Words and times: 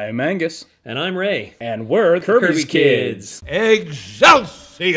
I'm 0.00 0.18
Angus, 0.18 0.64
And 0.82 0.98
I'm 0.98 1.14
Ray. 1.14 1.52
and 1.60 1.86
we're 1.86 2.18
Kirby's 2.20 2.64
Kirby 2.64 2.64
Kids. 2.64 3.42
Excelsior! 3.46 4.96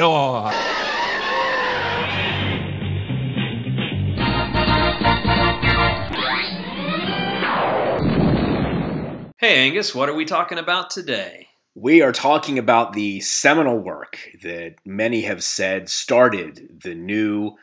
Hey, 9.38 9.66
Angus, 9.66 9.94
what 9.94 10.08
are 10.08 10.13
we 10.16 10.24
talking 10.24 10.58
about 10.58 10.89
today? 10.89 11.47
We 11.76 12.01
are 12.01 12.13
talking 12.13 12.58
about 12.58 12.94
the 12.94 13.20
seminal 13.20 13.78
work 13.78 14.17
that 14.42 14.76
many 14.85 15.22
have 15.24 15.44
said 15.44 15.90
started 15.90 16.80
the 16.81 16.95
new 16.95 17.55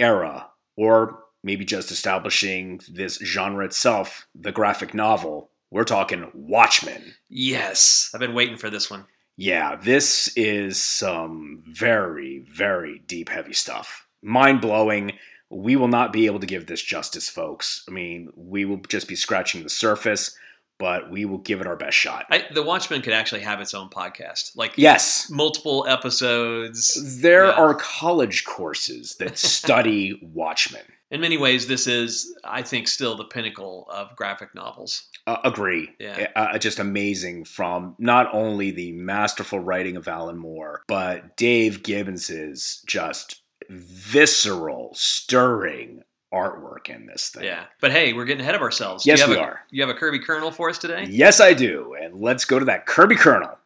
era, 0.00 0.46
or 0.76 1.18
maybe 1.44 1.66
just 1.66 1.90
establishing 1.90 2.80
this 2.90 3.18
genre 3.22 3.66
itself, 3.66 4.26
the 4.34 4.50
graphic 4.52 4.94
novel. 4.94 5.50
We're 5.76 5.84
talking 5.84 6.30
Watchmen. 6.32 7.12
Yes, 7.28 8.10
I've 8.14 8.20
been 8.20 8.32
waiting 8.32 8.56
for 8.56 8.70
this 8.70 8.90
one. 8.90 9.04
Yeah, 9.36 9.76
this 9.76 10.34
is 10.34 10.82
some 10.82 11.62
very, 11.68 12.46
very 12.50 13.00
deep, 13.00 13.28
heavy 13.28 13.52
stuff. 13.52 14.06
Mind 14.22 14.62
blowing. 14.62 15.12
We 15.50 15.76
will 15.76 15.88
not 15.88 16.14
be 16.14 16.24
able 16.24 16.40
to 16.40 16.46
give 16.46 16.64
this 16.66 16.80
justice, 16.80 17.28
folks. 17.28 17.84
I 17.86 17.90
mean, 17.90 18.30
we 18.36 18.64
will 18.64 18.78
just 18.88 19.06
be 19.06 19.16
scratching 19.16 19.64
the 19.64 19.68
surface, 19.68 20.34
but 20.78 21.10
we 21.10 21.26
will 21.26 21.36
give 21.36 21.60
it 21.60 21.66
our 21.66 21.76
best 21.76 21.98
shot. 21.98 22.24
I, 22.30 22.46
the 22.54 22.62
Watchmen 22.62 23.02
could 23.02 23.12
actually 23.12 23.42
have 23.42 23.60
its 23.60 23.74
own 23.74 23.90
podcast, 23.90 24.56
like 24.56 24.72
Yes, 24.78 25.28
multiple 25.28 25.84
episodes. 25.86 27.20
there 27.20 27.44
Yeah. 27.48 27.52
are 27.52 27.74
college 27.74 28.46
courses 28.46 29.16
that 29.16 29.36
study 29.60 30.18
Watchmen. 30.32 30.80
In 31.10 31.20
many 31.20 31.36
ways, 31.36 31.66
this 31.68 31.86
is, 31.86 32.34
I 32.44 32.62
think, 32.62 32.88
still 32.88 33.14
the 33.14 33.24
pinnacle 33.24 33.86
of 33.90 34.16
graphic 34.16 34.54
novels. 34.54 35.08
Uh, 35.26 35.38
agree. 35.42 35.90
Yeah. 35.98 36.28
Uh, 36.36 36.56
just 36.58 36.78
amazing 36.78 37.44
from 37.44 37.96
not 37.98 38.32
only 38.32 38.70
the 38.70 38.92
masterful 38.92 39.58
writing 39.58 39.96
of 39.96 40.06
Alan 40.06 40.38
Moore, 40.38 40.82
but 40.86 41.36
Dave 41.36 41.82
Gibbons's 41.82 42.82
just 42.86 43.42
visceral, 43.68 44.92
stirring 44.94 46.02
artwork 46.32 46.88
in 46.88 47.06
this 47.06 47.30
thing. 47.30 47.44
Yeah, 47.44 47.64
but 47.80 47.90
hey, 47.90 48.12
we're 48.12 48.24
getting 48.24 48.42
ahead 48.42 48.54
of 48.54 48.62
ourselves. 48.62 49.04
Yes, 49.04 49.18
you 49.18 49.26
have 49.26 49.36
we 49.36 49.40
a, 49.40 49.44
are. 49.44 49.60
You 49.70 49.82
have 49.82 49.90
a 49.90 49.98
Kirby 49.98 50.20
Kernel 50.20 50.52
for 50.52 50.70
us 50.70 50.78
today? 50.78 51.06
Yes, 51.08 51.40
I 51.40 51.54
do. 51.54 51.96
And 52.00 52.20
let's 52.20 52.44
go 52.44 52.58
to 52.58 52.64
that 52.66 52.86
Kirby 52.86 53.16
Kernel. 53.16 53.58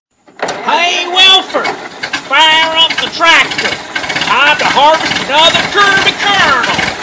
Hey, 0.65 1.06
Wilford! 1.09 1.67
Fire 2.25 2.77
up 2.77 2.91
the 3.01 3.11
tractor! 3.17 3.69
Time 4.25 4.56
to 4.56 4.65
harvest 4.65 5.12
another 5.27 5.61
Kirby 5.75 6.15
kernel! 6.23 7.00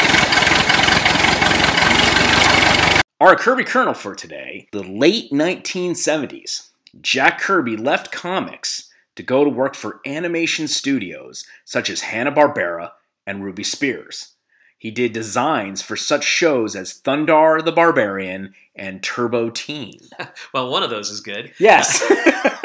Our 3.20 3.36
Kirby 3.36 3.64
Kernel 3.64 3.96
for 3.96 4.14
today, 4.14 4.68
the 4.72 4.84
late 4.84 5.32
1970s. 5.32 6.70
Jack 7.02 7.40
Kirby 7.40 7.76
left 7.76 8.12
comics 8.12 8.92
to 9.16 9.24
go 9.24 9.44
to 9.44 9.50
work 9.50 9.74
for 9.74 10.02
animation 10.06 10.68
studios 10.68 11.44
such 11.66 11.90
as 11.90 12.02
Hanna-Barbera 12.02 12.92
and 13.26 13.44
Ruby 13.44 13.64
Spears. 13.64 14.34
He 14.78 14.92
did 14.92 15.14
designs 15.14 15.82
for 15.82 15.96
such 15.96 16.24
shows 16.24 16.76
as 16.76 16.94
Thundarr 16.94 17.66
the 17.66 17.72
Barbarian 17.72 18.54
and 18.76 19.02
Turbo 19.02 19.50
Teen. 19.50 20.00
Well, 20.54 20.70
one 20.70 20.84
of 20.84 20.92
those 20.92 21.09
is 21.09 21.20
good. 21.20 21.54
Yes. 21.59 22.00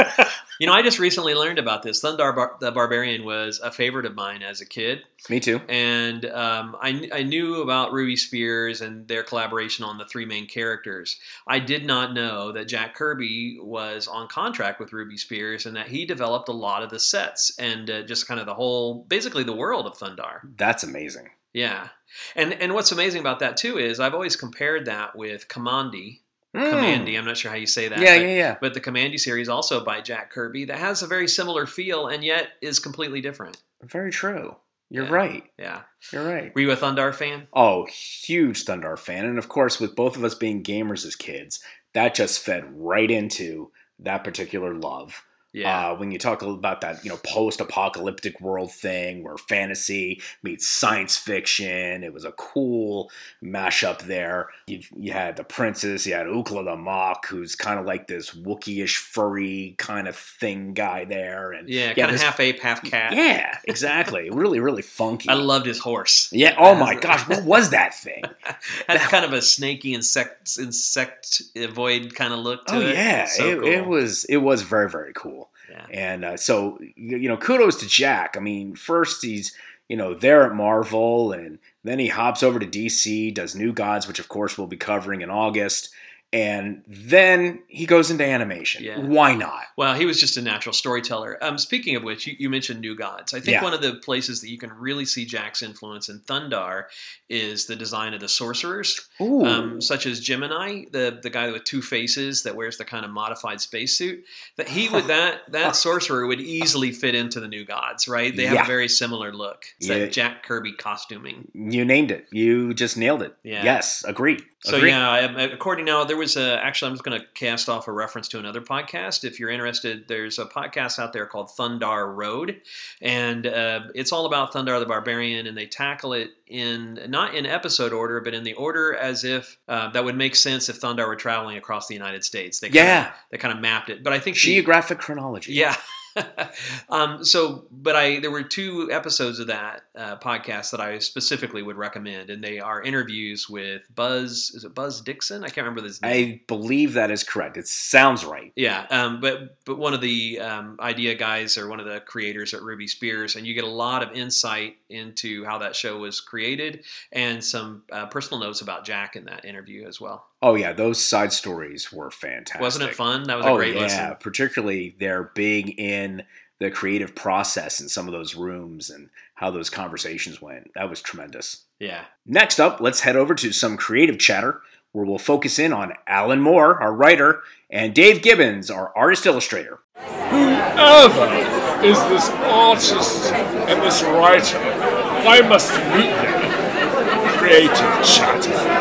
You 0.62 0.66
know, 0.66 0.74
I 0.74 0.82
just 0.82 1.00
recently 1.00 1.34
learned 1.34 1.58
about 1.58 1.82
this. 1.82 2.04
Thundarr 2.04 2.36
Bar- 2.36 2.56
the 2.60 2.70
Barbarian 2.70 3.24
was 3.24 3.58
a 3.58 3.72
favorite 3.72 4.06
of 4.06 4.14
mine 4.14 4.44
as 4.44 4.60
a 4.60 4.64
kid. 4.64 5.02
Me 5.28 5.40
too. 5.40 5.60
and 5.68 6.24
um, 6.26 6.76
I, 6.80 7.10
I 7.12 7.24
knew 7.24 7.62
about 7.62 7.92
Ruby 7.92 8.14
Spears 8.14 8.80
and 8.80 9.08
their 9.08 9.24
collaboration 9.24 9.84
on 9.84 9.98
the 9.98 10.04
three 10.04 10.24
main 10.24 10.46
characters. 10.46 11.18
I 11.48 11.58
did 11.58 11.84
not 11.84 12.14
know 12.14 12.52
that 12.52 12.68
Jack 12.68 12.94
Kirby 12.94 13.58
was 13.60 14.06
on 14.06 14.28
contract 14.28 14.78
with 14.78 14.92
Ruby 14.92 15.16
Spears 15.16 15.66
and 15.66 15.74
that 15.74 15.88
he 15.88 16.04
developed 16.04 16.48
a 16.48 16.52
lot 16.52 16.84
of 16.84 16.90
the 16.90 17.00
sets 17.00 17.52
and 17.58 17.90
uh, 17.90 18.02
just 18.02 18.28
kind 18.28 18.38
of 18.38 18.46
the 18.46 18.54
whole, 18.54 19.02
basically 19.08 19.42
the 19.42 19.52
world 19.52 19.86
of 19.86 19.98
Thundarr. 19.98 20.42
That's 20.56 20.84
amazing. 20.84 21.30
Yeah, 21.52 21.88
and 22.36 22.52
and 22.52 22.72
what's 22.72 22.92
amazing 22.92 23.20
about 23.20 23.40
that 23.40 23.56
too 23.56 23.78
is 23.78 23.98
I've 23.98 24.14
always 24.14 24.36
compared 24.36 24.84
that 24.84 25.16
with 25.16 25.48
Kamandi. 25.48 26.20
Mm. 26.54 26.70
Kamandi, 26.72 27.18
I'm 27.18 27.24
not 27.24 27.36
sure 27.36 27.50
how 27.50 27.56
you 27.56 27.66
say 27.66 27.88
that. 27.88 27.98
Yeah, 27.98 28.16
but- 28.18 28.22
yeah, 28.22 28.34
yeah. 28.34 28.56
But 28.60 28.74
the 28.74 28.80
Kamandi 28.80 29.18
series, 29.18 29.48
also 29.48 29.84
by 29.84 30.00
Jack 30.02 30.30
Kirby, 30.30 30.66
that 30.66 30.78
has 30.78 31.02
a 31.02 31.06
very 31.06 31.26
similar 31.28 31.66
feel 31.66 32.08
and 32.08 32.22
yet 32.22 32.48
is 32.60 32.78
completely 32.78 33.20
different. 33.20 33.56
Very 33.82 34.10
true. 34.10 34.56
You're 34.90 35.06
Yeah. 35.06 35.12
right. 35.12 35.44
Yeah. 35.58 35.80
You're 36.12 36.24
right. 36.26 36.54
Were 36.54 36.60
you 36.60 36.70
a 36.70 36.76
Thundarr 36.76 37.14
fan? 37.14 37.48
Oh, 37.54 37.86
huge 37.86 38.64
Thundarr 38.66 38.98
fan. 38.98 39.24
And 39.24 39.38
of 39.38 39.48
course, 39.48 39.80
with 39.80 39.96
both 39.96 40.16
of 40.16 40.24
us 40.24 40.34
being 40.34 40.62
gamers 40.62 41.06
as 41.06 41.16
kids, 41.16 41.62
that 41.94 42.14
just 42.14 42.40
fed 42.40 42.64
right 42.74 43.10
into 43.10 43.70
that 44.00 44.22
particular 44.24 44.74
love. 44.74 45.22
Yeah. 45.54 45.90
Uh, 45.90 45.96
when 45.96 46.10
you 46.10 46.18
talk 46.18 46.40
about 46.42 46.80
that, 46.80 47.04
you 47.04 47.10
know, 47.10 47.18
post-apocalyptic 47.24 48.40
world 48.40 48.72
thing 48.72 49.22
where 49.22 49.36
fantasy 49.36 50.20
meets 50.42 50.66
science 50.66 51.16
fiction, 51.18 52.02
it 52.02 52.12
was 52.12 52.24
a 52.24 52.32
cool 52.32 53.10
mashup 53.42 54.00
there. 54.02 54.48
You, 54.66 54.80
you 54.96 55.12
had 55.12 55.36
the 55.36 55.44
princess, 55.44 56.06
you 56.06 56.14
had 56.14 56.26
Ookla 56.26 56.64
the 56.64 56.76
Mok, 56.76 57.26
who's 57.26 57.54
kind 57.54 57.78
of 57.78 57.84
like 57.86 58.06
this 58.06 58.30
Wookiee-ish, 58.30 58.96
furry 58.96 59.74
kind 59.78 60.08
of 60.08 60.16
thing 60.16 60.72
guy 60.74 61.04
there, 61.04 61.52
and 61.52 61.68
Yeah, 61.68 61.92
kind 61.94 62.10
of 62.14 62.20
half 62.20 62.40
ape, 62.40 62.60
half 62.60 62.82
cat. 62.82 63.12
yeah, 63.14 63.58
exactly, 63.64 64.30
really, 64.32 64.60
really 64.60 64.82
funky. 64.82 65.28
I 65.28 65.34
loved 65.34 65.66
his 65.66 65.78
horse. 65.78 66.30
yeah. 66.32 66.54
Oh 66.58 66.74
my 66.74 66.94
gosh, 66.94 67.28
what 67.28 67.44
was 67.44 67.70
that 67.70 67.94
thing? 67.94 68.22
Had 68.88 69.00
kind 69.00 69.24
of 69.24 69.32
a 69.32 69.42
snaky 69.42 69.92
insect 69.94 70.58
insect 70.58 71.42
void 71.72 72.14
kind 72.14 72.32
of 72.32 72.38
look 72.40 72.64
to 72.66 72.76
oh 72.76 72.80
it. 72.80 72.94
yeah, 72.94 73.26
So 73.26 73.48
it, 73.48 73.58
cool. 73.60 73.68
it 73.68 73.86
was 73.86 74.24
it 74.24 74.38
was 74.38 74.62
very 74.62 74.88
very 74.88 75.12
cool. 75.14 75.41
And 75.90 76.24
uh, 76.24 76.36
so 76.36 76.78
you 76.96 77.28
know, 77.28 77.36
kudos 77.36 77.76
to 77.76 77.86
Jack. 77.86 78.36
I 78.36 78.40
mean, 78.40 78.76
first 78.76 79.22
he's 79.22 79.54
you 79.88 79.96
know 79.96 80.14
there 80.14 80.44
at 80.44 80.54
Marvel, 80.54 81.32
and 81.32 81.58
then 81.84 81.98
he 81.98 82.08
hops 82.08 82.42
over 82.42 82.58
to 82.58 82.66
DC, 82.66 83.34
does 83.34 83.54
New 83.54 83.72
Gods, 83.72 84.06
which 84.06 84.18
of 84.18 84.28
course 84.28 84.56
we'll 84.56 84.66
be 84.66 84.76
covering 84.76 85.20
in 85.20 85.30
August, 85.30 85.90
and 86.32 86.82
then 86.86 87.62
he 87.68 87.84
goes 87.86 88.10
into 88.10 88.24
animation. 88.24 88.82
Yeah. 88.84 88.98
Why 88.98 89.34
not? 89.34 89.64
Well, 89.76 89.94
he 89.94 90.06
was 90.06 90.18
just 90.18 90.36
a 90.36 90.42
natural 90.42 90.72
storyteller. 90.72 91.36
Um, 91.42 91.58
speaking 91.58 91.94
of 91.96 92.02
which, 92.02 92.26
you, 92.26 92.34
you 92.38 92.48
mentioned 92.48 92.80
New 92.80 92.96
Gods. 92.96 93.34
I 93.34 93.40
think 93.40 93.56
Yeah. 93.56 93.62
one 93.62 93.74
of 93.74 93.82
the 93.82 93.94
places 93.96 94.40
that 94.40 94.48
you 94.50 94.56
can 94.58 94.72
really 94.72 95.04
see 95.04 95.24
Jack's 95.24 95.62
influence 95.62 96.08
in 96.08 96.20
Thundarr 96.20 96.84
is 97.28 97.66
the 97.66 97.76
design 97.76 98.14
of 98.14 98.20
the 98.20 98.28
sorcerers, 98.28 99.00
um, 99.20 99.80
such 99.80 100.06
as 100.06 100.20
Gemini, 100.20 100.84
the 100.90 101.18
the 101.22 101.30
guy 101.30 101.50
with 101.50 101.64
two 101.64 101.82
faces 101.82 102.42
that 102.44 102.56
wears 102.56 102.76
the 102.78 102.84
kind 102.84 103.04
of 103.04 103.10
modified 103.10 103.60
spacesuit. 103.60 104.24
That 104.56 104.68
he 104.68 104.88
would 104.88 105.04
that 105.08 105.50
that 105.52 105.76
sorcerer 105.76 106.26
would 106.26 106.40
easily 106.40 106.92
fit 106.92 107.14
into 107.14 107.40
the 107.40 107.48
New 107.48 107.64
Gods, 107.64 108.08
right? 108.08 108.34
They 108.34 108.46
have 108.46 108.54
Yeah. 108.54 108.64
a 108.64 108.66
very 108.66 108.88
similar 108.88 109.32
look. 109.32 109.64
It's 109.78 109.88
Yeah. 109.88 109.98
that 109.98 110.12
Jack 110.12 110.42
Kirby 110.44 110.72
costuming. 110.72 111.48
you 111.54 111.84
named 111.84 112.10
it. 112.10 112.26
You 112.32 112.72
just 112.74 112.96
nailed 112.96 113.22
it. 113.22 113.34
Yeah. 113.42 113.64
Yes, 113.64 114.04
agreed. 114.06 114.42
So 114.64 114.76
Agreed. 114.76 114.90
yeah, 114.90 115.42
according 115.52 115.86
now, 115.86 116.04
there 116.04 116.16
was 116.22 116.36
a 116.36 116.64
actually 116.64 116.88
I'm 116.90 116.94
just 116.94 117.04
going 117.04 117.20
to 117.20 117.26
cast 117.34 117.68
off 117.68 117.88
a 117.88 117.92
reference 117.92 118.28
to 118.28 118.38
another 118.38 118.60
podcast. 118.60 119.24
If 119.24 119.40
you're 119.40 119.50
interested, 119.50 120.06
there's 120.08 120.38
a 120.38 120.44
podcast 120.46 120.98
out 120.98 121.12
there 121.12 121.26
called 121.26 121.48
Thundarr 121.48 122.14
Road, 122.14 122.60
and 123.00 123.46
uh, 123.46 123.80
it's 123.94 124.12
all 124.12 124.26
about 124.26 124.52
Thundarr 124.52 124.78
the 124.78 124.86
Barbarian, 124.86 125.46
and 125.46 125.56
they 125.56 125.66
tackle 125.66 126.12
it 126.12 126.30
in 126.46 127.00
not 127.08 127.34
in 127.34 127.44
episode 127.46 127.92
order, 127.92 128.20
but 128.20 128.34
in 128.34 128.44
the 128.44 128.54
order 128.54 128.94
as 128.94 129.24
if 129.24 129.58
uh, 129.68 129.90
that 129.90 130.04
would 130.04 130.16
make 130.16 130.36
sense 130.36 130.68
if 130.68 130.80
Thundarr 130.80 131.06
were 131.08 131.16
traveling 131.16 131.56
across 131.56 131.88
the 131.88 131.94
United 131.94 132.24
States. 132.24 132.60
They 132.60 132.68
kinda, 132.68 132.82
Yeah. 132.84 133.12
they 133.30 133.38
kind 133.38 133.52
of 133.54 133.60
mapped 133.60 133.90
it, 133.90 134.02
but 134.04 134.12
I 134.12 134.18
think 134.20 134.36
the- 134.36 134.40
Geographic 134.42 134.98
chronology. 134.98 135.52
yeah. 135.54 135.76
um, 136.88 137.24
so, 137.24 137.66
but 137.70 137.96
I 137.96 138.20
there 138.20 138.30
were 138.30 138.42
two 138.42 138.88
episodes 138.90 139.38
of 139.38 139.46
that 139.48 139.82
uh, 139.96 140.16
podcast 140.16 140.70
that 140.70 140.80
I 140.80 140.98
specifically 140.98 141.62
would 141.62 141.76
recommend, 141.76 142.30
and 142.30 142.42
they 142.42 142.60
are 142.60 142.82
interviews 142.82 143.48
with 143.48 143.82
Buzz. 143.94 144.52
Is 144.54 144.64
it 144.64 144.74
Buzz 144.74 145.00
Dixon? 145.00 145.44
I 145.44 145.48
can't 145.48 145.66
remember 145.66 145.80
this. 145.80 146.00
name. 146.02 146.10
I 146.12 146.40
believe 146.46 146.94
that 146.94 147.10
is 147.10 147.24
correct. 147.24 147.56
It 147.56 147.66
sounds 147.66 148.24
right. 148.24 148.52
yeah, 148.56 148.86
um, 148.90 149.20
but 149.20 149.56
but 149.64 149.78
one 149.78 149.94
of 149.94 150.00
the 150.00 150.40
um, 150.40 150.76
idea 150.80 151.14
guys 151.14 151.56
or 151.56 151.68
one 151.68 151.80
of 151.80 151.86
the 151.86 152.00
creators 152.00 152.54
at 152.54 152.62
Ruby 152.62 152.86
Spears, 152.86 153.36
and 153.36 153.46
you 153.46 153.54
get 153.54 153.64
a 153.64 153.68
lot 153.68 154.02
of 154.02 154.12
insight 154.12 154.76
into 154.88 155.44
how 155.44 155.58
that 155.58 155.76
show 155.76 155.98
was 155.98 156.20
created, 156.20 156.84
and 157.12 157.42
some 157.42 157.82
uh, 157.90 158.06
personal 158.06 158.40
notes 158.40 158.60
about 158.60 158.84
Jack 158.84 159.16
in 159.16 159.24
that 159.26 159.44
interview 159.44 159.86
as 159.86 160.00
well. 160.00 160.26
Oh 160.42 160.56
yeah, 160.56 160.72
those 160.72 161.02
side 161.02 161.32
stories 161.32 161.92
were 161.92 162.10
fantastic. 162.10 162.60
Wasn't 162.60 162.84
it 162.84 162.96
fun? 162.96 163.22
That 163.24 163.36
was 163.36 163.46
a 163.46 163.50
oh 163.50 163.56
great 163.56 163.76
yeah, 163.76 163.82
listen. 163.82 164.16
particularly 164.18 164.96
they're 164.98 165.30
big 165.34 165.78
in 165.78 166.24
the 166.58 166.70
creative 166.70 167.14
process 167.14 167.80
in 167.80 167.88
some 167.88 168.06
of 168.06 168.12
those 168.12 168.34
rooms 168.34 168.90
and 168.90 169.08
how 169.34 169.50
those 169.50 169.70
conversations 169.70 170.42
went. 170.42 170.70
That 170.74 170.90
was 170.90 171.00
tremendous. 171.00 171.64
Yeah. 171.78 172.04
Next 172.26 172.60
up, 172.60 172.80
let's 172.80 173.00
head 173.00 173.16
over 173.16 173.34
to 173.36 173.52
some 173.52 173.76
creative 173.76 174.18
chatter 174.18 174.60
where 174.92 175.04
we'll 175.04 175.18
focus 175.18 175.58
in 175.58 175.72
on 175.72 175.94
Alan 176.06 176.40
Moore, 176.40 176.80
our 176.80 176.92
writer, 176.92 177.42
and 177.70 177.94
Dave 177.94 178.22
Gibbons, 178.22 178.70
our 178.70 178.92
artist 178.96 179.26
illustrator. 179.26 179.80
Whoever 179.96 181.84
is 181.84 181.98
this 182.04 182.28
artist 182.30 183.32
and 183.32 183.82
this 183.82 184.02
writer? 184.02 184.58
I 184.58 185.40
must 185.40 185.72
meet 185.72 186.10
them. 186.10 187.38
Creative 187.38 188.04
chatter. 188.04 188.71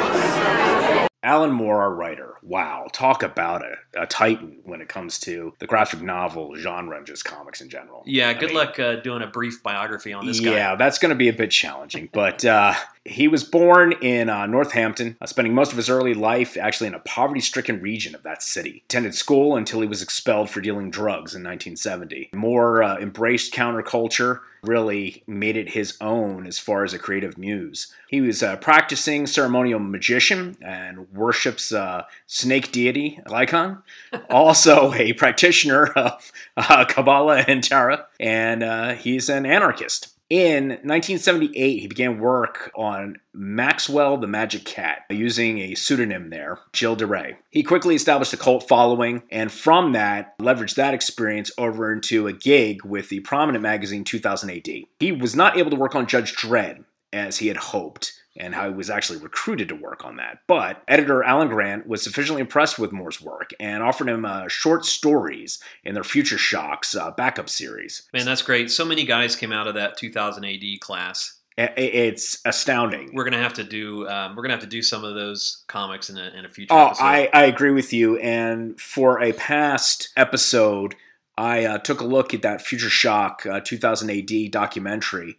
Alan 1.24 1.52
Moore, 1.52 1.82
our 1.82 1.94
writer, 1.94 2.36
wow, 2.42 2.88
talk 2.92 3.22
about 3.22 3.62
a, 3.64 4.02
a 4.02 4.08
titan 4.08 4.58
when 4.64 4.82
it 4.82 4.90
comes 4.90 5.20
to 5.20 5.54
the 5.60 5.68
graphic 5.68 6.02
novel 6.02 6.56
genre 6.56 6.98
and 6.98 7.06
just 7.06 7.26
comics 7.26 7.62
in 7.62 7.70
general. 7.70 8.02
Yeah, 8.08 8.30
I 8.30 8.34
good 8.34 8.48
mean, 8.48 8.58
luck 8.58 8.80
uh, 8.80 8.96
doing 8.98 9.22
a 9.22 9.28
brief 9.28 9.62
biography 9.62 10.14
on 10.14 10.26
this 10.26 10.40
guy. 10.40 10.52
Yeah, 10.52 10.76
that's 10.76 10.98
going 10.98 11.12
to 11.12 11.16
be 11.16 11.30
a 11.30 11.34
bit 11.34 11.52
challenging. 11.52 12.10
but 12.12 12.44
uh, 12.44 12.74
he 13.06 13.28
was 13.28 13.44
born 13.44 13.94
in 14.02 14.30
uh, 14.30 14.48
Northampton, 14.48 15.16
uh, 15.22 15.28
spending 15.28 15.54
most 15.54 15.72
of 15.72 15.78
his 15.78 15.90
early 15.90 16.16
life 16.16 16.58
actually 16.58 16.88
in 16.88 16.96
a 16.96 17.00
poverty 17.00 17.42
stricken 17.42 17.82
region 17.82 18.16
of 18.16 18.24
that 18.24 18.42
city. 18.42 18.82
Attended 18.86 19.14
school 19.14 19.56
until 19.56 19.82
he 19.82 19.88
was 19.88 20.02
expelled 20.02 20.50
for 20.50 20.60
dealing 20.60 20.90
drugs 20.90 21.36
in 21.36 21.44
1970. 21.44 22.32
Moore 22.34 22.82
uh, 22.82 22.98
embraced 22.98 23.54
counterculture, 23.54 24.40
really 24.64 25.24
made 25.26 25.58
it 25.58 25.70
his 25.70 25.98
own 26.02 26.46
as 26.46 26.60
far 26.60 26.84
as 26.84 26.94
a 26.94 27.00
creative 27.00 27.38
muse. 27.38 27.92
He 28.08 28.22
was 28.22 28.44
a 28.44 28.58
practicing 28.58 29.26
ceremonial 29.26 29.80
magician 29.80 30.58
and 30.62 31.12
worships 31.14 31.72
uh, 31.72 32.04
snake 32.28 32.72
deity 32.72 33.20
Glycon, 33.26 33.82
also 34.30 34.94
a 34.94 35.14
practitioner 35.14 35.88
of 35.88 36.32
uh, 36.58 36.86
Kabbalah 36.86 37.44
and 37.48 37.64
Tarot, 37.64 38.04
and 38.20 38.64
uh, 38.64 38.94
he's 38.94 39.30
an 39.30 39.46
anarchist. 39.46 40.11
In 40.32 40.70
1978, 40.70 41.80
he 41.82 41.88
began 41.88 42.18
work 42.18 42.72
on 42.74 43.18
Maxwell 43.34 44.16
the 44.16 44.28
Magic 44.28 44.64
Cat 44.64 45.00
using 45.10 45.60
a 45.60 45.76
pseudonym 45.76 46.30
there, 46.30 46.60
Jill 46.72 46.96
DeRay. 46.96 47.36
He 47.50 47.64
quickly 47.64 47.96
established 47.96 48.32
a 48.32 48.38
cult 48.38 48.66
following, 48.66 49.24
and 49.30 49.52
from 49.52 49.92
that, 49.92 50.40
leveraged 50.40 50.76
that 50.76 50.94
experience 50.94 51.52
over 51.58 51.92
into 51.92 52.28
a 52.28 52.34
gig 52.34 52.86
with 52.86 53.10
the 53.10 53.20
prominent 53.20 53.62
magazine 53.62 54.06
2000 54.06 54.50
AD. 54.52 54.70
He 55.02 55.12
was 55.12 55.36
not 55.36 55.58
able 55.58 55.70
to 55.72 55.76
work 55.76 55.96
on 55.96 56.08
Judge 56.08 56.34
Dredd 56.34 56.86
as 57.12 57.40
he 57.40 57.50
had 57.50 57.58
hoped, 57.58 58.14
and 58.38 58.56
how 58.56 58.68
he 58.68 58.74
was 58.74 58.90
actually 58.90 59.20
recruited 59.20 59.68
to 59.70 59.76
work 59.76 60.06
on 60.06 60.18
that. 60.18 60.40
But 60.48 60.82
editor 60.88 61.24
Alan 61.24 61.50
Grant 61.50 61.88
was 61.88 62.02
sufficiently 62.02 62.42
impressed 62.42 62.80
with 62.80 62.92
Moore's 62.92 63.22
work 63.22 63.52
and 63.60 63.84
offered 63.84 64.10
him 64.10 64.26
uh, 64.26 64.48
short 64.48 64.86
stories 64.86 65.62
in 65.84 65.94
their 65.94 66.04
Future 66.04 66.38
Shocks 66.38 66.96
uh, 66.96 67.12
backup 67.12 67.50
series. 67.50 68.04
Man, 68.14 68.26
that's 68.26 68.42
great. 68.42 68.72
So 68.72 68.86
many 68.86 69.06
guys 69.06 69.36
came 69.36 69.52
out 69.52 69.68
of 69.68 69.76
that 69.76 69.98
2000 69.98 70.46
AD 70.46 70.80
class. 70.80 71.38
It's 71.58 72.40
astounding. 72.46 73.12
We're 73.14 73.26
gonna 73.26 73.42
have 73.42 73.54
to 73.56 73.64
do. 73.64 74.08
Um, 74.08 74.36
we're 74.36 74.42
gonna 74.42 74.54
have 74.54 74.64
to 74.64 74.70
do 74.70 74.82
some 74.82 75.04
of 75.04 75.16
those 75.16 75.64
comics 75.68 76.10
in 76.10 76.18
a, 76.18 76.30
in 76.30 76.46
a 76.46 76.50
future. 76.50 76.74
Oh, 76.74 76.88
episode. 76.88 77.04
I, 77.04 77.30
I 77.34 77.46
agree 77.46 77.72
with 77.72 77.92
you. 77.92 78.18
And 78.18 78.80
for 78.80 79.22
a 79.22 79.34
past 79.34 80.10
episode, 80.16 80.96
I 81.38 81.66
uh, 81.66 81.78
took 81.80 82.00
a 82.02 82.06
look 82.06 82.34
at 82.34 82.42
that 82.44 82.62
Future 82.62 82.90
Shock 82.90 83.46
uh, 83.46 83.60
2000 83.60 84.10
AD 84.10 84.52
documentary. 84.52 85.38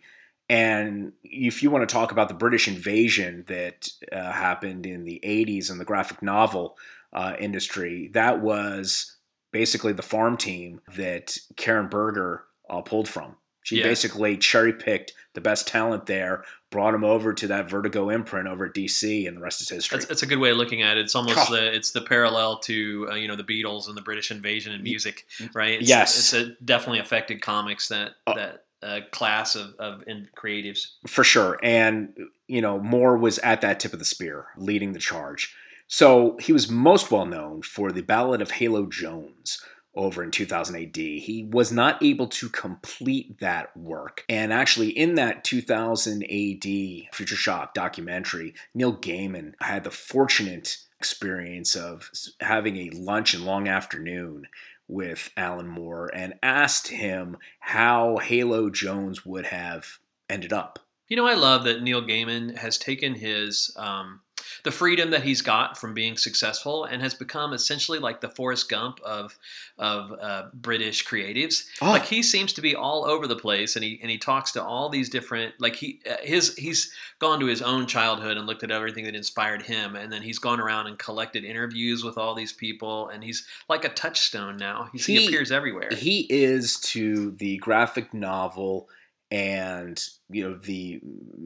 And 0.49 1.13
if 1.25 1.63
you 1.63 1.71
want 1.71 1.89
to 1.89 1.93
talk 1.93 2.13
about 2.13 2.29
the 2.29 2.35
British 2.35 2.69
invasion 2.69 3.45
that 3.49 3.89
uh, 4.11 4.33
happened 4.33 4.85
in 4.87 5.05
the 5.05 5.21
80s 5.25 5.71
in 5.71 5.79
the 5.79 5.85
graphic 5.85 6.23
novel 6.23 6.77
uh, 7.13 7.35
industry, 7.39 8.11
that 8.15 8.41
was 8.41 9.17
basically 9.53 9.93
the 9.93 10.03
farm 10.03 10.37
team 10.37 10.81
that 10.97 11.37
Karen 11.57 11.89
Berger 11.89 12.45
uh, 12.69 12.83
pulled 12.83 13.09
from. 13.09 13.37
She 13.65 13.77
Yeah. 13.79 13.85
basically 13.85 14.37
cherry 14.37 14.73
picked 14.73 15.13
the 15.35 15.41
best 15.41 15.69
talent 15.69 16.07
there, 16.07 16.45
brought 16.71 16.91
them 16.93 17.05
over 17.05 17.33
to 17.33 17.47
that 17.47 17.71
Vertigo 17.71 18.09
imprint 18.11 18.49
over 18.49 18.67
at 18.67 18.75
DC, 18.75 19.29
and 19.29 19.37
the 19.37 19.41
rest 19.41 19.61
is 19.63 19.69
history. 19.69 19.99
That's, 19.99 20.07
that's 20.09 20.23
a 20.23 20.27
good 20.27 20.39
way 20.41 20.51
of 20.51 20.57
looking 20.57 20.83
at 20.83 20.97
it. 20.97 21.03
It's 21.03 21.15
almost 21.15 21.39
Oh. 21.51 21.55
the 21.55 21.73
it's 21.73 21.93
the 21.93 22.01
parallel 22.01 22.59
to 22.61 23.09
uh, 23.13 23.15
you 23.15 23.29
know 23.29 23.37
the 23.37 23.45
Beatles 23.45 23.87
and 23.89 23.97
the 23.97 24.03
British 24.03 24.31
invasion 24.33 24.73
in 24.73 24.83
music, 24.83 25.27
right? 25.55 25.81
It's, 25.81 25.89
Yes. 25.89 26.19
it's 26.19 26.33
a 26.33 26.55
definitely 26.65 26.99
affected 26.99 27.41
comics 27.41 27.87
that 27.89 28.13
Oh. 28.27 28.35
that 28.35 28.65
uh, 28.83 29.01
class 29.11 29.55
of 29.55 29.75
of 29.79 30.05
in 30.07 30.29
creatives. 30.37 30.93
for 31.07 31.25
sure. 31.25 31.59
And, 31.63 32.17
you 32.49 32.61
know, 32.61 32.79
Moore 32.79 33.17
was 33.17 33.39
at 33.39 33.61
that 33.61 33.81
tip 33.81 33.93
of 33.93 33.99
the 33.99 34.05
spear, 34.05 34.47
leading 34.57 34.93
the 34.93 34.99
charge. 34.99 35.55
So 35.89 36.37
he 36.41 36.53
was 36.53 36.71
most 36.71 37.11
well 37.11 37.27
known 37.27 37.63
for 37.63 37.93
the 37.93 38.03
Ballad 38.03 38.41
of 38.41 38.51
Halo 38.51 38.87
Jones 38.87 39.63
over 39.95 40.25
in 40.25 40.31
2000 40.31 40.75
AD. 40.77 40.97
He 40.97 41.49
was 41.51 41.71
not 41.71 42.03
able 42.03 42.29
to 42.29 42.49
complete 42.49 43.39
that 43.41 43.77
work. 43.77 44.25
And 44.29 44.53
actually, 44.53 44.89
in 44.91 45.17
that 45.17 45.45
2000 45.45 46.23
AD 46.23 47.15
Future 47.15 47.37
Shock 47.37 47.75
documentary, 47.75 48.55
Neil 48.75 48.97
Gaiman 48.97 49.53
had 49.61 49.85
the 49.85 49.91
fortunate 49.91 50.79
experience 50.99 51.75
of 51.75 52.11
having 52.41 52.77
a 52.77 52.91
lunch 52.91 53.35
and 53.35 53.45
long 53.45 53.69
afternoon 53.69 54.47
with 54.89 55.31
Alan 55.37 55.69
Moore 55.69 56.11
and 56.15 56.35
asked 56.43 56.89
him 56.89 57.37
how 57.61 58.17
Halo 58.19 58.71
Jones 58.71 59.25
would 59.25 59.47
have 59.47 59.99
ended 60.29 60.53
up. 60.53 60.79
You 61.09 61.17
know, 61.17 61.27
I 61.27 61.35
love 61.35 61.65
that 61.65 61.83
Neil 61.83 62.03
Gaiman 62.03 62.57
has 62.57 62.79
taken 62.79 63.15
his 63.15 63.71
um, 63.77 64.22
the 64.65 64.71
freedom 64.71 65.11
that 65.11 65.23
he's 65.23 65.43
got 65.43 65.77
from 65.77 65.93
being 65.93 66.17
successful 66.17 66.85
and 66.85 67.03
has 67.03 67.15
become 67.15 67.53
essentially 67.53 67.99
like 67.99 68.21
the 68.21 68.29
Forrest 68.29 68.69
Gump 68.69 69.01
of 69.01 69.39
of 69.79 70.13
uh, 70.21 70.45
British 70.55 71.05
creatives. 71.05 71.65
Oh. 71.81 71.91
Like 71.91 72.05
he 72.05 72.23
seems 72.23 72.53
to 72.55 72.61
be 72.61 72.77
all 72.77 73.05
over 73.05 73.27
the 73.27 73.37
place, 73.37 73.75
and 73.77 73.85
he 73.85 73.99
and 74.03 74.11
he 74.11 74.19
talks 74.19 74.53
to 74.53 74.63
all 74.63 74.89
these 74.89 75.09
different 75.09 75.55
like 75.59 75.77
he 75.77 76.01
uh, 76.09 76.17
his 76.23 76.55
he's 76.57 76.93
gone 77.19 77.41
to 77.41 77.47
his 77.47 77.63
own 77.63 77.87
childhood 77.87 78.37
and 78.37 78.47
looked 78.47 78.63
at 78.63 78.71
everything 78.71 79.05
that 79.05 79.15
inspired 79.17 79.63
him, 79.63 79.97
and 79.97 80.13
then 80.13 80.23
he's 80.23 80.39
gone 80.39 80.61
around 80.61 80.87
and 80.87 80.99
collected 80.99 81.45
interviews 81.45 82.05
with 82.05 82.17
all 82.17 82.35
these 82.35 82.53
people, 82.53 83.09
and 83.09 83.25
he's 83.25 83.47
like 83.69 83.85
a 83.85 83.89
touchstone 83.89 84.57
now. 84.57 84.89
He's, 84.93 85.07
he, 85.07 85.17
He- 85.17 85.27
appears 85.27 85.51
everywhere. 85.51 85.91
He 85.91 86.27
is 86.31 86.79
to 86.81 87.33
the 87.33 87.57
graphic 87.59 88.15
novel 88.15 88.89
and 89.31 90.05
you 90.31 90.49
know 90.49 90.55
the 90.57 91.01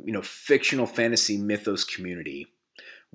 you 0.04 0.12
know 0.12 0.22
fictional 0.22 0.86
fantasy 0.86 1.38
mythos 1.38 1.84
community 1.84 2.48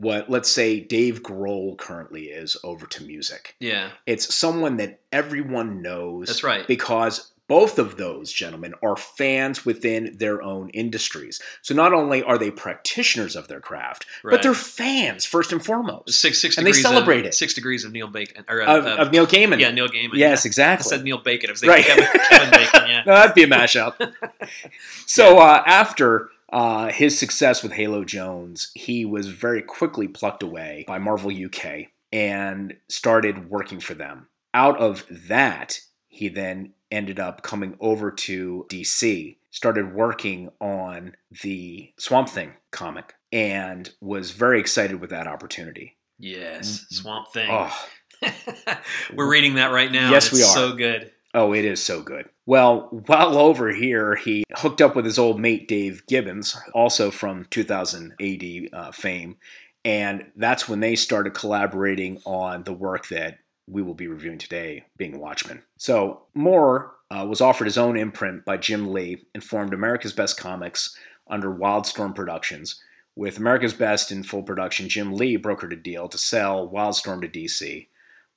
what 0.01 0.29
let's 0.29 0.49
say 0.51 0.79
Dave 0.79 1.21
Grohl 1.21 1.77
currently 1.77 2.25
is 2.25 2.57
over 2.63 2.85
to 2.87 3.03
music. 3.03 3.55
yeah, 3.59 3.89
It's 4.05 4.33
someone 4.33 4.77
that 4.77 4.99
everyone 5.11 5.81
knows. 5.81 6.27
That's 6.27 6.43
right. 6.43 6.67
Because 6.67 7.27
both 7.47 7.77
of 7.79 7.97
those 7.97 8.31
gentlemen 8.31 8.73
are 8.81 8.95
fans 8.95 9.65
within 9.65 10.15
their 10.17 10.41
own 10.41 10.69
industries. 10.69 11.41
So 11.61 11.73
not 11.75 11.93
only 11.93 12.23
are 12.23 12.37
they 12.37 12.49
practitioners 12.49 13.35
of 13.35 13.49
their 13.49 13.59
craft, 13.59 14.05
Right. 14.23 14.31
but 14.31 14.41
they're 14.41 14.53
fans 14.53 15.25
first 15.25 15.51
and 15.51 15.63
foremost 15.63 16.11
six 16.21 16.39
six 16.39 16.57
And 16.57 16.65
they 16.65 16.71
degrees 16.71 16.83
celebrate 16.85 17.19
of, 17.21 17.25
it. 17.25 17.33
Six 17.35 17.53
degrees 17.53 17.83
of 17.83 17.91
Neil 17.91 18.07
Bacon 18.07 18.45
or 18.47 18.61
of, 18.61 18.85
uh, 18.85 18.89
of 19.01 19.11
Neil 19.11 19.27
Gaiman. 19.27 19.59
Yeah, 19.59 19.71
Neil 19.71 19.89
Gaiman. 19.89 20.11
Yes, 20.13 20.45
yeah. 20.57 20.77
I 20.79 20.81
said 20.81 21.03
Neil 21.03 21.17
Bacon. 21.17 21.49
I 21.49 21.51
was 21.53 21.61
Right. 21.63 21.83
thinking 21.85 22.05
Kevin, 22.05 22.21
Kevin 22.29 22.51
Bacon. 22.51 22.87
Yeah. 22.87 23.03
No, 23.05 23.15
that'd 23.15 23.35
be 23.35 23.43
a 23.43 23.47
mashup. 23.47 23.95
so 25.05 25.39
uh, 25.39 25.63
after 25.65 26.29
uh, 26.51 26.89
his 26.89 27.17
success 27.17 27.63
with 27.63 27.73
Halo 27.73 28.03
Jones, 28.03 28.71
he 28.75 29.05
was 29.05 29.27
very 29.27 29.61
quickly 29.61 30.07
plucked 30.07 30.43
away 30.43 30.83
by 30.87 30.99
Marvel 30.99 31.31
UK 31.31 31.87
and 32.11 32.75
started 32.89 33.49
working 33.49 33.79
for 33.79 33.93
them. 33.93 34.27
Out 34.53 34.77
of 34.79 35.05
that, 35.09 35.79
he 36.09 36.27
then 36.27 36.73
ended 36.91 37.19
up 37.19 37.41
coming 37.41 37.77
over 37.79 38.11
to 38.11 38.65
DC, 38.69 39.37
started 39.49 39.93
working 39.93 40.49
on 40.59 41.15
the 41.41 41.93
Swamp 41.97 42.27
Thing 42.27 42.53
comic, 42.71 43.13
and 43.31 43.89
was 44.01 44.31
very 44.31 44.59
excited 44.59 44.99
with 44.99 45.11
that 45.11 45.27
opportunity. 45.27 45.97
Yes, 46.19 46.85
Swamp 46.89 47.29
Thing. 47.29 47.47
Oh, 47.49 47.73
We're 49.15 49.29
reading 49.29 49.55
that 49.55 49.71
right 49.71 49.91
now. 49.91 50.11
Yes, 50.11 50.29
and 50.29 50.37
we 50.37 50.43
are. 50.43 50.53
So 50.53 50.73
good. 50.75 51.11
Oh, 51.33 51.53
it 51.53 51.63
is 51.63 51.81
so 51.81 52.01
good. 52.01 52.29
Well, 52.45 52.89
while 53.05 53.37
over 53.37 53.71
here, 53.71 54.15
he 54.15 54.43
hooked 54.57 54.81
up 54.81 54.95
with 54.95 55.05
his 55.05 55.17
old 55.17 55.39
mate 55.39 55.67
Dave 55.67 56.05
Gibbons, 56.07 56.57
also 56.73 57.09
from 57.09 57.45
2000 57.49 58.13
AD 58.19 58.69
uh, 58.73 58.91
fame, 58.91 59.37
and 59.85 60.25
that's 60.35 60.67
when 60.67 60.81
they 60.81 60.95
started 60.95 61.33
collaborating 61.33 62.21
on 62.25 62.63
the 62.63 62.73
work 62.73 63.07
that 63.07 63.39
we 63.67 63.81
will 63.81 63.93
be 63.93 64.07
reviewing 64.07 64.37
today, 64.37 64.83
being 64.97 65.19
Watchmen. 65.19 65.63
So 65.77 66.23
Moore 66.33 66.93
uh, 67.09 67.25
was 67.27 67.41
offered 67.41 67.65
his 67.65 67.77
own 67.77 67.97
imprint 67.97 68.43
by 68.43 68.57
Jim 68.57 68.91
Lee 68.91 69.25
and 69.33 69.43
formed 69.43 69.73
America's 69.73 70.13
Best 70.13 70.37
Comics 70.37 70.97
under 71.29 71.49
Wildstorm 71.53 72.13
Productions. 72.13 72.81
With 73.15 73.37
America's 73.37 73.73
Best 73.73 74.11
in 74.11 74.23
full 74.23 74.43
production, 74.43 74.89
Jim 74.89 75.13
Lee 75.13 75.37
brokered 75.37 75.73
a 75.73 75.77
deal 75.77 76.07
to 76.09 76.17
sell 76.17 76.69
Wildstorm 76.69 77.21
to 77.21 77.27
DC. 77.27 77.87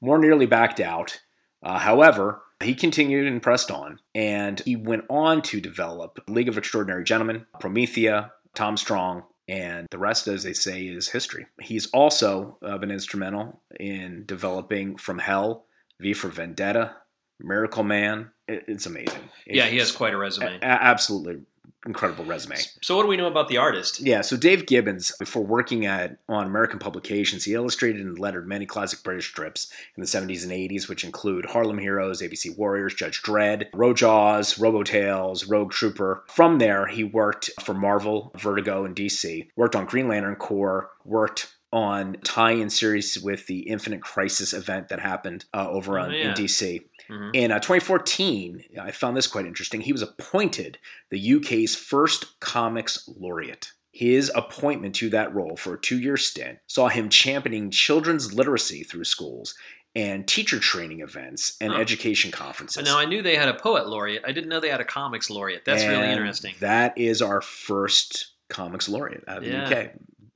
Moore 0.01 0.19
nearly 0.19 0.47
backed 0.47 0.81
out. 0.81 1.21
Uh, 1.63 1.79
however, 1.79 2.43
he 2.65 2.75
continued 2.75 3.27
and 3.27 3.43
pressed 3.43 3.71
on, 3.71 3.99
and 4.15 4.61
he 4.61 4.77
went 4.77 5.05
on 5.11 5.43
to 5.43 5.61
develop 5.61 6.19
League 6.29 6.49
of 6.49 6.59
Extraordinary 6.59 7.05
Gentlemen, 7.05 7.47
Promethea, 7.61 8.31
Tom 8.55 8.77
Strong, 8.77 9.23
and 9.49 9.87
the 9.91 9.99
rest, 9.99 10.27
as 10.29 10.43
they 10.43 10.53
say, 10.55 10.85
is 10.87 11.09
history. 11.09 11.47
He's 11.61 11.87
also 11.93 12.59
uh, 12.63 12.79
been 12.79 12.91
instrumental 12.91 13.61
in 13.79 14.25
developing 14.27 14.97
From 14.97 15.19
Hell, 15.19 15.67
V 16.01 16.15
for 16.15 16.29
Vendetta, 16.29 16.95
Miracle 17.41 17.85
Man. 17.85 18.31
It- 18.49 18.65
it's 18.69 18.87
amazing. 18.87 19.21
Yeah, 19.47 19.67
he 19.67 19.79
has 19.79 19.93
quite 19.93 20.15
a 20.15 20.17
resume. 20.17 20.59
a- 20.61 20.65
absolutely 20.65 21.43
incredible 21.87 22.25
resume. 22.25 22.57
So, 22.83 22.97
what 22.97 23.03
do 23.03 23.09
we 23.09 23.17
know 23.17 23.27
about 23.27 23.49
the 23.49 23.57
artist? 23.57 24.01
Yeah, 24.01 24.21
so 24.21 24.37
Dave 24.37 24.67
Gibbons, 24.67 25.15
before 25.19 25.45
working 25.45 25.87
at 25.87 26.19
on 26.29 26.47
American 26.47 26.79
publications, 26.79 27.45
he 27.45 27.55
illustrated 27.55 28.05
and 28.05 28.19
lettered 28.19 28.49
many 28.49 28.67
classic 28.67 29.03
British 29.03 29.29
strips 29.29 29.73
in 29.97 30.03
the 30.03 30.07
70s 30.07 30.43
and 30.43 30.53
80s, 30.53 30.89
which 30.89 31.05
include 31.05 31.47
Harlem 31.47 31.79
Heroes, 31.79 32.23
ABC 32.23 32.57
Warriors, 32.57 32.95
Judge 32.95 33.23
Dredd, 33.23 33.71
Rojaws, 33.73 34.61
Robo-Tales, 34.61 35.47
Rogue 35.47 35.73
Trooper. 35.73 36.25
From 36.29 36.59
there, 36.59 36.87
he 36.87 37.05
worked 37.05 37.51
for 37.63 37.75
Marvel, 37.75 38.33
Vertigo, 38.37 38.85
and 38.85 38.97
DC, 38.97 39.49
worked 39.57 39.77
on 39.77 39.87
Green 39.87 40.09
Lantern 40.09 40.37
Corps, 40.37 40.91
worked 41.05 41.55
on 41.75 42.17
tie-in 42.25 42.71
series 42.71 43.19
with 43.21 43.47
the 43.49 43.59
Infinite 43.69 44.01
Crisis 44.01 44.53
event 44.53 44.89
that 44.89 45.01
happened 45.01 45.45
uh, 45.53 45.69
over 45.69 45.99
Oh, 45.99 46.05
on, 46.05 46.13
yeah. 46.13 46.29
in 46.29 46.35
DC. 46.35 46.81
Mhm. 47.11 47.31
In 47.35 47.51
uh, 47.51 47.59
2014, 47.59 48.65
I 48.81 48.93
found 48.93 49.17
this 49.17 49.27
quite 49.27 49.45
interesting. 49.45 49.81
He 49.81 49.93
was 49.93 50.01
appointed 50.03 50.79
the 51.11 51.35
UK's 51.35 51.75
first 51.75 52.39
comics 52.41 53.09
laureate. 53.19 53.73
His 53.91 54.31
appointment 54.35 54.95
to 54.97 55.11
that 55.11 55.35
role 55.35 55.57
for 55.57 55.75
a 55.75 55.81
two 55.81 55.99
year 55.99 56.17
stint 56.17 56.59
saw 56.69 56.89
him 56.89 57.09
championing 57.09 57.71
children's 57.71 58.33
literacy 58.33 58.85
through 58.85 59.05
schools 59.05 59.55
and 59.97 60.27
teacher 60.27 60.59
training 60.61 61.01
events 61.01 61.57
and 61.61 61.73
Huh. 61.73 61.81
education 61.81 62.31
conferences. 62.31 62.85
Now 62.85 62.99
I 62.99 63.05
knew 63.05 63.21
they 63.23 63.37
had 63.37 63.49
a 63.49 63.55
poet 63.55 63.89
laureate. 63.89 64.23
I 64.27 64.33
didn't 64.33 64.49
know 64.49 64.61
they 64.61 64.69
had 64.71 64.81
a 64.81 64.85
comics 64.85 65.29
laureate. 65.29 65.65
That's 65.65 65.85
really 65.85 66.09
interesting. 66.11 66.55
That 66.61 66.97
is 66.99 67.21
our 67.23 67.41
first 67.41 68.33
comics 68.49 68.89
laureate 68.89 69.25
out 69.29 69.39
of 69.39 69.45
the 69.45 69.57
UK. 69.57 69.93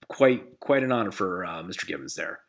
Quite 0.08 0.58
quite 0.60 0.82
an 0.82 0.92
honor 0.92 1.10
for 1.12 1.44
uh, 1.44 1.62
Mr. 1.62 1.86
Gibbons 1.86 2.14
there. 2.14 2.40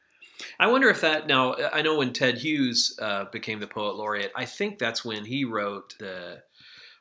I 0.60 0.68
wonder 0.68 0.90
if 0.90 1.02
that 1.02 1.28
now. 1.28 1.56
I 1.74 1.82
know 1.82 1.98
when 1.98 2.14
Ted 2.14 2.38
Hughes 2.38 2.98
uh, 3.02 3.26
became 3.26 3.60
the 3.60 3.68
poet 3.68 3.96
laureate. 3.96 4.32
I 4.36 4.46
think 4.46 4.80
that's 4.80 5.04
when 5.04 5.26
he 5.26 5.44
wrote 5.44 5.96
the. 6.00 6.42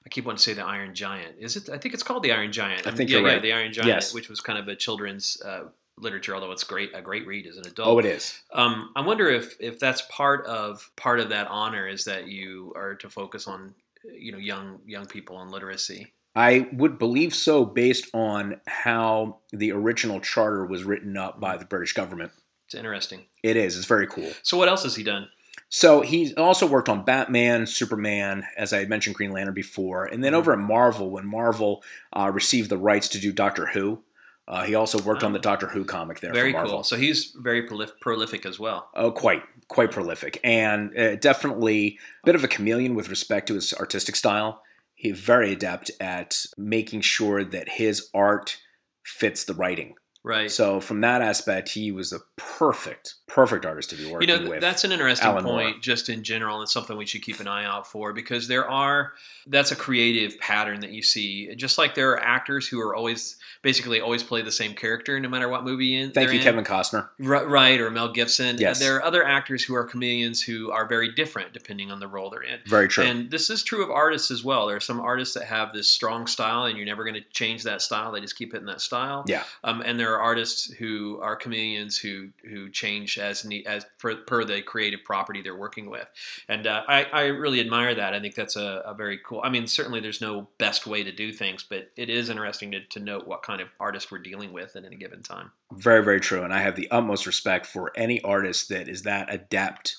I 0.05 0.09
keep 0.09 0.25
wanting 0.25 0.39
to 0.39 0.43
say 0.43 0.55
the 0.55 0.65
Iron 0.65 0.95
Giant. 0.95 1.37
Is 1.39 1.57
it? 1.57 1.69
I 1.69 1.79
think 1.79 1.95
it's 1.95 2.03
called 2.03 2.23
the 2.23 2.33
Iron 2.33 2.51
Giant. 2.51 2.87
I 2.87 2.91
think 2.91 3.11
yeah, 3.11 3.19
you're 3.19 3.27
yeah, 3.29 3.35
right. 3.35 3.43
the 3.43 3.53
Iron 3.53 3.73
Giant, 3.73 3.89
Yes. 3.89 4.15
which 4.15 4.29
was 4.29 4.41
kind 4.41 4.59
of 4.59 4.67
a 4.67 4.75
children's 4.75 5.41
uh, 5.43 5.65
literature, 5.97 6.35
although 6.35 6.51
it's 6.51 6.65
great 6.65 6.91
a 6.95 7.03
great 7.03 7.27
read 7.27 7.47
as 7.47 7.57
an 7.57 7.67
adult. 7.67 7.89
Oh, 7.89 7.99
it 7.99 8.05
is. 8.07 8.41
Um, 8.53 8.91
I 8.97 9.03
wonder 9.03 9.29
if 9.29 9.55
if 9.61 9.79
that's 9.79 10.03
part 10.11 10.45
of 10.47 10.91
part 10.97 11.21
of 11.21 11.29
that 11.29 11.47
honor 11.49 11.87
is 11.87 12.05
that 12.05 12.27
you 12.27 12.73
are 12.75 12.95
to 12.97 13.09
focus 13.09 13.47
on 13.47 13.75
you 14.05 14.33
know 14.33 14.39
young 14.39 14.81
young 14.87 15.07
people 15.07 15.37
on 15.37 15.51
literacy. 15.51 16.13
I 16.35 16.69
would 16.73 16.99
believe 16.99 17.35
so 17.35 17.65
based 17.65 18.09
on 18.15 18.61
how 18.67 19.39
the 19.53 19.73
original 19.73 20.21
charter 20.21 20.65
was 20.65 20.85
written 20.85 21.17
up 21.17 21.41
by 21.41 21.57
the 21.57 21.65
British 21.65 21.93
government. 21.95 22.33
It's 22.67 22.75
interesting. 22.75 23.25
It 23.43 23.57
is. 23.57 23.77
It's 23.77 23.87
very 23.87 24.07
cool. 24.07 24.31
So 24.43 24.57
what 24.57 24.69
else 24.69 24.83
has 24.85 24.95
he 24.95 25.03
done? 25.03 25.29
So 25.71 26.01
he's 26.01 26.35
also 26.35 26.67
worked 26.67 26.89
on 26.89 27.05
Batman, 27.05 27.67
Superman, 27.67 28.45
as 28.57 28.73
I 28.73 28.85
mentioned, 28.87 29.17
Green 29.17 29.33
Lantern 29.33 29.55
before, 29.55 30.05
and 30.05 30.25
then 30.25 30.35
over 30.35 30.53
at 30.53 30.59
Marvel, 30.59 31.11
when 31.11 31.27
Marvel 31.27 31.83
uh, 32.15 32.31
received 32.33 32.71
the 32.71 32.79
rights 32.79 33.09
to 33.09 33.19
do 33.19 33.33
Doctor 33.33 33.67
Who, 33.67 34.03
uh, 34.47 34.65
he 34.65 34.75
also 34.75 34.99
worked 35.03 35.23
on 35.23 35.35
the 35.35 35.39
Doctor 35.39 35.67
Who 35.67 35.85
comic 35.85 36.21
there. 36.21 36.33
Very 36.33 36.53
for 36.53 36.59
Marvel. 36.59 36.75
cool. 36.77 36.85
So 36.85 36.97
he's 36.97 37.35
very 37.37 37.69
prolif- 37.69 38.01
prolific 38.01 38.47
as 38.47 38.59
well. 38.59 38.89
Oh, 38.95 39.11
quite, 39.11 39.43
quite 39.69 39.91
prolific, 39.91 40.41
and 40.43 40.97
uh, 40.97 41.17
definitely 41.17 41.99
a 42.23 42.27
bit 42.27 42.35
of 42.35 42.45
a 42.45 42.49
chameleon 42.49 42.95
with 42.95 43.11
respect 43.11 43.49
to 43.49 43.55
his 43.55 43.75
artistic 43.75 44.17
style. 44.17 44.63
He's 44.99 45.21
very 45.21 45.53
adept 45.53 45.93
at 46.01 46.45
making 46.57 47.03
sure 47.03 47.45
that 47.45 47.69
his 47.69 48.11
art 48.13 48.61
fits 49.05 49.45
the 49.45 49.55
writing. 49.55 49.95
Right. 50.25 50.51
So 50.51 50.81
from 50.81 51.01
that 51.03 51.23
aspect, 51.23 51.69
he 51.71 51.91
was 51.93 52.13
a 52.13 52.19
perfect, 52.37 53.15
perfect 53.29 53.65
artist 53.65 53.91
to 53.91 53.97
be 53.97 54.03
you 54.05 54.13
working 54.13 54.29
know, 54.45 54.51
with. 54.51 54.61
that's 54.61 54.85
an 54.85 54.93
interesting 54.93 55.29
Alan 55.29 55.45
point 55.45 55.69
Moore. 55.77 55.81
just 55.81 56.09
in 56.09 56.23
general 56.25 56.57
and 56.57 56.65
it's 56.65 56.73
something 56.73 56.97
we 56.97 57.07
should 57.07 57.23
keep 57.23 57.41
an 57.41 57.47
eye 57.49 57.65
out 57.65 57.87
for 57.87 58.13
because 58.13 58.49
there 58.49 58.69
are 58.69 59.13
that's 59.47 59.71
a 59.71 59.77
creative 59.77 60.39
pattern 60.41 60.81
that 60.81 60.91
you 60.91 61.03
see 61.03 61.55
just 61.55 61.79
like 61.79 61.95
there 61.95 62.11
are 62.11 62.21
actors 62.21 62.67
who 62.67 62.81
are 62.81 62.95
always 62.95 63.37
basically 63.63 64.01
always 64.01 64.23
play 64.23 64.43
the 64.43 64.51
same 64.53 64.75
character 64.75 65.19
no 65.21 65.29
matter 65.29 65.49
what 65.49 65.65
movie 65.65 65.95
in, 65.95 66.11
Thank 66.11 66.33
you, 66.33 66.39
in. 66.39 66.43
Kevin 66.45 66.65
Costner. 66.65 67.09
Ri- 67.19 67.45
Right, 67.47 67.81
or 67.81 67.91
Mel 67.91 68.13
Gibson. 68.13 68.57
Yes. 68.59 68.79
There 68.81 68.97
are 68.97 69.05
other 69.05 69.25
actors 69.25 69.63
who 69.65 69.75
are 69.75 69.85
chameleons 69.85 70.43
who 70.43 70.71
are 70.71 70.87
very 70.87 71.13
different 71.15 71.53
depending 71.53 71.91
on 71.91 72.01
the 72.01 72.09
role 72.09 72.29
they're 72.31 72.43
in. 72.43 72.59
Very 72.67 72.89
true. 72.89 73.05
And 73.05 73.31
this 73.31 73.51
is 73.51 73.63
true 73.63 73.83
of 73.85 73.91
artists 73.91 74.31
as 74.31 74.43
well. 74.45 74.67
There 74.67 74.77
are 74.77 74.81
some 74.81 75.01
artists 75.01 75.35
that 75.35 75.45
have 75.45 75.73
this 75.73 75.89
strong 75.89 76.27
style, 76.27 76.65
and 76.65 76.77
you're 76.77 76.87
never 76.87 77.05
going 77.05 77.15
to 77.15 77.25
change 77.33 77.63
that 77.65 77.83
style. 77.83 78.11
They 78.13 78.21
just 78.21 78.37
keep 78.37 78.53
it 78.55 78.59
in 78.59 78.67
that 78.67 78.81
style. 78.81 79.25
Yeah. 79.27 79.45
Um, 79.65 79.81
and 79.83 79.99
there 79.99 80.08
are 80.15 80.21
artists 80.21 80.73
who 80.75 81.19
are 81.21 81.37
chameleons 81.37 81.99
who 81.99 82.29
who 82.49 82.71
change 82.71 83.19
as 83.19 83.47
as 83.67 83.87
per, 83.99 84.17
per 84.17 84.45
the 84.45 84.63
creative 84.63 85.01
property 85.05 85.43
they're 85.43 85.57
working 85.57 85.91
with. 85.91 86.07
And 86.49 86.67
uh, 86.67 86.83
I 86.89 87.05
I 87.05 87.23
really 87.27 87.61
admire 87.61 87.95
that. 87.95 88.15
I 88.15 88.21
think 88.21 88.35
that's 88.35 88.57
a, 88.57 88.83
a 88.85 88.95
very 88.95 89.19
cool. 89.27 89.41
I 89.45 89.51
mean, 89.51 89.67
certainly 89.67 90.01
there's 90.01 90.21
no 90.21 90.49
best 90.59 90.87
way 90.87 91.03
to 91.05 91.13
do 91.13 91.33
things, 91.33 91.65
but 91.69 91.91
it 91.97 92.11
is 92.11 92.29
interesting 92.29 92.71
to, 92.73 92.81
to 92.87 93.01
note 93.01 93.27
what 93.27 93.43
kind 93.43 93.61
of 93.61 93.69
artist 93.81 94.11
we're 94.11 94.19
dealing 94.19 94.53
with 94.53 94.77
at 94.77 94.85
any 94.85 94.97
given 94.97 95.23
time. 95.23 95.53
Very, 95.73 96.05
very 96.05 96.21
true. 96.21 96.43
And 96.43 96.53
I 96.53 96.61
have 96.61 96.77
the 96.77 96.91
utmost 96.91 97.27
respect 97.27 97.67
for 97.67 97.93
any 97.97 98.21
artist 98.23 98.69
that 98.69 98.89
is 98.89 99.03
that 99.03 99.33
adept 99.33 99.97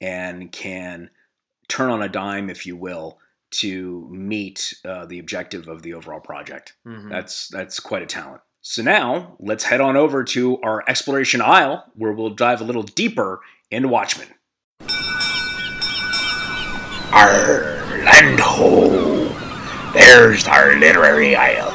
and 0.00 0.50
can 0.50 1.10
turn 1.68 1.90
on 1.90 2.02
a 2.02 2.08
dime, 2.08 2.50
if 2.50 2.66
you 2.66 2.76
will, 2.76 3.18
to 3.50 4.08
meet 4.10 4.74
uh, 4.84 5.06
the 5.06 5.18
objective 5.18 5.68
of 5.68 5.82
the 5.82 5.94
overall 5.94 6.20
project. 6.20 6.74
Mhm. 6.86 7.10
That's 7.10 7.48
that's 7.48 7.80
quite 7.80 8.02
a 8.02 8.06
talent. 8.06 8.40
So 8.64 8.80
now 8.80 9.34
let's 9.40 9.64
head 9.64 9.80
on 9.80 9.96
over 9.96 10.22
to 10.22 10.60
our 10.62 10.84
exploration 10.88 11.40
aisle, 11.40 11.84
where 11.96 12.12
we'll 12.12 12.30
dive 12.30 12.60
a 12.60 12.64
little 12.64 12.84
deeper 12.84 13.40
into 13.72 13.88
Watchmen. 13.88 14.28
Orlando. 17.12 19.28
There's 19.92 20.46
our 20.46 20.76
literary 20.76 21.34
aisle. 21.34 21.70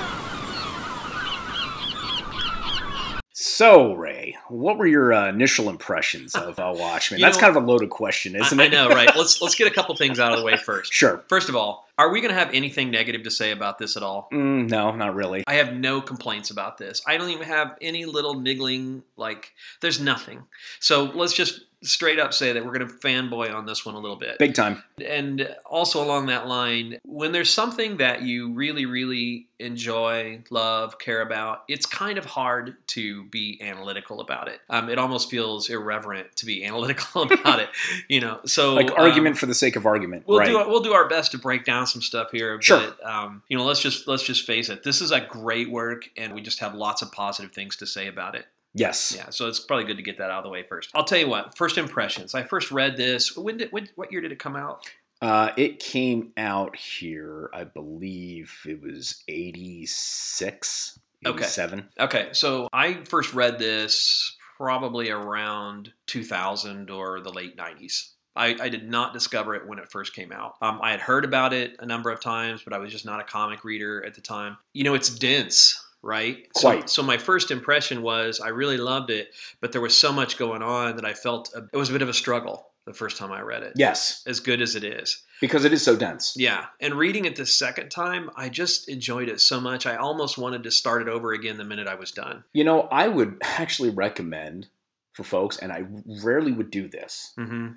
So, 3.34 3.94
Ray, 3.94 4.38
what 4.48 4.78
were 4.78 4.88
your 4.88 5.14
uh, 5.14 5.28
initial 5.28 5.70
impressions 5.70 6.36
of 6.36 6.58
uh, 6.58 6.74
Watchmen? 6.78 7.20
You 7.20 7.26
That's 7.26 7.38
know- 7.38 7.42
kind 7.42 7.58
of 7.58 7.64
a 7.64 7.68
loaded 7.68 7.90
question, 7.90 8.36
isn't 8.36 8.60
I, 8.60 8.64
it? 8.64 8.68
I 8.68 8.70
know, 8.70 8.90
right? 8.90 9.10
Let's 9.16 9.42
let's 9.42 9.56
get 9.56 9.68
a 9.68 9.72
couple 9.72 9.96
things 9.98 10.20
out 10.20 10.32
of 10.32 10.40
the 10.40 10.46
way 10.46 10.56
first. 10.56 10.94
Sure. 10.94 11.24
First 11.28 11.50
of 11.50 11.56
all, 11.56 11.87
are 11.98 12.12
we 12.12 12.22
going 12.22 12.34
to 12.34 12.40
have 12.40 12.54
anything 12.54 12.92
negative 12.92 13.24
to 13.24 13.32
say 13.32 13.52
about 13.52 13.80
this 13.80 13.98
at 13.98 14.04
all? 14.04 14.30
Mm, 14.32 14.70
no, 14.70 14.92
not 14.92 15.16
really. 15.16 15.44
I 15.48 15.56
have 15.56 15.74
no 15.74 16.00
complaints 16.00 16.52
about 16.52 16.78
this. 16.78 17.02
I 17.08 17.18
don't 17.18 17.30
even 17.30 17.48
have 17.48 17.76
any 17.82 18.06
little 18.06 18.40
niggling, 18.40 19.04
like, 19.16 19.54
there's 19.82 20.00
nothing. 20.00 20.44
So 20.80 21.06
let's 21.06 21.34
just 21.34 21.62
straight 21.84 22.20
up 22.20 22.34
say 22.34 22.54
that 22.54 22.66
we're 22.66 22.78
going 22.78 22.88
to 22.88 22.94
fanboy 22.94 23.54
on 23.54 23.66
this 23.66 23.86
one 23.86 23.96
a 23.96 24.00
little 24.00 24.16
bit. 24.16 24.40
Big 24.40 24.56
time. 24.56 24.84
And 25.06 25.56
also 25.66 26.04
along 26.04 26.28
that 26.28 26.48
line, 26.48 26.98
when 27.06 27.32
there's 27.32 27.54
something 27.54 27.98
that 27.98 28.24
you 28.24 28.54
really, 28.54 28.86
really 28.86 29.48
enjoy, 29.60 30.42
love, 30.50 31.00
care 31.00 31.22
about, 31.22 31.64
it's 31.68 31.86
kind 31.86 32.18
of 32.18 32.26
hard 32.26 32.76
to 32.88 33.26
be 33.26 33.60
analytical 33.62 34.22
about 34.22 34.48
it. 34.48 34.60
Um, 34.70 34.90
it 34.90 34.98
almost 34.98 35.30
feels 35.30 35.70
irreverent 35.70 36.36
to 36.38 36.46
be 36.46 36.64
analytical 36.66 37.24
about 37.24 37.60
it, 37.60 37.70
you 38.08 38.22
know. 38.22 38.40
So 38.46 38.74
Like 38.74 38.92
um, 38.92 38.98
argument 38.98 39.38
for 39.38 39.46
the 39.46 39.56
sake 39.56 39.76
of 39.76 39.86
argument. 39.86 40.24
We'll 40.28 40.40
right. 40.40 40.48
do 40.48 40.58
we'll 40.68 40.82
do 40.82 40.94
our 40.94 41.08
best 41.08 41.32
to 41.32 41.38
break 41.38 41.66
down 41.66 41.88
some 41.88 42.02
stuff 42.02 42.30
here. 42.32 42.62
Sure. 42.62 42.80
But 42.80 43.06
um, 43.06 43.44
you 43.50 43.58
know, 43.58 43.66
let's 43.66 43.82
just 43.82 44.08
let's 44.08 44.24
just 44.24 44.46
face 44.46 44.70
it. 44.70 44.84
This 44.84 45.02
is 45.02 45.12
a 45.12 45.22
great 45.22 45.70
work, 45.70 46.10
and 46.18 46.34
we 46.34 46.42
just 46.42 46.60
have 46.60 46.76
lots 46.76 47.02
of 47.02 47.12
positive 47.12 47.52
things 47.52 47.76
to 47.78 47.88
say 47.88 48.08
about 48.08 48.36
it. 48.36 48.46
Yes. 48.74 49.14
Yeah, 49.16 49.30
so 49.30 49.48
it's 49.48 49.60
probably 49.60 49.86
good 49.86 49.98
to 49.98 50.04
get 50.04 50.18
that 50.18 50.30
out 50.30 50.40
of 50.40 50.44
the 50.44 50.50
way 50.50 50.64
first. 50.64 50.92
I'll 50.96 51.04
tell 51.04 51.20
you 51.20 51.28
what. 51.28 51.58
First 51.58 51.78
impressions. 51.78 52.36
I 52.36 52.44
first 52.44 52.72
read 52.72 52.98
this. 52.98 53.36
When 53.36 53.58
did 53.58 53.72
when, 53.72 53.90
what 53.96 54.12
year 54.12 54.22
did 54.22 54.32
it 54.32 54.40
come 54.40 54.56
out? 54.56 54.86
Uh, 55.22 55.52
it 55.58 55.80
came 55.80 56.32
out 56.38 56.76
here, 56.76 57.50
I 57.52 57.64
believe 57.64 58.54
it 58.68 58.82
was 58.82 59.24
86, 59.28 61.00
Okay. 61.26 61.40
87. 61.40 61.90
Okay, 62.00 62.30
so 62.32 62.68
I 62.72 63.04
first 63.06 63.34
read 63.34 63.58
this 63.58 64.38
probably 64.58 65.10
around 65.10 65.92
2000 66.06 66.92
or 66.92 67.22
the 67.22 67.32
late 67.32 67.58
90s. 67.58 68.12
I, 68.36 68.56
I 68.62 68.70
did 68.70 68.88
not 68.88 69.14
discover 69.14 69.56
it 69.56 69.68
when 69.68 69.80
it 69.80 69.90
first 69.90 70.14
came 70.14 70.32
out. 70.32 70.58
Um, 70.62 70.80
I 70.84 70.92
had 70.92 71.00
heard 71.00 71.26
about 71.26 71.54
it 71.54 71.76
a 71.80 71.86
number 71.88 72.12
of 72.12 72.20
times, 72.22 72.62
but 72.64 72.72
I 72.72 72.78
was 72.78 72.92
just 72.92 73.06
not 73.06 73.20
a 73.20 73.24
comic 73.24 73.64
reader 73.64 74.06
at 74.06 74.14
the 74.14 74.22
time. 74.22 74.58
You 74.74 74.84
know, 74.84 74.94
it's 74.94 75.10
dense, 75.10 75.84
right? 76.02 76.48
So- 76.56 76.62
Quite. 76.62 76.90
So, 76.90 77.04
my 77.04 77.18
first 77.18 77.52
impression 77.52 78.02
was 78.02 78.40
I 78.40 78.50
really 78.50 78.78
loved 78.78 79.10
it, 79.10 79.30
but 79.62 79.72
there 79.72 79.82
was 79.82 79.98
so 79.98 80.12
much 80.12 80.38
going 80.38 80.62
on 80.62 80.96
that 80.96 81.06
I 81.06 81.14
felt 81.14 81.52
a, 81.56 81.68
it 81.74 81.78
was 81.78 81.90
a 81.90 81.94
bit 81.94 82.02
of 82.02 82.10
a 82.10 82.14
struggle 82.14 82.68
the 82.86 82.94
first 82.94 83.18
time 83.18 83.32
I 83.34 83.42
read 83.42 83.64
it. 83.64 83.74
Yes, 83.76 84.24
As 84.26 84.40
good 84.40 84.62
as 84.62 84.76
it 84.76 84.84
is. 84.86 85.22
because 85.42 85.66
it 85.66 85.74
is 85.74 85.84
so 85.84 85.98
dense. 85.98 86.36
Yeah, 86.38 86.68
and 86.80 86.94
reading 86.96 87.26
it 87.26 87.36
the 87.36 87.46
second 87.46 87.90
time, 87.90 88.30
I 88.38 88.48
just 88.48 88.88
enjoyed 88.88 89.28
it 89.28 89.42
so 89.42 89.60
much. 89.60 89.86
I 89.86 89.98
almost 89.98 90.38
wanted 90.38 90.64
to 90.64 90.72
start 90.72 91.02
it 91.02 91.10
over 91.10 91.34
again 91.34 91.58
the 91.58 91.66
minute 91.66 91.88
I 91.90 91.96
was 91.96 92.12
done. 92.12 92.46
You 92.54 92.64
know, 92.64 92.84
I 92.84 93.10
would 93.10 93.38
actually 93.42 93.90
recommend 93.90 94.68
for 95.14 95.24
folks, 95.24 95.58
and 95.58 95.72
I 95.74 95.84
rarely 96.24 96.52
would 96.54 96.72
do 96.72 96.88
this, 96.88 97.34
hmm 97.36 97.70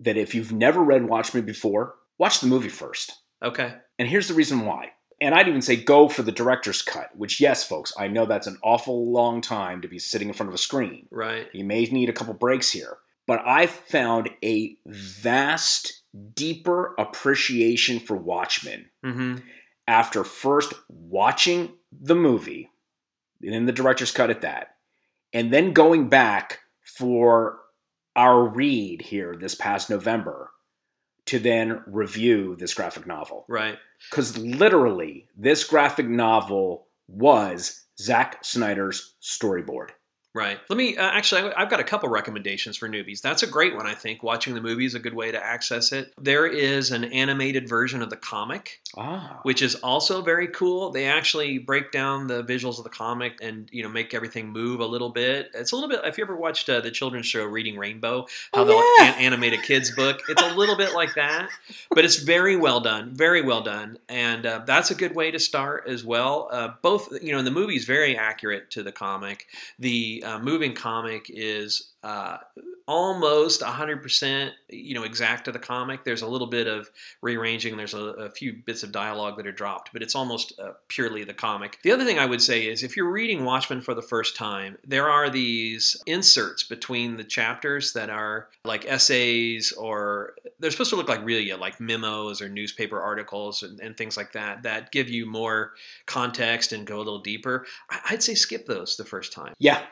that 0.00 0.16
if 0.16 0.34
you've 0.34 0.50
never 0.50 0.82
read 0.82 1.04
Watchmen 1.08 1.44
before, 1.44 1.94
watch 2.18 2.40
the 2.40 2.48
movie 2.48 2.68
first. 2.68 3.12
Okay. 3.40 3.72
And 4.00 4.08
here's 4.08 4.26
the 4.26 4.34
reason 4.34 4.66
why. 4.66 4.90
And 5.22 5.36
I'd 5.36 5.46
even 5.46 5.62
say 5.62 5.76
go 5.76 6.08
for 6.08 6.22
the 6.22 6.32
director's 6.32 6.82
cut, 6.82 7.16
which, 7.16 7.40
yes, 7.40 7.62
folks, 7.62 7.92
I 7.96 8.08
know 8.08 8.26
that's 8.26 8.48
an 8.48 8.58
awful 8.62 9.12
long 9.12 9.40
time 9.40 9.80
to 9.82 9.88
be 9.88 10.00
sitting 10.00 10.26
in 10.26 10.34
front 10.34 10.48
of 10.48 10.54
a 10.54 10.58
screen. 10.58 11.06
Right. 11.12 11.46
You 11.52 11.64
may 11.64 11.84
need 11.84 12.08
a 12.08 12.12
couple 12.12 12.34
breaks 12.34 12.72
here. 12.72 12.98
But 13.26 13.40
I 13.46 13.66
found 13.66 14.30
a 14.42 14.76
vast, 14.84 16.02
deeper 16.34 16.94
appreciation 16.98 18.00
for 18.00 18.16
Watchmen 18.16 18.90
hmm 19.02 19.36
after 19.88 20.22
first 20.22 20.72
watching 20.88 21.72
the 21.90 22.14
movie, 22.14 22.70
and 23.42 23.54
in 23.54 23.66
the 23.66 23.72
director's 23.72 24.12
cut 24.12 24.30
at 24.30 24.42
that, 24.42 24.76
and 25.32 25.52
then 25.52 25.72
going 25.72 26.08
back 26.08 26.60
for 26.84 27.58
our 28.14 28.46
read 28.48 29.02
here 29.02 29.36
this 29.36 29.56
past 29.56 29.90
November 29.90 30.50
to 31.26 31.38
then 31.38 31.82
review 31.86 32.56
this 32.56 32.74
graphic 32.74 33.06
novel. 33.06 33.44
Right. 33.48 33.78
Because 34.10 34.36
literally, 34.38 35.28
this 35.36 35.64
graphic 35.64 36.08
novel 36.08 36.88
was 37.08 37.84
Zack 37.98 38.44
Snyder's 38.44 39.14
storyboard. 39.22 39.90
Right. 40.34 40.58
Let 40.70 40.76
me 40.78 40.96
uh, 40.96 41.02
actually. 41.10 41.52
I've 41.52 41.68
got 41.68 41.80
a 41.80 41.84
couple 41.84 42.08
recommendations 42.08 42.78
for 42.78 42.88
newbies. 42.88 43.20
That's 43.20 43.42
a 43.42 43.46
great 43.46 43.76
one. 43.76 43.86
I 43.86 43.92
think 43.92 44.22
watching 44.22 44.54
the 44.54 44.62
movie 44.62 44.86
is 44.86 44.94
a 44.94 44.98
good 44.98 45.12
way 45.12 45.30
to 45.30 45.44
access 45.44 45.92
it. 45.92 46.10
There 46.18 46.46
is 46.46 46.90
an 46.90 47.04
animated 47.04 47.68
version 47.68 48.00
of 48.00 48.08
the 48.08 48.16
comic, 48.16 48.80
Ah. 48.96 49.40
which 49.42 49.60
is 49.60 49.74
also 49.76 50.22
very 50.22 50.48
cool. 50.48 50.90
They 50.90 51.04
actually 51.04 51.58
break 51.58 51.92
down 51.92 52.28
the 52.28 52.42
visuals 52.42 52.78
of 52.78 52.84
the 52.84 52.90
comic 52.90 53.34
and 53.42 53.68
you 53.72 53.82
know 53.82 53.90
make 53.90 54.14
everything 54.14 54.48
move 54.48 54.80
a 54.80 54.86
little 54.86 55.10
bit. 55.10 55.50
It's 55.52 55.72
a 55.72 55.76
little 55.76 55.90
bit. 55.90 56.00
If 56.04 56.16
you 56.16 56.24
ever 56.24 56.34
watched 56.34 56.66
uh, 56.70 56.80
the 56.80 56.90
children's 56.90 57.26
show 57.26 57.44
Reading 57.44 57.76
Rainbow, 57.76 58.26
how 58.54 58.62
Oh, 58.62 58.64
they'll 58.64 58.76
yeah. 59.04 59.12
an- 59.14 59.20
animate 59.20 59.52
a 59.52 59.58
kid's 59.60 59.90
book, 59.94 60.22
it's 60.30 60.40
a 60.42 60.54
little 60.54 60.76
bit 60.78 60.94
like 60.94 61.14
that, 61.16 61.50
but 61.90 62.06
it's 62.06 62.16
very 62.16 62.56
well 62.56 62.80
done. 62.80 63.14
Very 63.14 63.42
well 63.42 63.60
done, 63.62 63.98
and 64.08 64.46
uh, 64.46 64.62
that's 64.66 64.90
a 64.90 64.94
good 64.94 65.14
way 65.14 65.30
to 65.30 65.38
start 65.38 65.84
as 65.88 66.04
well. 66.06 66.48
Uh, 66.50 66.68
both, 66.80 67.12
you 67.22 67.32
know, 67.32 67.38
and 67.38 67.46
the 67.46 67.50
movie's 67.50 67.84
very 67.84 68.16
accurate 68.16 68.70
to 68.70 68.82
the 68.82 68.92
comic. 68.92 69.46
The 69.78 70.21
uh, 70.22 70.38
moving 70.38 70.74
comic 70.74 71.26
is 71.28 71.92
uh, 72.02 72.38
almost 72.88 73.60
100% 73.60 74.50
you 74.68 74.94
know 74.94 75.04
exact 75.04 75.44
to 75.44 75.52
the 75.52 75.58
comic. 75.58 76.04
There's 76.04 76.22
a 76.22 76.26
little 76.26 76.48
bit 76.48 76.66
of 76.66 76.90
rearranging. 77.22 77.76
There's 77.76 77.94
a, 77.94 78.02
a 78.02 78.30
few 78.30 78.54
bits 78.66 78.82
of 78.82 78.90
dialogue 78.92 79.36
that 79.36 79.46
are 79.46 79.52
dropped 79.52 79.90
but 79.92 80.02
it's 80.02 80.14
almost 80.14 80.58
uh, 80.58 80.72
purely 80.88 81.24
the 81.24 81.34
comic. 81.34 81.78
The 81.82 81.92
other 81.92 82.04
thing 82.04 82.18
i 82.18 82.26
would 82.26 82.42
say 82.42 82.66
is 82.66 82.82
if 82.82 82.96
you're 82.96 83.10
reading 83.10 83.44
watchmen 83.44 83.80
for 83.80 83.94
the 83.94 84.02
first 84.02 84.36
time 84.36 84.76
there 84.86 85.08
are 85.10 85.30
these 85.30 85.96
inserts 86.06 86.62
between 86.64 87.16
the 87.16 87.24
chapters 87.24 87.92
that 87.92 88.10
are 88.10 88.48
like 88.64 88.84
essays 88.86 89.72
or 89.72 90.34
they're 90.58 90.70
supposed 90.70 90.90
to 90.90 90.96
look 90.96 91.08
like 91.08 91.24
really 91.24 91.52
like 91.52 91.80
memos 91.80 92.40
or 92.40 92.48
newspaper 92.48 93.00
articles 93.00 93.62
and, 93.62 93.80
and 93.80 93.96
things 93.96 94.16
like 94.16 94.32
that 94.32 94.62
that 94.62 94.90
give 94.92 95.08
you 95.08 95.26
more 95.26 95.72
context 96.06 96.72
and 96.72 96.86
go 96.86 96.96
a 96.96 96.98
little 96.98 97.20
deeper. 97.20 97.66
I- 97.90 98.00
i'd 98.10 98.22
say 98.22 98.34
skip 98.34 98.66
those 98.66 98.96
the 98.96 99.04
first 99.04 99.32
time. 99.32 99.54
Yeah. 99.58 99.82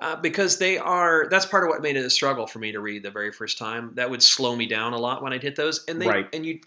Uh, 0.00 0.16
because 0.16 0.58
they 0.58 0.78
are 0.78 1.26
that's 1.30 1.46
part 1.46 1.64
of 1.64 1.68
what 1.68 1.82
made 1.82 1.96
it 1.96 2.04
a 2.04 2.10
struggle 2.10 2.46
for 2.46 2.58
me 2.58 2.72
to 2.72 2.80
read 2.80 3.02
the 3.02 3.10
very 3.10 3.32
first 3.32 3.58
time 3.58 3.92
that 3.94 4.08
would 4.08 4.22
slow 4.22 4.54
me 4.56 4.66
down 4.66 4.92
a 4.92 4.98
lot 4.98 5.22
when 5.22 5.32
i'd 5.32 5.42
hit 5.42 5.56
those 5.56 5.84
and 5.88 6.00
they 6.00 6.06
Right. 6.06 6.28
and 6.32 6.44
you 6.46 6.60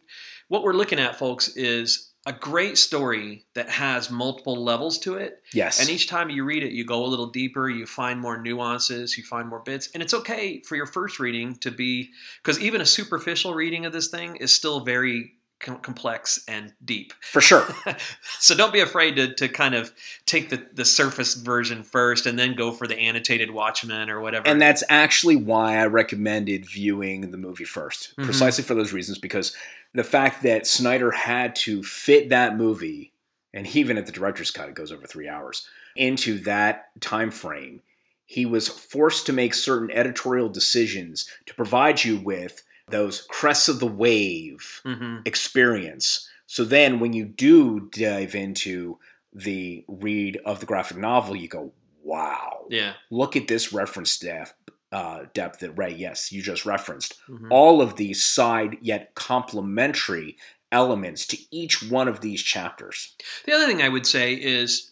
what 0.48 0.64
we're 0.64 0.74
looking 0.74 1.00
at 1.00 1.18
folks 1.18 1.50
is 1.56 2.10
a 2.28 2.34
great 2.34 2.78
story 2.78 3.46
that 3.56 3.68
has 3.70 4.12
multiple 4.12 4.62
levels 4.64 5.00
to 5.00 5.16
it 5.16 5.42
Yes. 5.54 5.80
and 5.80 5.90
each 5.90 6.08
time 6.08 6.30
you 6.30 6.44
read 6.44 6.62
it 6.64 6.72
you 6.72 6.86
go 6.86 7.04
a 7.04 7.08
little 7.08 7.28
deeper 7.28 7.70
you 7.70 7.86
find 7.88 8.20
more 8.20 8.40
nuances 8.40 9.18
you 9.18 9.24
find 9.24 9.48
more 9.50 9.62
bits 9.62 9.90
and 9.94 10.04
it's 10.04 10.14
okay 10.14 10.62
for 10.68 10.76
your 10.76 10.86
first 10.86 11.20
reading 11.20 11.56
to 11.62 11.72
be 11.72 12.12
because 12.44 12.60
even 12.60 12.82
a 12.82 12.86
superficial 12.86 13.54
reading 13.56 13.86
of 13.86 13.94
this 13.94 14.10
thing 14.10 14.36
is 14.36 14.54
still 14.56 14.82
very 14.82 15.34
complex 15.62 16.44
and 16.48 16.74
deep 16.84 17.14
for 17.22 17.42
sure. 17.42 17.66
so 18.40 18.56
don't 18.56 18.74
be 18.74 18.80
afraid 18.80 19.16
to, 19.16 19.34
to 19.36 19.48
kind 19.48 19.76
of 19.76 19.94
take 20.26 20.50
the, 20.50 20.66
the 20.74 20.86
surface 20.86 21.36
version 21.36 21.84
first 21.84 22.26
and 22.26 22.38
then 22.38 22.56
go 22.56 22.72
for 22.72 22.88
the 22.88 22.98
annotated 22.98 23.52
Watchmen 23.52 24.10
or 24.10 24.20
whatever. 24.20 24.48
And 24.48 24.62
that's 24.62 24.84
actually 24.90 25.36
why 25.36 25.78
I 25.78 25.86
recommended 25.86 26.66
viewing 26.66 27.32
the 27.32 27.38
movie 27.38 27.66
1st 27.66 28.16
Mhm. 28.16 28.26
precisely 28.26 28.64
for 28.64 28.74
those 28.74 28.94
reasons, 28.94 29.18
because 29.18 29.56
the 29.94 30.04
fact 30.04 30.44
that 30.44 30.68
Snyder 30.68 31.12
had 31.12 31.56
to 31.58 31.84
fit 31.84 32.30
that 32.30 32.58
movie, 32.58 33.14
and 33.54 33.68
even 33.76 33.98
at 33.98 34.06
the 34.06 34.12
director's 34.12 34.52
cut, 34.52 34.70
it 34.70 34.76
goes 34.76 34.92
over 34.92 35.06
three 35.06 35.28
hours, 35.28 35.68
into 35.96 36.40
that 36.40 36.90
time 37.02 37.32
frame, 37.32 37.82
he 38.26 38.46
was 38.46 38.70
forced 38.70 39.26
to 39.26 39.34
make 39.34 39.54
certain 39.54 39.92
editorial 39.92 40.48
decisions 40.48 41.30
to 41.46 41.54
provide 41.54 42.04
you 42.04 42.18
with 42.18 42.64
those 42.92 43.22
crests 43.30 43.68
of 43.70 43.80
the 43.80 43.88
wave 43.88 44.82
hmm 44.84 45.20
experience. 45.26 46.28
So 46.48 46.66
then 46.66 47.00
when 47.00 47.14
you 47.14 47.26
do 47.26 47.90
dive 47.92 48.36
into 48.36 49.00
the 49.34 49.86
read 49.88 50.40
of 50.46 50.60
the 50.60 50.66
graphic 50.66 50.98
novel, 50.98 51.36
you 51.36 51.48
go, 51.48 51.74
wow 52.04 52.66
Yeah. 52.70 52.94
look 53.10 53.36
at 53.36 53.48
this 53.48 53.72
reference 53.72 54.18
depth, 54.20 54.54
uh, 54.92 55.26
depth 55.34 55.60
that 55.60 55.72
Ray, 55.78 55.94
yes, 55.94 56.32
you 56.32 56.42
just 56.42 56.66
referenced. 56.66 57.16
Mhm. 57.30 57.48
All 57.50 57.82
of 57.82 57.96
these 57.96 58.24
side 58.24 58.78
yet 58.82 59.16
complementary 59.16 60.38
elements 60.72 61.26
to 61.28 61.38
each 61.52 61.84
one 61.84 62.08
of 62.08 62.22
these 62.22 62.42
chapters. 62.42 63.16
The 63.46 63.54
other 63.54 63.68
thing 63.68 63.82
I 63.82 63.90
would 63.90 64.06
say 64.06 64.34
is 64.34 64.91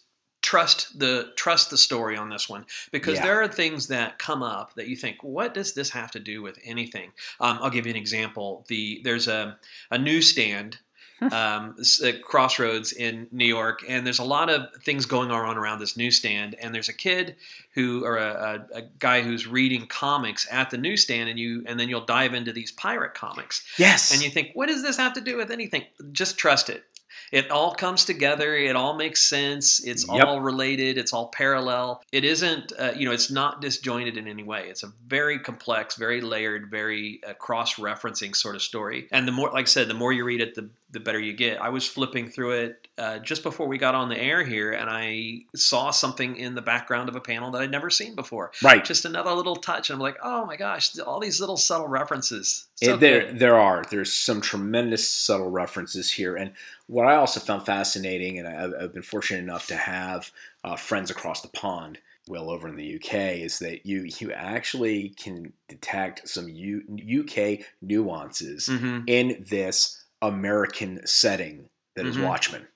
trust 0.50 0.98
the 0.98 1.30
trust 1.36 1.70
the 1.70 1.76
story 1.78 2.16
on 2.16 2.28
this 2.28 2.48
one 2.48 2.64
because 2.90 3.14
Yeah. 3.18 3.26
there 3.26 3.42
are 3.42 3.46
things 3.48 3.86
that 3.88 4.18
come 4.18 4.42
up 4.42 4.74
that 4.74 4.88
you 4.88 4.96
think 4.96 5.16
what 5.22 5.54
does 5.54 5.74
this 5.74 5.90
have 5.90 6.10
to 6.10 6.18
do 6.18 6.42
with 6.42 6.58
anything 6.64 7.12
um, 7.40 7.58
i'll 7.62 7.70
give 7.70 7.86
you 7.86 7.90
an 7.90 7.96
example 8.06 8.64
the 8.68 9.00
there's 9.04 9.28
a, 9.28 9.56
a 9.92 9.98
newsstand 9.98 10.78
um, 11.32 11.76
at 12.04 12.22
crossroads 12.22 12.92
in 12.92 13.28
new 13.30 13.44
york 13.46 13.78
and 13.86 14.04
there's 14.04 14.18
a 14.18 14.24
lot 14.24 14.48
of 14.50 14.60
things 14.82 15.06
going 15.06 15.30
on 15.30 15.56
around 15.56 15.78
this 15.78 15.96
newsstand 15.96 16.56
and 16.60 16.74
there's 16.74 16.88
a 16.88 16.98
kid 17.06 17.36
who 17.74 18.04
or 18.04 18.16
a, 18.16 18.66
a, 18.74 18.78
a 18.78 18.82
guy 18.98 19.22
who's 19.22 19.46
reading 19.46 19.86
comics 19.86 20.48
at 20.50 20.70
the 20.70 20.78
newsstand 20.78 21.28
and 21.30 21.38
you 21.38 21.62
and 21.68 21.78
then 21.78 21.88
you'll 21.88 22.04
dive 22.18 22.34
into 22.34 22.52
these 22.52 22.72
pirate 22.72 23.14
comics 23.14 23.62
Yes. 23.78 24.12
and 24.12 24.20
you 24.20 24.30
think, 24.30 24.48
what 24.54 24.66
does 24.68 24.82
this 24.82 24.96
have 24.96 25.12
to 25.12 25.20
do 25.20 25.36
with 25.36 25.50
anything? 25.52 25.84
Just 26.10 26.38
trust 26.38 26.68
it. 26.70 26.82
It 27.30 27.50
all 27.50 27.74
comes 27.74 28.04
together. 28.04 28.56
It 28.56 28.74
all 28.76 28.94
makes 28.96 29.22
sense. 29.26 29.84
It's 29.84 30.06
Yep. 30.06 30.26
all 30.26 30.40
related. 30.40 30.98
It's 30.98 31.12
all 31.12 31.28
parallel. 31.28 32.02
It 32.12 32.24
isn't, 32.24 32.72
uh, 32.78 32.92
you 32.96 33.06
know, 33.06 33.12
it's 33.12 33.30
not 33.30 33.60
disjointed 33.60 34.16
in 34.16 34.26
any 34.26 34.42
way. 34.42 34.68
It's 34.68 34.82
a 34.82 34.92
very 35.06 35.38
complex, 35.38 35.96
very 35.96 36.20
layered, 36.20 36.70
very 36.70 37.20
uh, 37.26 37.34
cross-referencing 37.34 38.34
sort 38.34 38.56
of 38.56 38.62
story. 38.62 39.06
And 39.12 39.28
the 39.28 39.32
more, 39.32 39.50
like 39.50 39.66
I 39.66 39.66
said, 39.66 39.88
the 39.88 39.94
more 39.94 40.12
you 40.12 40.24
read 40.24 40.40
it, 40.40 40.54
the 40.54 40.70
the 40.92 41.00
better 41.00 41.20
you 41.20 41.32
get. 41.32 41.60
I 41.62 41.68
was 41.68 41.86
flipping 41.86 42.28
through 42.28 42.50
it 42.52 42.88
uh, 42.98 43.18
just 43.20 43.42
before 43.42 43.68
we 43.68 43.78
got 43.78 43.94
on 43.94 44.08
the 44.08 44.18
air 44.18 44.42
here, 44.44 44.72
and 44.72 44.90
I 44.90 45.40
saw 45.54 45.90
something 45.90 46.36
in 46.36 46.54
the 46.54 46.62
background 46.62 47.08
of 47.08 47.14
a 47.16 47.20
panel 47.20 47.50
that 47.52 47.62
I'd 47.62 47.70
never 47.70 47.90
seen 47.90 48.14
before. 48.14 48.50
right. 48.62 48.84
Just 48.84 49.04
another 49.04 49.32
little 49.32 49.56
touch, 49.56 49.90
and 49.90 49.94
I'm 49.96 50.00
like, 50.00 50.16
oh 50.22 50.44
my 50.46 50.56
gosh, 50.56 50.98
all 50.98 51.20
these 51.20 51.38
little 51.40 51.56
subtle 51.56 51.88
references. 51.88 52.66
So 52.76 52.94
It- 52.94 53.00
there, 53.00 53.32
there 53.32 53.56
are. 53.56 53.84
There's 53.90 54.12
some 54.12 54.40
tremendous 54.40 55.08
subtle 55.08 55.50
references 55.50 56.10
here, 56.10 56.36
and 56.36 56.52
what 56.88 57.06
I 57.06 57.14
also 57.16 57.38
found 57.40 57.64
fascinating, 57.66 58.38
and 58.40 58.48
I've, 58.48 58.72
I've 58.80 58.92
been 58.92 59.02
fortunate 59.02 59.38
enough 59.38 59.66
to 59.68 59.76
have 59.76 60.30
uh, 60.64 60.76
friends 60.76 61.10
across 61.10 61.40
the 61.40 61.48
pond, 61.48 61.98
well 62.28 62.50
over 62.50 62.68
in 62.68 62.76
the 62.76 62.96
UK, 62.96 63.14
is 63.38 63.58
that 63.60 63.86
you 63.86 64.08
you 64.18 64.32
actually 64.32 65.10
can 65.10 65.52
detect 65.68 66.28
some 66.28 66.48
U, 66.48 66.82
UK 67.24 67.64
nuances 67.80 68.68
Mhm. 68.68 69.04
in 69.06 69.44
this 69.48 69.99
American 70.22 71.06
setting 71.06 71.68
that 71.96 72.06
is 72.06 72.16
Mhm. 72.16 72.24
Watchmen, 72.26 72.66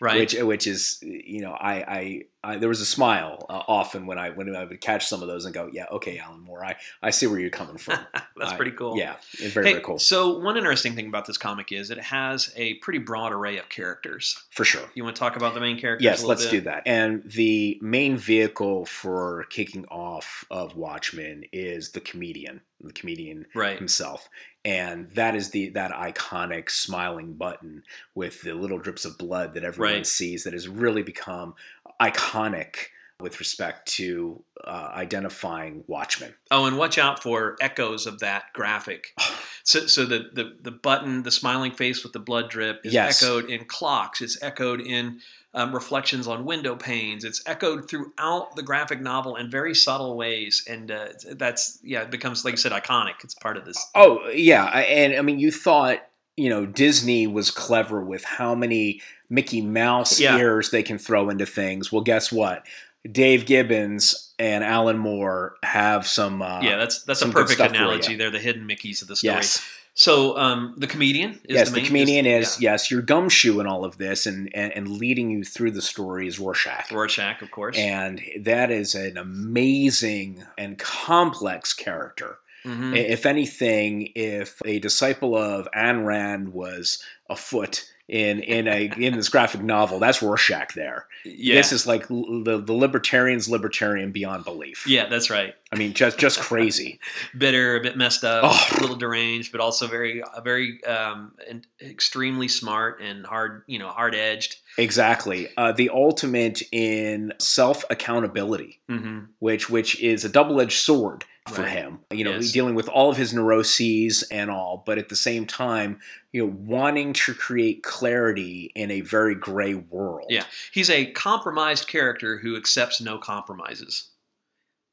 right. 0.00 0.18
which 0.20 0.34
which 0.40 0.66
is 0.66 0.98
you 1.02 1.42
know 1.42 1.52
I 1.52 1.74
I, 1.74 2.22
I 2.52 2.56
there 2.56 2.68
was 2.68 2.80
a 2.80 2.86
smile 2.86 3.44
uh, 3.50 3.62
often 3.68 4.06
when 4.06 4.18
I 4.18 4.30
when 4.30 4.54
I 4.54 4.64
would 4.64 4.80
catch 4.80 5.06
some 5.06 5.20
of 5.20 5.28
those 5.28 5.44
and 5.44 5.52
go 5.54 5.68
yeah 5.72 5.84
okay 5.92 6.18
Alan 6.18 6.40
Moore 6.40 6.64
I 6.64 6.76
I 7.02 7.10
see 7.10 7.26
where 7.26 7.38
you're 7.38 7.50
coming 7.50 7.76
from 7.76 7.98
That's 8.36 8.52
I- 8.52 8.56
pretty 8.56 8.70
cool. 8.72 8.96
yeah 8.96 9.16
it's 9.34 9.52
very 9.52 9.66
Hey, 9.66 9.72
very 9.74 9.84
cool 9.84 9.98
So 9.98 10.38
one 10.38 10.56
interesting 10.56 10.94
thing 10.94 11.08
about 11.08 11.26
this 11.26 11.36
comic 11.36 11.72
is 11.72 11.90
it 11.90 11.98
has 11.98 12.52
a 12.56 12.74
pretty 12.74 12.98
broad 13.00 13.32
array 13.32 13.58
of 13.58 13.68
characters. 13.68 14.42
for 14.50 14.64
sure. 14.64 14.88
You 14.94 15.04
want 15.04 15.14
to 15.16 15.20
talk 15.20 15.36
about 15.36 15.52
the 15.54 15.60
main 15.60 15.78
characters? 15.78 16.04
Yes, 16.04 16.22
a 16.22 16.26
let's 16.26 16.44
bit? 16.44 16.50
do 16.52 16.60
that. 16.62 16.82
And 16.86 17.22
the 17.30 17.78
main 17.82 18.16
vehicle 18.16 18.86
for 18.86 19.44
kicking 19.50 19.84
off 19.86 20.44
of 20.50 20.74
Watchmen 20.76 21.44
is 21.52 21.90
the 21.90 22.00
comedian, 22.00 22.60
the 22.80 22.92
comedian 22.92 23.46
Right. 23.54 23.76
himself, 23.78 24.28
and 24.64 25.10
that 25.12 25.34
is 25.34 25.50
the 25.50 25.68
that 25.70 25.92
iconic 25.92 26.70
smiling 26.70 27.34
button 27.34 27.82
with 28.14 28.40
the 28.42 28.54
little 28.54 28.78
drips 28.78 29.04
of 29.04 29.18
blood 29.18 29.54
that 29.54 29.64
everyone 29.64 29.94
Right. 29.96 30.06
sees 30.06 30.44
that 30.44 30.52
has 30.52 30.68
really 30.68 31.02
become 31.02 31.54
iconic 32.00 32.76
with 33.20 33.38
respect 33.38 33.86
to 33.86 34.42
uh, 34.64 34.90
identifying 34.94 35.84
Watchmen. 35.86 36.34
Oh, 36.50 36.66
and 36.66 36.76
watch 36.76 36.98
out 36.98 37.22
for 37.22 37.56
echoes 37.60 38.06
of 38.06 38.18
that 38.20 38.52
graphic. 38.52 39.14
So, 39.66 39.86
so 39.86 40.04
the, 40.04 40.28
the 40.34 40.58
the 40.60 40.70
button, 40.70 41.22
the 41.22 41.30
smiling 41.30 41.72
face 41.72 42.02
with 42.02 42.12
the 42.12 42.18
blood 42.18 42.50
drip, 42.50 42.82
is 42.84 42.92
Yes. 42.92 43.22
echoed 43.22 43.48
in 43.48 43.64
clocks. 43.64 44.20
It's 44.20 44.36
echoed 44.42 44.82
in 44.82 45.20
um, 45.54 45.72
reflections 45.72 46.26
on 46.26 46.44
window 46.44 46.74
panes. 46.76 47.24
It's 47.24 47.42
echoed 47.46 47.88
throughout 47.88 48.56
the 48.56 48.62
graphic 48.62 49.00
novel 49.00 49.36
in 49.36 49.50
very 49.50 49.74
subtle 49.74 50.16
ways, 50.16 50.64
and 50.68 50.90
uh, 50.90 51.06
that's 51.32 51.78
yeah, 51.82 52.02
it 52.02 52.10
becomes 52.10 52.44
like 52.44 52.52
you 52.52 52.58
said, 52.58 52.72
iconic. 52.72 53.22
It's 53.22 53.34
part 53.34 53.56
of 53.56 53.64
this. 53.64 53.76
Oh 53.94 54.28
yeah, 54.30 54.64
and 54.66 55.14
I 55.16 55.22
mean 55.22 55.38
you 55.38 55.50
thought 55.52 56.06
you 56.36 56.50
know 56.50 56.66
Disney 56.66 57.26
was 57.26 57.50
clever 57.50 58.02
with 58.02 58.24
how 58.24 58.54
many 58.54 59.00
Mickey 59.30 59.62
Mouse 59.62 60.20
Yeah. 60.20 60.36
ears 60.36 60.70
they 60.70 60.82
can 60.82 60.98
throw 60.98 61.30
into 61.30 61.46
things. 61.46 61.90
Well, 61.92 62.02
guess 62.02 62.30
what? 62.32 62.66
Dave 63.10 63.46
Gibbons 63.46 64.32
and 64.38 64.64
Alan 64.64 64.98
Moore 64.98 65.54
have 65.62 66.06
some. 66.06 66.40
Uh, 66.42 66.60
yeah, 66.62 66.76
that's 66.76 67.04
that's 67.04 67.22
a 67.22 67.28
perfect 67.28 67.60
analogy. 67.60 68.16
They're 68.16 68.30
the 68.30 68.38
hidden 68.38 68.66
Mickeys 68.66 69.02
of 69.02 69.08
the 69.08 69.16
story. 69.16 69.34
yes, 69.34 69.62
So 69.94 70.36
um, 70.36 70.74
the 70.76 70.88
comedian 70.88 71.40
is 71.44 71.54
yes. 71.54 71.68
the, 71.70 71.76
The, 71.80 71.86
comedian 71.86 72.26
is, 72.26 72.60
yeah, 72.60 72.72
yes 72.72 72.90
your 72.90 73.00
gumshoe 73.00 73.60
in 73.60 73.66
all 73.66 73.84
of 73.84 73.96
this, 73.96 74.26
and, 74.26 74.54
and 74.54 74.72
and 74.72 74.88
leading 74.88 75.30
you 75.30 75.44
through 75.44 75.70
the 75.70 75.82
story 75.82 76.26
is 76.26 76.38
Rorschach. 76.38 76.90
Rorschach, 76.90 77.42
of 77.42 77.50
course. 77.52 77.78
and 77.78 78.20
that 78.40 78.70
is 78.72 78.94
an 78.96 79.16
amazing 79.16 80.44
and 80.58 80.78
complex 80.78 81.72
character. 81.72 82.38
Mhm. 82.64 82.96
If 82.96 83.26
anything, 83.26 84.10
if 84.14 84.60
a 84.64 84.78
disciple 84.78 85.36
of 85.36 85.68
Ayn 85.76 86.04
Rand 86.04 86.52
was 86.54 87.02
afoot 87.30 87.88
in 88.08 88.40
in 88.40 88.68
a 88.68 88.90
in 88.98 89.14
this 89.16 89.28
graphic 89.28 89.62
novel, 89.62 89.98
that's 89.98 90.20
Rorschach. 90.22 90.74
There, 90.74 91.06
Yeah. 91.24 91.54
this 91.54 91.72
is 91.72 91.86
like 91.86 92.06
the 92.08 92.62
the 92.64 92.72
libertarian's 92.74 93.48
libertarian 93.48 94.12
beyond 94.12 94.44
belief. 94.44 94.86
yeah, 94.86 95.08
that's 95.08 95.30
right. 95.30 95.54
I 95.72 95.76
mean, 95.76 95.94
just 95.94 96.18
just 96.18 96.38
crazy. 96.40 97.00
Bitter, 97.38 97.76
a 97.76 97.80
bit 97.80 97.96
messed 97.96 98.22
up, 98.24 98.42
Oh. 98.44 98.76
a 98.76 98.80
little 98.80 98.96
deranged, 98.96 99.52
but 99.52 99.60
also 99.60 99.86
very, 99.86 100.22
very 100.42 100.84
um, 100.84 101.32
and 101.48 101.66
extremely 101.80 102.46
smart 102.48 103.00
and 103.00 103.24
hard, 103.24 103.62
you 103.66 103.78
know, 103.78 103.88
hard 103.88 104.14
edged. 104.14 104.56
Exactly, 104.76 105.48
uh, 105.56 105.72
the 105.72 105.88
ultimate 105.90 106.62
in 106.72 107.32
self 107.38 107.84
accountability. 107.90 108.80
hmm 108.88 109.20
which 109.38 109.70
which 109.70 109.98
is 110.00 110.24
a 110.24 110.28
double 110.28 110.60
edged 110.60 110.78
sword 110.78 111.24
for 111.48 111.62
Right. 111.62 111.72
him. 111.72 111.98
You 112.10 112.24
know, 112.24 112.32
Yes. 112.36 112.52
dealing 112.52 112.74
with 112.74 112.88
all 112.88 113.10
of 113.10 113.16
his 113.18 113.34
neuroses 113.34 114.22
and 114.30 114.50
all, 114.50 114.82
but 114.86 114.96
at 114.98 115.10
the 115.10 115.16
same 115.16 115.46
time, 115.46 116.00
you 116.32 116.42
know, 116.42 116.52
wanting 116.56 117.12
to 117.12 117.34
create 117.34 117.82
clarity 117.82 118.72
in 118.74 118.90
a 118.90 119.02
very 119.02 119.34
gray 119.34 119.74
world. 119.74 120.26
Yeah. 120.30 120.44
He's 120.72 120.88
a 120.88 121.06
compromised 121.12 121.86
character 121.86 122.38
who 122.38 122.56
accepts 122.56 123.00
no 123.00 123.18
compromises. 123.18 124.08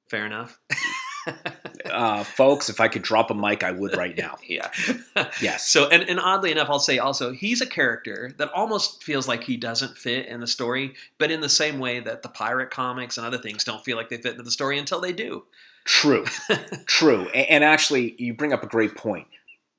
Fair 0.09 0.25
enough. 0.25 0.59
Uh, 1.85 2.23
folks, 2.23 2.67
if 2.69 2.79
I 2.79 2.87
could 2.87 3.01
drop 3.03 3.29
a 3.29 3.35
mic, 3.35 3.63
I 3.63 3.71
would 3.71 3.95
right 3.95 4.17
now. 4.17 4.37
yeah. 4.47 4.69
Yes. 5.39 5.67
So, 5.67 5.87
and, 5.89 6.01
and 6.03 6.19
oddly 6.19 6.51
enough, 6.51 6.69
I'll 6.69 6.79
say 6.79 6.97
also, 6.99 7.31
he's 7.31 7.61
a 7.61 7.65
character 7.67 8.33
that 8.37 8.51
almost 8.53 9.03
feels 9.03 9.27
like 9.27 9.43
he 9.43 9.55
doesn't 9.57 9.97
fit 9.97 10.25
in 10.27 10.39
the 10.39 10.47
story, 10.47 10.95
but 11.19 11.29
in 11.29 11.41
the 11.41 11.49
same 11.49 11.77
way 11.79 11.99
that 11.99 12.23
the 12.23 12.29
pirate 12.29 12.71
comics 12.71 13.17
and 13.17 13.27
other 13.27 13.37
things 13.37 13.63
don't 13.63 13.83
feel 13.83 13.97
like 13.97 14.09
they 14.09 14.17
fit 14.17 14.31
into 14.31 14.43
the 14.43 14.49
story 14.51 14.79
until 14.79 14.99
they 14.99 15.11
do. 15.13 15.43
True. 15.85 16.25
True. 16.85 17.27
And, 17.29 17.63
actually, 17.63 18.15
you 18.21 18.33
bring 18.33 18.53
up 18.53 18.63
a 18.63 18.67
great 18.67 18.95
point. 18.95 19.27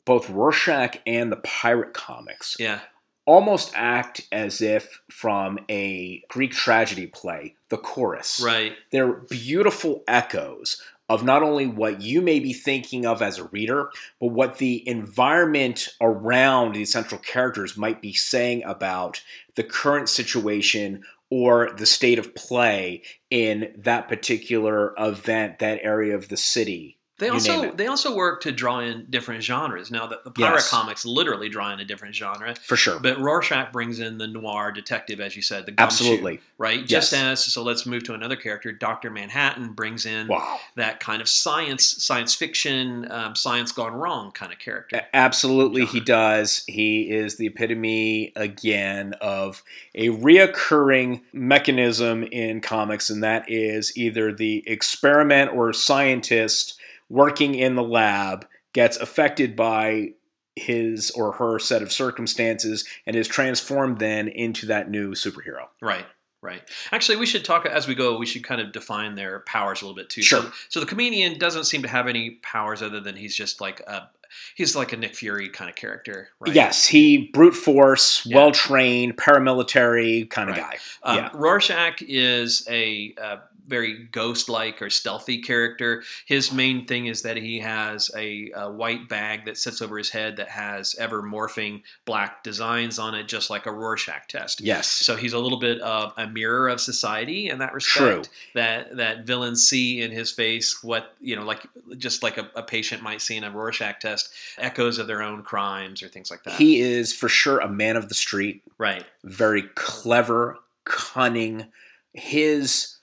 Both 0.05 0.29
Rorschach 0.31 0.97
and 1.07 1.31
the 1.31 1.37
pirate 1.37 1.95
comics 1.95 2.57
Yeah. 2.59 2.81
almost 3.25 3.71
act 3.77 4.23
as 4.33 4.61
if 4.61 5.01
from 5.11 5.59
a 5.71 6.23
Greek 6.29 6.51
tragedy 6.53 7.07
play, 7.07 7.55
the 7.69 7.77
chorus. 7.79 8.41
Right. 8.45 8.73
they're 8.91 9.13
beautiful 9.13 10.03
echoes 10.09 10.83
of 11.09 11.23
not 11.25 11.43
only 11.43 11.67
what 11.67 12.01
you 12.01 12.21
may 12.23 12.41
be 12.41 12.53
thinking 12.53 13.05
of 13.07 13.21
as 13.23 13.39
a 13.39 13.45
reader, 13.45 13.91
but 14.19 14.29
what 14.29 14.59
the 14.59 14.87
environment 14.89 15.89
around 16.01 16.75
these 16.75 16.91
central 16.93 17.21
characters 17.21 17.77
might 17.77 18.01
be 18.01 18.13
saying 18.15 18.63
about 18.65 19.23
the 19.55 19.63
current 19.63 20.09
situation 20.09 21.05
or 21.33 21.71
the 21.79 21.87
state 21.87 22.19
of 22.19 22.35
play 22.35 23.03
in 23.31 23.73
that 23.79 24.07
particular 24.07 24.93
event, 24.99 25.61
that 25.61 25.81
area 25.83 26.15
of 26.15 26.29
the 26.29 26.37
city. 26.37 26.99
They 27.23 27.29
You 27.29 27.35
also 27.35 27.71
they 27.73 27.87
also 27.87 28.17
work 28.17 28.41
to 28.43 28.51
draw 28.51 28.81
in 28.81 29.07
different 29.09 29.45
genres. 29.45 29.93
Now 29.93 30.09
that 30.09 30.25
the 30.25 30.33
pirate 30.33 30.55
Yes. 30.57 30.71
comics 30.71 31.05
literally 31.05 31.49
draw 31.49 31.73
in 31.73 31.79
a 31.79 31.85
different 31.85 32.17
genre, 32.17 32.57
For 32.57 32.77
sure. 32.77 32.99
but 32.99 33.17
Rorschach 33.21 33.73
brings 33.73 34.01
in 34.01 34.19
the 34.19 34.27
noir 34.27 34.73
detective, 34.73 35.21
as 35.21 35.37
you 35.37 35.43
said, 35.43 35.65
the 35.67 35.71
gumshoe, 35.71 35.85
Absolutely. 36.05 36.41
right. 36.59 36.85
Just 36.85 37.13
as 37.13 37.45
so, 37.45 37.63
let's 37.63 37.87
move 37.87 38.03
to 38.05 38.15
another 38.15 38.35
character. 38.35 38.73
Doctor 38.73 39.09
Manhattan 39.09 39.73
brings 39.73 40.05
in 40.05 40.27
Wow. 40.27 40.59
that 40.75 40.99
kind 40.99 41.23
of 41.23 41.29
science, 41.29 42.03
science 42.03 42.35
fiction, 42.35 43.07
um, 43.13 43.37
science 43.37 43.71
gone 43.71 43.93
wrong 43.95 44.33
kind 44.33 44.53
of 44.53 44.59
character. 44.59 44.97
A- 44.97 45.15
Absolutely, 45.17 45.85
he 45.87 46.01
does. 46.01 46.65
He 46.67 47.03
is 47.09 47.37
the 47.37 47.47
epitome 47.47 48.33
again 48.35 49.15
of 49.21 49.63
a 49.95 50.09
reoccurring 50.09 51.21
mechanism 51.33 52.25
in 52.25 52.61
comics, 52.61 53.11
and 53.11 53.23
that 53.23 53.45
is 53.49 53.97
either 53.97 54.33
the 54.33 54.65
experiment 54.67 55.53
or 55.55 55.73
scientist 55.73 56.79
working 57.09 57.55
in 57.55 57.75
the 57.75 57.83
lab 57.83 58.47
gets 58.73 58.97
affected 58.97 59.55
by 59.57 60.13
his 60.57 61.11
or 61.13 61.33
her 61.33 61.59
set 61.59 61.83
of 61.83 61.91
circumstances 61.93 62.87
and 63.07 63.17
is 63.17 63.27
transformed 63.29 63.99
then 63.99 64.29
into 64.29 64.67
that 64.67 64.91
new 64.91 65.13
superhero. 65.13 65.67
Right. 65.81 66.07
Right. 66.43 66.63
Actually, 66.91 67.19
we 67.19 67.27
should 67.27 67.45
talk 67.45 67.67
as 67.67 67.87
we 67.87 67.95
go. 67.95 68.19
We 68.19 68.27
should 68.27 68.43
kind 68.43 68.61
of 68.61 68.73
define 68.73 69.15
their 69.15 69.41
powers 69.41 69.81
a 69.81 69.85
little 69.85 69.95
bit 69.95 70.11
too. 70.11 70.23
Sure. 70.23 70.43
So, 70.43 70.53
so 70.71 70.81
the 70.81 70.87
comedian 70.87 71.39
doesn't 71.39 71.65
seem 71.65 71.83
to 71.83 71.89
have 71.89 72.09
any 72.09 72.31
powers 72.43 72.83
other 72.83 72.99
than 72.99 73.15
he's 73.15 73.37
just 73.37 73.61
like 73.61 73.79
a 73.87 74.11
he's 74.57 74.75
like 74.75 74.93
a 74.93 74.97
Nick 74.97 75.15
Fury 75.15 75.49
kind 75.51 75.71
of 75.71 75.77
character, 75.77 76.31
right? 76.41 76.53
Yes, 76.53 76.85
he 76.85 77.31
brute 77.33 77.55
force, 77.55 78.27
Yeah. 78.27 78.39
well 78.39 78.51
trained, 78.51 79.17
paramilitary 79.17 80.29
kind 80.31 80.51
of 80.51 80.57
Right. 80.57 80.65
guy. 80.65 80.79
Um, 81.05 81.17
Yeah. 81.19 81.31
Rorschach 81.35 82.03
is 82.03 82.67
a, 82.69 83.15
uh 83.23 83.37
very 83.67 84.05
ghost-like 84.13 84.83
or 84.83 84.91
stealthy 84.91 85.39
character. 85.41 86.03
His 86.27 86.53
main 86.53 86.87
thing 86.87 87.07
is 87.07 87.23
that 87.23 87.37
he 87.37 87.59
has 87.61 88.11
a, 88.17 88.51
a 88.55 88.71
white 88.71 89.09
bag 89.09 89.45
that 89.47 89.57
sits 89.57 89.81
over 89.81 89.99
his 89.99 90.11
head 90.11 90.37
that 90.37 90.49
has 90.49 90.95
ever 90.99 91.23
morphing 91.23 91.83
black 92.05 92.43
designs 92.43 92.99
on 92.99 93.15
it, 93.15 93.29
just 93.29 93.51
like 93.51 93.67
a 93.67 93.73
Rorschach 93.73 94.29
test. 94.29 94.61
Yes. 94.61 94.87
So 94.89 95.17
he's 95.17 95.33
a 95.33 95.39
little 95.39 95.59
bit 95.59 95.81
of 95.81 96.13
a 96.17 96.27
mirror 96.27 96.69
of 96.69 96.81
society 96.81 97.49
in 97.49 97.59
that 97.59 97.73
respect. 97.75 98.25
True. 98.25 98.33
That 98.55 98.97
that 98.97 99.27
villains 99.27 99.67
see 99.67 100.03
in 100.03 100.11
his 100.11 100.31
face 100.31 100.83
what 100.83 101.15
you 101.21 101.37
know, 101.37 101.45
like 101.45 101.67
just 101.99 102.23
like 102.23 102.39
a, 102.39 102.51
a 102.55 102.63
patient 102.63 103.03
might 103.03 103.21
see 103.21 103.37
in 103.37 103.45
a 103.45 103.51
Rorschach 103.51 104.01
test, 104.01 104.31
echoes 104.59 104.99
of 104.99 105.07
their 105.07 105.23
own 105.23 105.43
crimes 105.43 106.03
or 106.03 106.09
things 106.09 106.31
like 106.31 106.43
that. 106.45 106.55
He 106.55 106.81
is 106.81 107.13
for 107.13 107.29
sure 107.29 107.59
a 107.59 107.69
man 107.69 107.97
of 107.97 108.09
the 108.09 108.15
street. 108.15 108.63
right. 108.79 109.05
very 109.25 109.63
clever, 109.75 110.59
cunning. 110.85 111.67
His 112.15 112.99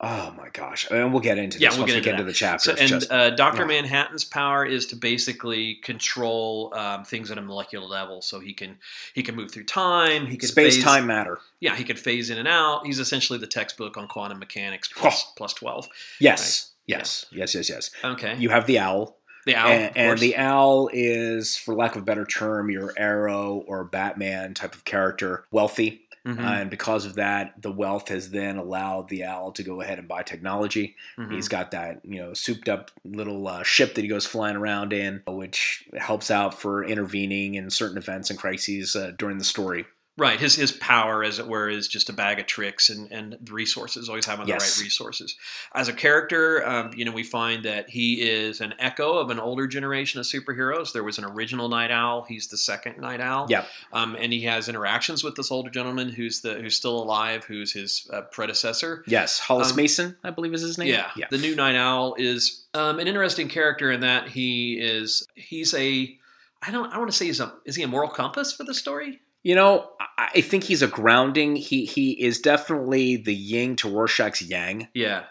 oh 0.00 0.32
my 0.36 0.48
gosh, 0.52 0.88
and 0.90 1.12
we'll 1.12 1.20
get 1.22 1.38
into 1.38 1.58
this 1.58 1.62
Yeah, 1.62 1.76
we'll 1.78 1.86
get 1.86 1.92
we 1.92 1.98
into 1.98 2.04
get 2.04 2.10
that. 2.12 2.20
into 2.20 2.24
the 2.24 2.32
chapters. 2.32 2.64
So, 2.76 2.80
and 2.80 2.88
just 2.88 3.10
uh, 3.10 3.30
Doctor. 3.30 3.66
Manhattan's 3.66 4.24
power 4.24 4.64
is 4.64 4.86
to 4.86 4.96
basically 4.96 5.76
control 5.76 6.72
um, 6.74 7.04
things 7.04 7.30
at 7.30 7.38
a 7.38 7.42
molecular 7.42 7.86
level. 7.86 8.22
So 8.22 8.40
he 8.40 8.52
can 8.52 8.78
he 9.14 9.22
can 9.22 9.34
move 9.34 9.50
through 9.50 9.64
time. 9.64 10.26
He 10.26 10.36
can 10.36 10.48
space 10.48 10.76
phase, 10.76 10.84
time 10.84 11.06
matter. 11.06 11.38
Yeah, 11.60 11.74
he 11.76 11.84
can 11.84 11.96
phase 11.96 12.30
in 12.30 12.38
and 12.38 12.48
out. 12.48 12.86
He's 12.86 12.98
essentially 13.00 13.38
the 13.38 13.46
textbook 13.46 13.96
on 13.96 14.06
quantum 14.08 14.38
mechanics 14.38 14.88
plus, 14.94 15.24
Oh. 15.26 15.32
plus 15.36 15.52
twelve. 15.54 15.88
Yes, 16.20 16.72
yes, 16.86 17.26
yes, 17.32 17.54
yes, 17.54 17.68
yes. 17.68 17.90
Okay, 18.04 18.36
You 18.38 18.50
have 18.50 18.66
the 18.66 18.78
owl, 18.78 19.16
the 19.46 19.56
owl, 19.56 19.68
and, 19.70 19.96
and 19.96 20.18
the 20.18 20.36
owl 20.36 20.88
is, 20.92 21.56
for 21.56 21.74
lack 21.74 21.96
of 21.96 22.02
a 22.02 22.04
better 22.04 22.24
term, 22.24 22.70
your 22.70 22.92
Arrow 22.96 23.64
or 23.66 23.84
Batman 23.84 24.54
type 24.54 24.74
of 24.74 24.84
character, 24.84 25.44
wealthy. 25.50 26.02
Mhm, 26.28 26.60
And 26.60 26.70
because 26.70 27.04
of 27.06 27.14
that, 27.16 27.60
the 27.62 27.72
wealth 27.72 28.08
has 28.08 28.30
then 28.30 28.58
allowed 28.58 29.08
the 29.08 29.24
owl 29.24 29.52
to 29.52 29.62
go 29.62 29.80
ahead 29.80 29.98
and 29.98 30.06
buy 30.08 30.22
technology. 30.22 30.96
mhm. 31.16 31.28
He's 31.28 31.48
got 31.48 31.70
that, 31.72 32.00
you 32.04 32.18
know, 32.20 32.32
souped 32.34 32.68
up 32.68 32.90
little 33.04 33.48
uh, 33.48 33.62
ship 33.64 33.94
that 33.94 34.02
he 34.02 34.08
goes 34.08 34.26
flying 34.26 34.56
around 34.56 34.92
in, 34.92 35.22
which 35.26 35.88
helps 35.98 36.30
out 36.30 36.54
for 36.58 36.84
intervening 36.84 37.54
in 37.54 37.70
certain 37.70 37.98
events 37.98 38.30
and 38.30 38.38
crises 38.38 38.94
uh, 38.96 39.12
during 39.18 39.38
the 39.38 39.44
story. 39.44 39.84
Right, 40.18 40.40
his 40.40 40.56
his 40.56 40.72
power, 40.72 41.22
as 41.22 41.38
it 41.38 41.46
were, 41.46 41.68
is 41.68 41.86
just 41.86 42.08
a 42.08 42.12
bag 42.12 42.40
of 42.40 42.46
tricks 42.46 42.90
and, 42.90 43.10
and 43.12 43.48
resources. 43.50 44.08
Always 44.08 44.26
having 44.26 44.48
Yes. 44.48 44.74
the 44.76 44.80
right 44.80 44.84
resources. 44.84 45.36
As 45.74 45.86
a 45.88 45.92
character, 45.92 46.66
um, 46.68 46.90
you 46.96 47.04
know, 47.04 47.12
we 47.12 47.22
find 47.22 47.64
that 47.64 47.88
he 47.88 48.22
is 48.28 48.60
an 48.60 48.74
echo 48.80 49.16
of 49.18 49.30
an 49.30 49.38
older 49.38 49.66
generation 49.68 50.18
of 50.18 50.26
superheroes. 50.26 50.92
There 50.92 51.04
was 51.04 51.18
an 51.18 51.24
original 51.24 51.68
Night 51.68 51.92
Owl. 51.92 52.24
He's 52.28 52.48
the 52.48 52.58
second 52.58 52.98
Night 52.98 53.20
Owl. 53.20 53.46
Yep. 53.48 53.66
Um, 53.92 54.16
and 54.16 54.32
he 54.32 54.42
has 54.42 54.68
interactions 54.68 55.22
with 55.22 55.36
this 55.36 55.50
older 55.52 55.70
gentleman 55.70 56.08
who's 56.08 56.40
the 56.40 56.54
who's 56.54 56.74
still 56.74 57.00
alive, 57.00 57.44
who's 57.44 57.72
his 57.72 58.10
uh, 58.12 58.22
predecessor. 58.22 59.04
Yes, 59.06 59.38
Hollis 59.38 59.70
Um, 59.70 59.76
Mason, 59.76 60.16
I 60.24 60.30
believe 60.30 60.52
is 60.52 60.62
his 60.62 60.78
name. 60.78 60.88
Yeah, 60.88 61.10
yeah. 61.16 61.26
the 61.30 61.38
new 61.38 61.54
Night 61.54 61.76
Owl 61.76 62.16
is 62.18 62.64
um, 62.74 62.98
an 62.98 63.06
interesting 63.06 63.48
character 63.48 63.92
in 63.92 64.00
that 64.00 64.28
he 64.28 64.78
is 64.80 65.24
he's 65.36 65.74
a 65.74 66.16
I 66.60 66.72
don't 66.72 66.92
I 66.92 66.98
want 66.98 67.08
to 67.10 67.16
say 67.16 67.26
he's 67.26 67.38
a 67.38 67.52
is 67.64 67.76
he 67.76 67.84
a 67.84 67.88
moral 67.88 68.08
compass 68.08 68.52
for 68.52 68.64
the 68.64 68.74
story? 68.74 69.20
You 69.42 69.54
know, 69.54 69.90
I- 70.18 70.40
think 70.40 70.64
he's 70.64 70.82
a 70.82 70.86
grounding. 70.88 71.56
He 71.56 71.84
he 71.84 72.10
is 72.12 72.40
definitely 72.40 73.16
the 73.16 73.34
yin 73.34 73.76
to 73.76 73.88
Rorschach's 73.88 74.42
yang 74.42 74.88
Yeah, 74.94 75.24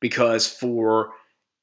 because 0.00 0.46
for 0.46 1.10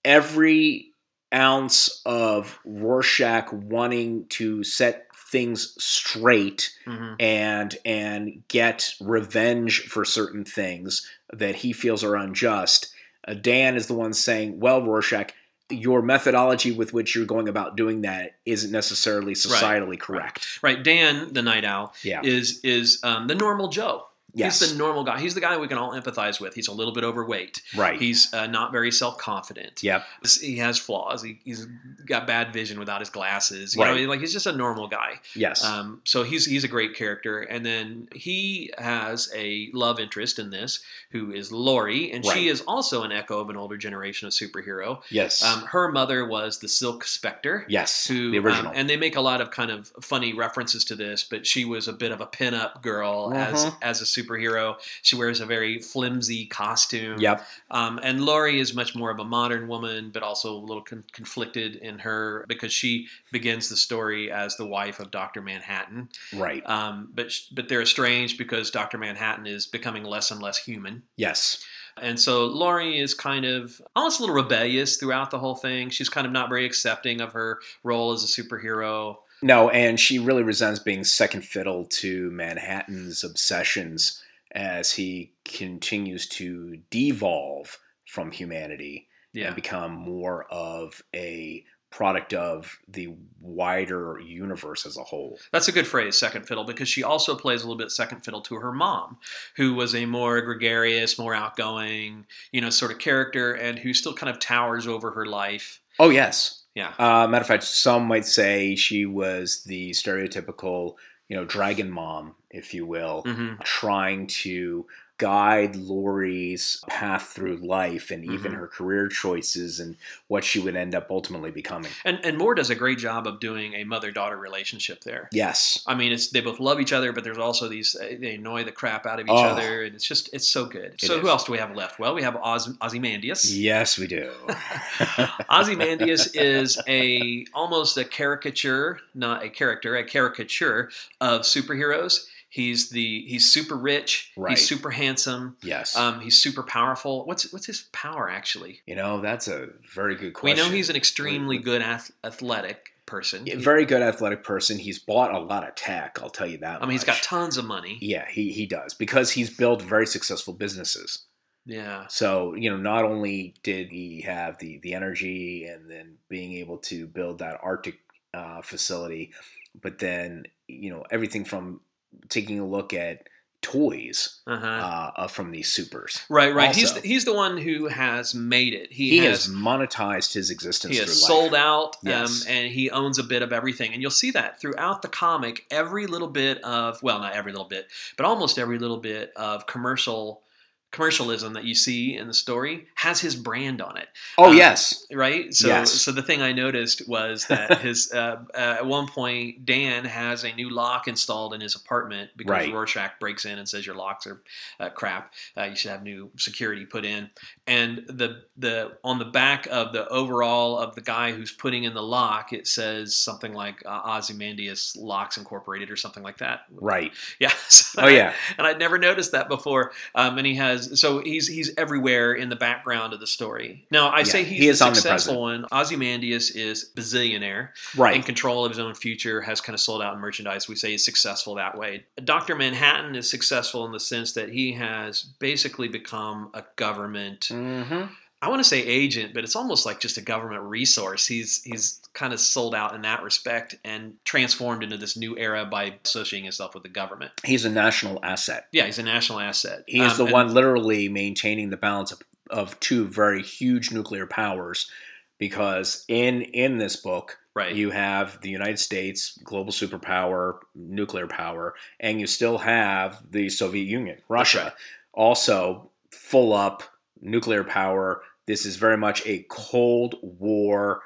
every 0.03 0.91
ounce 1.33 2.01
of 2.05 2.59
Rorschach 2.65 3.51
wanting 3.51 4.27
to 4.29 4.63
set 4.63 5.07
things 5.31 5.73
straight 5.83 6.71
hmm 6.85 7.13
and 7.19 7.75
and 7.85 8.43
get 8.49 8.93
revenge 9.01 9.81
for 9.87 10.05
certain 10.05 10.45
things 10.45 11.09
that 11.33 11.55
he 11.55 11.73
feels 11.73 12.03
are 12.03 12.15
unjust, 12.15 12.93
uh, 13.27 13.33
Dan 13.33 13.75
is 13.75 13.87
the 13.87 13.93
one 13.93 14.13
saying, 14.13 14.59
"Well, 14.59 14.81
Rorschach." 14.83 15.31
Your 15.69 16.01
methodology 16.03 16.71
with 16.71 16.93
which 16.93 17.15
you're 17.15 17.25
going 17.25 17.47
about 17.49 17.75
doing 17.75 18.01
that 18.01 18.35
isn't 18.45 18.71
necessarily 18.71 19.33
societally 19.33 19.99
correct. 19.99 20.59
right. 20.61 20.83
Dan, 20.83 21.33
the 21.33 21.41
Night 21.41 21.65
Owl, 21.65 21.93
Yeah. 22.03 22.21
is 22.23 22.59
is 22.63 22.99
um, 23.03 23.27
the 23.27 23.35
normal 23.35 23.69
Joe. 23.69 24.05
Yes. 24.35 24.59
He's 24.59 24.71
the 24.73 24.77
normal 24.77 25.03
guy. 25.03 25.19
He's 25.19 25.33
the 25.33 25.41
guy 25.41 25.57
we 25.57 25.67
can 25.67 25.77
all 25.77 25.93
empathize 25.93 26.39
with. 26.41 26.53
He's 26.53 26.67
a 26.67 26.73
little 26.73 26.93
bit 26.93 27.03
overweight. 27.03 27.61
right. 27.75 27.99
He's 27.99 28.33
uh, 28.33 28.47
not 28.47 28.71
very 28.71 28.91
self 28.91 29.17
confident. 29.17 29.81
yep. 29.81 30.03
He 30.41 30.57
has 30.57 30.77
flaws. 30.77 31.23
He, 31.23 31.39
he's 31.45 31.65
got 32.05 32.27
bad 32.27 32.51
vision 32.53 32.77
without 32.77 32.99
his 32.99 33.09
glasses. 33.09 33.75
You 33.75 33.81
Right. 33.83 34.01
know, 34.03 34.09
like 34.09 34.19
he's 34.19 34.33
just 34.33 34.45
a 34.45 34.51
normal 34.51 34.87
guy. 34.87 35.19
Yes. 35.35 35.63
Um, 35.63 36.01
so 36.03 36.23
he's 36.23 36.45
he's 36.45 36.63
a 36.63 36.67
great 36.67 36.95
character, 36.95 37.39
and 37.41 37.65
then 37.65 38.09
he 38.13 38.71
has 38.77 39.31
a 39.35 39.69
love 39.73 39.99
interest 39.99 40.37
in 40.37 40.49
this, 40.49 40.81
who 41.11 41.31
is 41.31 41.51
Laurie, 41.51 42.11
and 42.11 42.25
Right. 42.25 42.33
she 42.37 42.47
is 42.49 42.61
also 42.67 43.03
an 43.03 43.11
echo 43.11 43.39
of 43.39 43.49
an 43.49 43.57
older 43.57 43.77
generation 43.77 44.27
of 44.27 44.33
superhero. 44.33 45.01
yes. 45.09 45.43
Um, 45.43 45.61
her 45.61 45.91
mother 45.91 46.25
was 46.27 46.59
the 46.59 46.67
Silk 46.67 47.05
Spectre. 47.05 47.65
yes. 47.69 48.05
Who, 48.07 48.31
the 48.31 48.39
original. 48.39 48.71
um, 48.71 48.73
and 48.75 48.89
they 48.89 48.97
make 48.97 49.15
a 49.15 49.21
lot 49.21 49.39
of 49.41 49.51
kind 49.51 49.71
of 49.71 49.87
funny 50.01 50.33
references 50.33 50.83
to 50.85 50.95
this, 50.95 51.23
but 51.23 51.47
she 51.47 51.63
was 51.65 51.87
a 51.87 51.93
bit 51.93 52.11
of 52.11 52.19
a 52.21 52.25
pin-up 52.25 52.81
girl 52.81 53.31
as 53.33 53.65
Mhm. 53.65 53.77
as 53.81 54.01
a 54.01 54.05
superhero. 54.25 54.75
She 55.01 55.15
wears 55.15 55.39
a 55.41 55.45
very 55.45 55.79
flimsy 55.79 56.45
costume. 56.47 57.19
yep. 57.19 57.45
Um, 57.71 57.99
and 58.03 58.21
Laurie 58.21 58.59
is 58.59 58.73
much 58.73 58.95
more 58.95 59.11
of 59.11 59.19
a 59.19 59.25
modern 59.25 59.67
woman, 59.67 60.09
but 60.11 60.23
also 60.23 60.53
a 60.53 60.57
little 60.57 60.83
con- 60.83 61.03
conflicted 61.11 61.75
in 61.77 61.99
her 61.99 62.45
because 62.47 62.73
she 62.73 63.07
begins 63.31 63.69
the 63.69 63.77
story 63.77 64.31
as 64.31 64.55
the 64.57 64.65
wife 64.65 64.99
of 64.99 65.11
Doctor 65.11 65.41
Manhattan. 65.41 66.09
Right. 66.33 66.67
Um, 66.69 67.09
but 67.13 67.31
but 67.51 67.69
they're 67.69 67.81
estranged 67.81 68.37
because 68.37 68.71
Doctor 68.71 68.97
Manhattan 68.97 69.47
is 69.47 69.67
becoming 69.67 70.03
less 70.03 70.31
and 70.31 70.41
less 70.41 70.57
human. 70.57 71.03
yes. 71.17 71.63
And 71.97 72.19
so 72.19 72.45
Laurie 72.47 72.99
is 72.99 73.13
kind 73.13 73.45
of 73.45 73.81
almost 73.95 74.19
a 74.19 74.23
little 74.23 74.35
rebellious 74.35 74.97
throughout 74.97 75.31
the 75.31 75.39
whole 75.39 75.55
thing. 75.55 75.89
She's 75.89 76.09
kind 76.09 76.27
of 76.27 76.33
not 76.33 76.49
very 76.49 76.65
accepting 76.65 77.21
of 77.21 77.31
her 77.31 77.59
role 77.85 78.11
as 78.11 78.21
a 78.21 78.27
superhero. 78.27 79.15
No, 79.45 79.69
and 79.69 79.99
she 79.99 80.17
really 80.17 80.41
resents 80.41 80.79
being 80.79 81.03
second 81.03 81.43
fiddle 81.45 81.85
to 81.85 82.31
Manhattan's 82.31 83.23
obsessions 83.23 84.23
as 84.55 84.91
he 84.91 85.33
continues 85.43 86.27
to 86.29 86.77
devolve 86.89 87.77
from 88.07 88.31
humanity 88.31 89.07
Yeah. 89.33 89.47
and 89.47 89.55
become 89.55 89.91
more 89.91 90.45
of 90.51 90.99
a 91.13 91.63
product 91.91 92.33
of 92.33 92.75
the 92.87 93.09
wider 93.39 94.19
universe 94.19 94.83
as 94.87 94.97
a 94.97 95.03
whole. 95.03 95.37
That's 95.51 95.67
a 95.67 95.71
good 95.71 95.85
phrase, 95.85 96.17
second 96.17 96.47
fiddle, 96.47 96.63
because 96.63 96.89
she 96.89 97.03
also 97.03 97.35
plays 97.35 97.61
a 97.61 97.67
little 97.67 97.77
bit 97.77 97.91
second 97.91 98.21
fiddle 98.21 98.41
to 98.41 98.55
her 98.55 98.71
mom, 98.71 99.17
who 99.57 99.75
was 99.75 99.93
a 99.93 100.07
more 100.07 100.41
gregarious, 100.41 101.19
more 101.19 101.35
outgoing, 101.35 102.25
you 102.51 102.61
know, 102.61 102.71
sort 102.71 102.91
of 102.91 102.97
character, 102.97 103.53
and 103.53 103.77
who 103.77 103.93
still 103.93 104.15
kind 104.15 104.29
of 104.31 104.39
towers 104.39 104.87
over 104.87 105.11
her 105.11 105.27
life. 105.27 105.81
Oh 105.99 106.09
yes. 106.09 106.63
Yeah. 106.75 106.93
Uh, 106.99 107.27
matter 107.27 107.41
of 107.41 107.47
fact, 107.47 107.63
some 107.63 108.05
might 108.05 108.25
say 108.25 108.75
she 108.75 109.05
was 109.05 109.63
the 109.63 109.91
stereotypical, 109.91 110.95
you 111.29 111.35
know, 111.35 111.45
dragon 111.45 111.89
mom, 111.89 112.35
if 112.51 112.73
you 112.73 112.85
will, 112.85 113.23
hmm 113.25 113.53
trying 113.63 114.27
to 114.27 114.85
guide 115.17 115.75
Laurie's 115.77 116.83
path 116.87 117.27
through 117.27 117.55
life 117.57 118.11
and 118.11 118.25
even 118.25 118.51
Mhm. 118.51 118.55
her 118.57 118.67
career 118.67 119.07
choices 119.07 119.79
and 119.79 119.95
what 120.27 120.43
she 120.43 120.59
would 120.59 120.75
end 120.75 120.93
up 120.93 121.07
ultimately 121.09 121.51
becoming. 121.51 121.91
And 122.03 122.19
and 122.25 122.37
Moore 122.37 122.53
does 122.55 122.69
a 122.69 122.75
great 122.75 122.97
job 122.97 123.25
of 123.25 123.39
doing 123.39 123.73
a 123.75 123.85
mother 123.85 124.11
daughter 124.11 124.35
relationship 124.37 125.01
there. 125.05 125.29
Yes. 125.31 125.81
I 125.87 125.95
mean, 125.95 126.11
it's 126.11 126.27
they 126.27 126.41
both 126.41 126.59
love 126.59 126.81
each 126.81 126.91
other, 126.91 127.13
but 127.13 127.23
there's 127.23 127.37
also 127.37 127.69
these 127.69 127.95
uh, 127.95 128.15
they 128.19 128.35
annoy 128.35 128.63
the 128.65 128.71
crap 128.73 129.05
out 129.05 129.19
of 129.19 129.25
each 129.27 129.31
Oh. 129.31 129.43
other, 129.45 129.83
and 129.83 129.95
it's 129.95 130.05
just 130.05 130.29
it's 130.33 130.47
so 130.47 130.65
good. 130.65 130.95
It 130.95 131.01
so 131.01 131.19
who 131.19 131.29
else 131.29 131.45
do 131.45 131.53
we 131.53 131.59
have 131.59 131.73
left? 131.75 131.97
Well, 131.97 132.13
we 132.13 132.21
have 132.23 132.35
Oz, 132.35 132.69
Ozymandias. 132.81 133.57
Yes, 133.57 133.97
we 133.97 134.07
do. 134.07 134.31
Ozymandias 135.49 136.27
is 136.35 136.79
a 136.87 137.45
almost 137.53 137.97
a 137.97 138.03
caricature, 138.05 138.99
not 139.13 139.43
a 139.43 139.49
character, 139.49 139.95
a 139.95 140.03
caricature 140.03 140.89
of 141.21 141.41
superheroes. 141.41 142.25
He's 142.55 142.89
the 142.89 143.25
he's 143.27 143.51
super 143.51 143.75
rich. 143.75 144.31
Right. 144.37 144.51
He's 144.51 144.65
super 144.65 144.89
handsome. 144.89 145.57
yes. 145.61 145.93
Um, 145.97 146.21
he's 146.21 146.41
super 146.41 146.63
powerful. 146.63 147.25
What's 147.25 147.51
what's 147.51 147.65
his 147.65 147.89
power 147.91 148.29
actually? 148.29 148.79
you 148.85 148.95
know, 148.95 149.19
that's 149.19 149.49
a 149.49 149.67
very 149.93 150.15
good 150.15 150.33
question. 150.33 150.57
We 150.57 150.63
know 150.63 150.73
he's 150.73 150.89
an 150.89 150.95
extremely 150.95 151.57
good 151.57 151.81
ath- 151.81 152.11
athletic 152.23 152.93
person. 153.05 153.45
Yeah, 153.45 153.57
very 153.57 153.83
good 153.83 154.01
athletic 154.01 154.45
person. 154.45 154.79
He's 154.79 154.99
bought 154.99 155.33
a 155.35 155.39
lot 155.39 155.67
of 155.67 155.75
tech, 155.75 156.17
I'll 156.21 156.29
tell 156.29 156.47
you 156.47 156.59
that. 156.59 156.81
I 156.81 156.85
mean, 156.85 156.93
he's 156.93 157.03
got 157.03 157.17
tons 157.17 157.57
of 157.57 157.65
money. 157.65 157.97
Yeah, 157.99 158.25
he, 158.29 158.53
he 158.53 158.65
does 158.65 158.93
because 158.93 159.31
he's 159.31 159.49
built 159.49 159.81
very 159.81 160.07
successful 160.07 160.53
businesses. 160.53 161.25
Yeah. 161.65 162.05
So 162.07 162.55
you 162.55 162.69
know, 162.69 162.77
not 162.77 163.03
only 163.03 163.55
did 163.63 163.89
he 163.89 164.21
have 164.21 164.59
the 164.59 164.79
the 164.81 164.93
energy 164.93 165.65
and 165.65 165.91
then 165.91 166.19
being 166.29 166.53
able 166.53 166.77
to 166.77 167.05
build 167.05 167.39
that 167.39 167.59
Arctic 167.61 167.99
uh, 168.33 168.61
facility, 168.61 169.33
but 169.81 169.99
then 169.99 170.45
you 170.69 170.89
know 170.89 171.03
everything 171.11 171.43
from 171.43 171.81
taking 172.29 172.59
a 172.59 172.65
look 172.65 172.93
at 172.93 173.27
toys 173.61 174.41
Uh-huh. 174.45 174.65
uh, 174.67 175.11
uh, 175.17 175.27
from 175.27 175.49
these 175.49 175.71
supers. 175.71 176.21
right, 176.29 176.53
right. 176.53 176.75
He's 176.75 176.93
the, 176.93 176.99
he's 177.01 177.25
the 177.25 177.33
one 177.33 177.57
who 177.57 177.87
has 177.87 178.35
made 178.35 178.73
it. 178.75 178.91
He, 178.93 179.09
He, 179.11 179.17
has 179.25 179.45
has 179.47 179.55
monetized 179.55 180.33
his 180.33 180.51
existence. 180.51 180.93
he 180.93 180.99
through 180.99 181.07
has 181.07 181.21
life. 181.23 181.27
sold 181.27 181.55
out 181.55 181.97
Yes. 182.03 182.45
um, 182.45 182.51
and 182.53 182.71
he 182.71 182.91
owns 182.91 183.17
a 183.17 183.23
bit 183.23 183.41
of 183.41 183.51
everything 183.51 183.91
and 183.93 184.01
you'll 184.03 184.11
see 184.11 184.29
that 184.31 184.61
throughout 184.61 185.01
the 185.01 185.07
comic 185.07 185.65
every 185.71 186.05
little 186.05 186.27
bit 186.27 186.61
of 186.63 187.01
well 187.01 187.19
not 187.19 187.33
every 187.33 187.51
little 187.51 187.67
bit 187.67 187.87
but 188.17 188.25
almost 188.27 188.59
every 188.59 188.77
little 188.77 188.97
bit 188.97 189.33
of 189.35 189.65
commercial 189.65 190.43
commercialism 190.91 191.53
that 191.53 191.65
you 191.65 191.75
see 191.75 192.15
in 192.15 192.27
the 192.27 192.33
story 192.33 192.87
has 192.95 193.19
his 193.19 193.35
brand 193.35 193.81
on 193.81 193.97
it 193.97 194.07
Oh 194.37 194.49
uh, 194.49 194.53
yes, 194.53 195.05
right 195.11 195.53
so 195.53 195.67
Yes. 195.67 195.91
so 195.91 196.11
the 196.13 196.21
thing 196.23 196.41
i 196.41 196.53
noticed 196.53 197.07
was 197.07 197.45
that 197.49 197.79
his 197.81 198.11
uh, 198.13 198.43
uh, 198.53 198.57
at 198.79 198.85
one 198.85 199.07
point 199.07 199.65
dan 199.65 200.05
has 200.05 200.43
a 200.45 200.53
new 200.53 200.69
lock 200.69 201.07
installed 201.07 201.53
in 201.53 201.61
his 201.61 201.75
apartment 201.75 202.31
because 202.37 202.49
Right. 202.51 202.73
rorschach 202.73 203.19
breaks 203.19 203.45
in 203.45 203.57
and 203.59 203.67
says 203.67 203.85
your 203.85 203.95
locks 203.95 204.25
are 204.25 204.41
uh, 204.79 204.89
crap 204.89 205.33
uh, 205.57 205.63
you 205.63 205.75
should 205.75 205.91
have 205.91 206.03
new 206.03 206.29
security 206.37 206.85
put 206.85 207.03
in 207.05 207.29
and 207.67 208.05
the 208.07 208.43
the 208.57 208.97
on 209.03 209.19
the 209.19 209.25
back 209.25 209.67
of 209.69 209.91
the 209.91 210.07
overall 210.09 210.77
of 210.77 210.95
the 210.95 211.01
guy 211.01 211.31
who's 211.33 211.51
putting 211.51 211.83
in 211.83 211.93
the 211.93 212.03
lock 212.03 212.53
it 212.53 212.67
says 212.67 213.13
something 213.15 213.53
like 213.53 213.83
uh, 213.85 214.01
ozymandias 214.17 214.95
locks 214.99 215.37
incorporated 215.37 215.89
or 215.91 215.95
something 215.95 216.23
like 216.23 216.37
that 216.37 216.61
right. 216.79 217.11
yeah 217.39 217.51
So 217.67 218.01
Oh 218.05 218.07
yeah, 218.07 218.33
and 218.57 218.67
I'd 218.67 218.77
never 218.77 218.97
noticed 218.97 219.31
that 219.31 219.47
before. 219.47 219.91
Um, 220.13 220.37
and 220.37 220.45
he 220.45 220.55
has 220.55 220.74
so 220.77 221.19
he's 221.19 221.47
he's 221.47 221.71
everywhere 221.77 222.33
in 222.33 222.49
the 222.49 222.55
background 222.55 223.13
of 223.13 223.19
the 223.19 223.27
story. 223.27 223.85
Now 223.91 224.11
I 224.11 224.23
say 224.23 224.43
he's 224.43 224.59
he 224.59 224.67
is 224.67 224.79
the 224.79 224.93
successful 224.93 225.41
one. 225.41 225.65
Ozymandias 225.71 226.51
is 226.51 226.91
bazillionaire 226.95 227.69
right? 227.95 228.15
in 228.15 228.23
control 228.23 228.65
of 228.65 228.71
his 228.71 228.79
own 228.79 228.93
future, 228.93 229.41
has 229.41 229.61
kind 229.61 229.73
of 229.73 229.79
sold 229.79 230.01
out 230.01 230.13
in 230.13 230.19
merchandise. 230.19 230.67
We 230.67 230.75
say 230.75 230.91
he's 230.91 231.05
successful 231.05 231.55
that 231.55 231.77
way. 231.77 232.05
Doctor 232.23 232.55
Manhattan 232.55 233.15
is 233.15 233.29
successful 233.29 233.85
in 233.85 233.91
the 233.91 233.99
sense 233.99 234.33
that 234.33 234.49
he 234.49 234.73
has 234.73 235.23
basically 235.23 235.87
become 235.87 236.49
a 236.53 236.63
government. 236.75 237.45
hmm 237.51 238.05
I 238.45 238.49
want 238.49 238.59
to 238.61 238.69
say 238.69 238.81
agent, 238.83 239.33
but 239.33 239.43
it's 239.43 239.55
almost 239.55 239.85
like 239.85 239.99
just 239.99 240.17
a 240.17 240.21
government 240.21 240.61
resource. 240.63 241.25
He's 241.25 241.63
he's 241.63 241.99
kind 242.13 242.31
of 242.31 242.39
sold 242.39 242.75
out 242.75 242.93
in 242.95 243.01
that 243.01 243.23
respect 243.23 243.75
and 243.83 244.13
transformed 244.23 244.83
into 244.83 244.97
this 244.97 245.17
new 245.17 245.35
era 245.37 245.65
by 245.65 245.95
associating 246.05 246.45
himself 246.45 246.73
with 246.75 246.83
the 246.83 246.89
government. 246.89 247.31
He's 247.43 247.65
a 247.65 247.69
national 247.69 248.19
asset. 248.23 248.67
Yeah, 248.71 248.85
he's 248.85 248.99
a 248.99 249.03
national 249.03 249.39
asset. 249.39 249.83
He 249.87 249.99
is 249.99 250.11
Um, 250.11 250.17
the 250.17 250.23
and- 250.25 250.33
one 250.33 250.53
literally 250.53 251.09
maintaining 251.09 251.71
the 251.71 251.77
balance 251.77 252.11
of, 252.11 252.21
of 252.51 252.79
two 252.79 253.07
very 253.07 253.41
huge 253.41 253.91
nuclear 253.91 254.27
powers 254.27 254.89
because 255.37 256.05
in 256.07 256.43
in 256.43 256.77
this 256.77 256.95
book 256.95 257.37
Right. 257.55 257.73
you 257.73 257.89
have 257.89 258.41
the 258.41 258.49
United 258.49 258.79
States, 258.79 259.37
global 259.43 259.71
superpower, 259.71 260.59
nuclear 260.75 261.25
power, 261.25 261.73
and 262.01 262.19
you 262.19 262.27
still 262.27 262.57
have 262.57 263.21
the 263.31 263.49
Soviet 263.49 263.85
Union, 263.85 264.17
Russia, 264.27 264.63
right. 264.65 264.73
also 265.13 265.89
full 266.11 266.51
up 266.53 266.83
nuclear 267.21 267.63
power. 267.63 268.21
This 268.47 268.65
is 268.65 268.75
very 268.75 268.97
much 268.97 269.25
a 269.25 269.45
Cold 269.49 270.15
War 270.21 271.01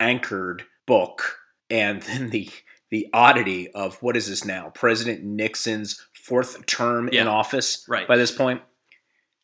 anchored 0.00 0.64
book. 0.86 1.36
And 1.70 2.02
then 2.02 2.30
the 2.30 2.48
the 2.90 3.06
oddity 3.12 3.70
of 3.72 4.02
what 4.02 4.16
is 4.16 4.28
this 4.28 4.46
now? 4.46 4.70
President 4.74 5.22
Nixon's 5.22 6.06
fourth 6.14 6.64
term 6.64 7.10
Yeah. 7.12 7.22
in 7.22 7.28
office 7.28 7.84
Right. 7.86 8.08
by 8.08 8.16
this 8.16 8.32
point. 8.32 8.62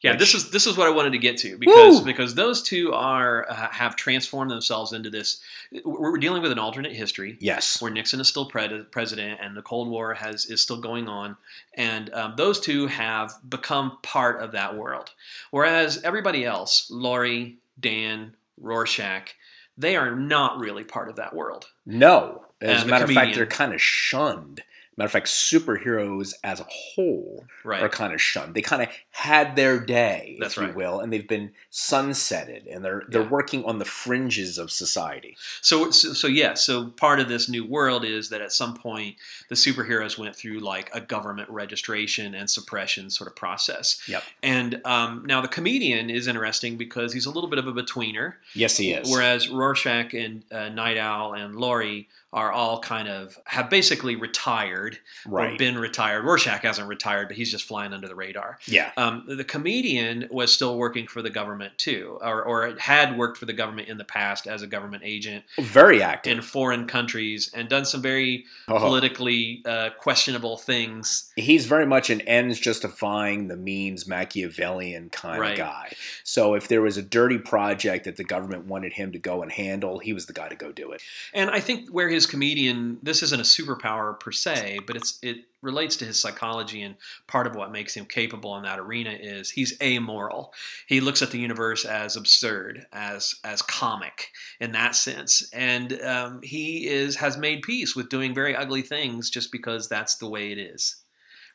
Yeah, 0.04 0.10
Which- 0.10 0.18
this 0.20 0.34
is 0.34 0.50
this 0.50 0.66
is 0.66 0.76
what 0.76 0.86
I 0.86 0.90
wanted 0.90 1.12
to 1.12 1.18
get 1.18 1.38
to 1.38 1.56
because 1.56 2.00
Woo! 2.00 2.04
because 2.04 2.34
those 2.34 2.62
two 2.62 2.92
are 2.92 3.46
uh, 3.50 3.54
have 3.70 3.96
transformed 3.96 4.50
themselves 4.50 4.92
into 4.92 5.08
this. 5.08 5.40
We're 5.82 6.18
dealing 6.18 6.42
with 6.42 6.52
an 6.52 6.58
alternate 6.58 6.92
history 6.92 7.38
Yes. 7.40 7.80
where 7.80 7.90
Nixon 7.90 8.20
is 8.20 8.28
still 8.28 8.46
pred- 8.48 8.90
president 8.90 9.40
and 9.42 9.56
the 9.56 9.62
Cold 9.62 9.88
War 9.88 10.12
has 10.12 10.44
is 10.44 10.60
still 10.60 10.76
going 10.76 11.08
on, 11.08 11.38
and 11.72 12.12
um, 12.12 12.34
those 12.36 12.60
two 12.60 12.86
have 12.86 13.32
become 13.48 13.96
part 14.02 14.42
of 14.42 14.52
that 14.52 14.76
world. 14.76 15.10
Whereas 15.50 16.02
everybody 16.04 16.44
else, 16.44 16.86
Laurie, 16.90 17.56
Dan, 17.80 18.34
Rorschach, 18.60 19.34
they 19.78 19.96
are 19.96 20.14
not 20.14 20.58
really 20.58 20.84
part 20.84 21.08
of 21.08 21.16
that 21.16 21.34
world. 21.34 21.66
No. 21.86 22.44
As 22.60 22.82
a 22.82 22.86
matter 22.86 23.04
of 23.04 23.10
fact, 23.10 23.34
they're 23.34 23.46
kind 23.46 23.72
of 23.72 23.80
shunned 23.80 24.62
Matter 24.96 25.07
of 25.07 25.12
fact, 25.12 25.26
superheroes 25.26 26.35
as 26.44 26.61
a 26.61 26.66
whole 26.68 27.44
Right. 27.64 27.83
are 27.83 27.88
kind 27.88 28.12
of 28.14 28.20
shunned. 28.22 28.54
They 28.54 28.62
kind 28.62 28.83
of 28.83 28.88
had 29.11 29.57
their 29.57 29.78
day, 29.80 30.37
That's 30.38 30.54
if 30.54 30.61
you 30.61 30.66
right. 30.68 30.74
will, 30.76 31.00
and 31.00 31.12
they've 31.12 31.26
been 31.26 31.50
sunsetted, 31.72 32.62
and 32.72 32.85
they're 32.85 33.02
they're 33.09 33.22
Yeah. 33.22 33.28
working 33.28 33.64
on 33.64 33.78
the 33.78 33.85
fringes 33.85 34.59
of 34.59 34.70
society. 34.70 35.37
So, 35.61 35.90
so, 35.90 36.12
so 36.12 36.26
yeah. 36.26 36.54
So 36.54 36.87
part 36.88 37.20
of 37.20 37.28
this 37.28 37.48
new 37.48 37.64
world 37.66 38.04
is 38.04 38.28
that 38.30 38.40
at 38.40 38.52
some 38.52 38.74
point 38.74 39.16
the 39.48 39.54
superheroes 39.54 40.18
went 40.18 40.35
through 40.37 40.61
like 40.61 40.90
a 40.94 41.00
government 41.00 41.48
registration 41.50 42.35
and 42.35 42.48
suppression 42.48 43.11
sort 43.11 43.28
of 43.28 43.37
process. 43.37 44.00
Yep. 44.09 44.22
And 44.42 44.80
um, 44.87 45.24
now 45.26 45.40
the 45.40 45.48
comedian 45.48 46.11
is 46.11 46.26
interesting 46.26 46.76
because 46.76 47.12
he's 47.12 47.26
a 47.26 47.30
little 47.30 47.50
bit 47.50 47.59
of 47.59 47.66
a 47.66 47.72
betweener. 47.72 48.35
Yes, 48.54 48.76
he 48.76 48.92
is. 48.92 49.11
Whereas 49.11 49.48
Rorschach 49.48 50.14
and 50.14 50.44
uh, 50.52 50.68
Night 50.68 50.96
Owl 50.98 51.35
and 51.35 51.57
Laurie 51.57 52.09
are 52.34 52.52
all 52.52 52.80
kind 52.80 53.08
of 53.08 53.38
have 53.46 53.70
basically 53.70 54.16
retired 54.16 54.98
or 55.30 55.56
been 55.56 55.78
retired. 55.78 56.24
Rorschach 56.24 56.60
hasn't 56.62 56.88
retired, 56.88 57.28
but 57.28 57.36
he's 57.36 57.50
just 57.50 57.64
flying 57.64 57.92
under 57.94 58.08
the 58.08 58.14
radar. 58.16 58.58
yeah. 58.66 58.90
Um, 58.98 59.24
the 59.26 59.44
comedian 59.44 60.28
was 60.30 60.52
still 60.52 60.76
working 60.76 61.06
for 61.06 61.22
the 61.22 61.30
government 61.30 61.72
too, 61.78 62.18
or, 62.20 62.42
or 62.42 62.74
had 62.78 63.16
worked 63.16 63.38
for 63.38 63.46
the 63.46 63.52
government 63.52 63.88
in 63.88 63.98
the 63.98 64.04
past 64.04 64.46
as 64.46 64.62
a 64.62 64.66
government 64.66 65.04
agent 65.06 65.44
Very 65.60 66.02
active. 66.02 66.36
in 66.36 66.42
foreign 66.42 66.86
countries 66.86 67.50
and 67.54 67.68
done 67.68 67.84
some 67.86 68.02
very 68.02 68.44
Oh. 68.68 68.78
politically 68.78 69.62
uh, 69.66 69.90
questionable 69.98 70.56
things. 70.56 71.30
he's 71.36 71.66
very 71.66 71.86
much 71.86 72.10
an 72.10 72.20
ends 72.22 72.58
justifying 72.58 73.46
the 73.48 73.56
means 73.56 74.06
Machiavellian 74.08 75.10
kind 75.10 75.40
Right. 75.40 75.52
of 75.52 75.58
guy. 75.58 75.92
So 76.24 76.54
if 76.54 76.68
there 76.68 76.82
was 76.82 76.96
a 76.96 77.02
dirty 77.02 77.38
project 77.38 78.04
that 78.04 78.16
the 78.16 78.24
government 78.24 78.66
wanted 78.66 78.92
him 78.92 79.12
to 79.12 79.18
go 79.18 79.42
and 79.42 79.52
handle, 79.52 79.98
he 79.98 80.12
was 80.12 80.26
the 80.26 80.32
guy 80.32 80.48
to 80.48 80.56
go 80.56 80.72
do 80.72 80.90
it. 80.92 81.02
And 81.32 81.50
I 81.50 81.60
think 81.60 81.88
where 81.90 82.08
his 82.08 82.23
comedian, 82.26 82.98
this 83.02 83.22
isn't 83.22 83.40
a 83.40 83.44
superpower 83.44 84.18
per 84.18 84.32
se, 84.32 84.80
but 84.87 84.96
it's 84.96 85.18
it 85.22 85.38
relates 85.62 85.96
to 85.96 86.04
his 86.04 86.20
psychology 86.20 86.82
and 86.82 86.94
part 87.26 87.46
of 87.46 87.54
what 87.54 87.72
makes 87.72 87.94
him 87.94 88.04
capable 88.04 88.56
in 88.56 88.62
that 88.62 88.78
arena 88.78 89.10
is 89.10 89.50
he's 89.50 89.80
amoral. 89.82 90.52
He 90.87 91.00
looks 91.00 91.22
at 91.22 91.30
the 91.30 91.38
universe 91.38 91.84
as 91.84 92.16
absurd, 92.16 92.87
as 92.92 93.34
as 93.44 93.62
comic 93.62 94.30
in 94.60 94.72
that 94.72 94.94
sense, 94.94 95.48
and 95.52 96.00
um, 96.02 96.40
he 96.42 96.87
is 96.87 97.16
has 97.16 97.37
made 97.37 97.62
peace 97.62 97.96
with 97.96 98.08
doing 98.08 98.34
very 98.34 98.54
ugly 98.54 98.82
things 98.82 99.30
just 99.30 99.50
because 99.50 99.88
that's 99.88 100.16
the 100.16 100.28
way 100.28 100.52
it 100.52 100.58
is. 100.58 100.96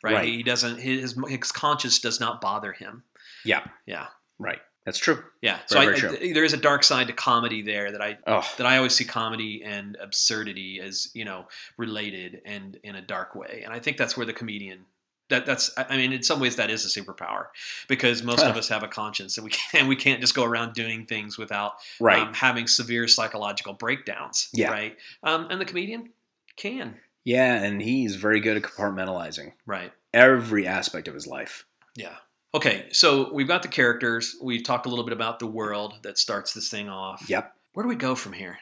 Right? 0.03 0.13
Right. 0.13 0.27
He 0.27 0.43
doesn't 0.43 0.79
his 0.79 1.15
his 1.27 1.51
conscience 1.51 1.99
does 1.99 2.19
not 2.19 2.41
bother 2.41 2.71
him. 2.71 3.03
Yeah. 3.43 3.65
Yeah. 3.85 4.07
Right. 4.37 4.59
That's 4.89 4.97
true. 4.97 5.23
Yeah. 5.43 5.59
So 5.67 5.79
Very, 5.79 5.95
I, 5.95 5.99
very 5.99 6.29
I- 6.31 6.33
there 6.33 6.43
is 6.43 6.53
a 6.53 6.57
dark 6.57 6.83
side 6.83 7.05
to 7.07 7.13
comedy 7.13 7.61
there 7.61 7.91
that 7.91 8.01
I 8.01 8.17
Oh, 8.25 8.43
that 8.57 8.65
I 8.65 8.77
always 8.77 8.95
see 8.95 9.05
comedy 9.05 9.61
and 9.63 9.95
absurdity 10.01 10.79
as 10.81 11.11
you 11.13 11.25
know 11.25 11.45
related 11.77 12.41
and 12.43 12.75
in 12.83 12.95
a 12.95 13.01
dark 13.01 13.35
way, 13.35 13.61
and 13.63 13.71
I 13.71 13.77
think 13.79 13.97
that's 13.97 14.17
where 14.17 14.25
the 14.25 14.33
comedian. 14.33 14.85
That, 15.29 15.45
that's 15.45 15.69
I 15.77 15.95
mean 15.95 16.11
in 16.11 16.23
some 16.23 16.39
ways 16.39 16.55
that 16.55 16.71
is 16.71 16.83
a 16.85 16.99
superpower 17.01 17.49
because 17.87 18.23
most 18.23 18.43
of 18.43 18.57
us 18.57 18.67
have 18.69 18.81
a 18.81 18.87
conscience 18.87 19.37
and 19.37 19.45
we 19.45 19.51
can't 19.71 19.87
we 19.87 19.95
can't 19.95 20.21
just 20.21 20.33
go 20.33 20.43
around 20.43 20.73
doing 20.73 21.05
things 21.05 21.37
without 21.37 21.73
right. 21.99 22.23
um, 22.27 22.33
having 22.33 22.65
severe 22.65 23.07
psychological 23.07 23.73
breakdowns 23.73 24.49
Yeah. 24.53 24.71
right 24.71 24.97
um, 25.21 25.45
and 25.51 25.61
the 25.61 25.65
comedian 25.65 26.09
can 26.55 26.95
yeah, 27.25 27.61
and 27.61 27.79
he's 27.79 28.15
very 28.15 28.39
good 28.39 28.57
at 28.57 28.63
compartmentalizing 28.63 29.51
right 29.67 29.91
every 30.15 30.65
aspect 30.65 31.07
of 31.07 31.13
his 31.13 31.27
life. 31.27 31.63
yeah 31.95 32.15
okay 32.53 32.87
so 32.91 33.31
we've 33.33 33.47
got 33.47 33.61
the 33.61 33.67
characters 33.67 34.35
we've 34.41 34.63
talked 34.63 34.85
a 34.85 34.89
little 34.89 35.05
bit 35.05 35.13
about 35.13 35.39
the 35.39 35.47
world 35.47 35.95
that 36.03 36.17
starts 36.17 36.53
this 36.53 36.69
thing 36.69 36.89
off 36.89 37.29
Yep. 37.29 37.53
where 37.73 37.83
do 37.83 37.89
we 37.89 37.95
go 37.95 38.15
from 38.15 38.33
here 38.33 38.57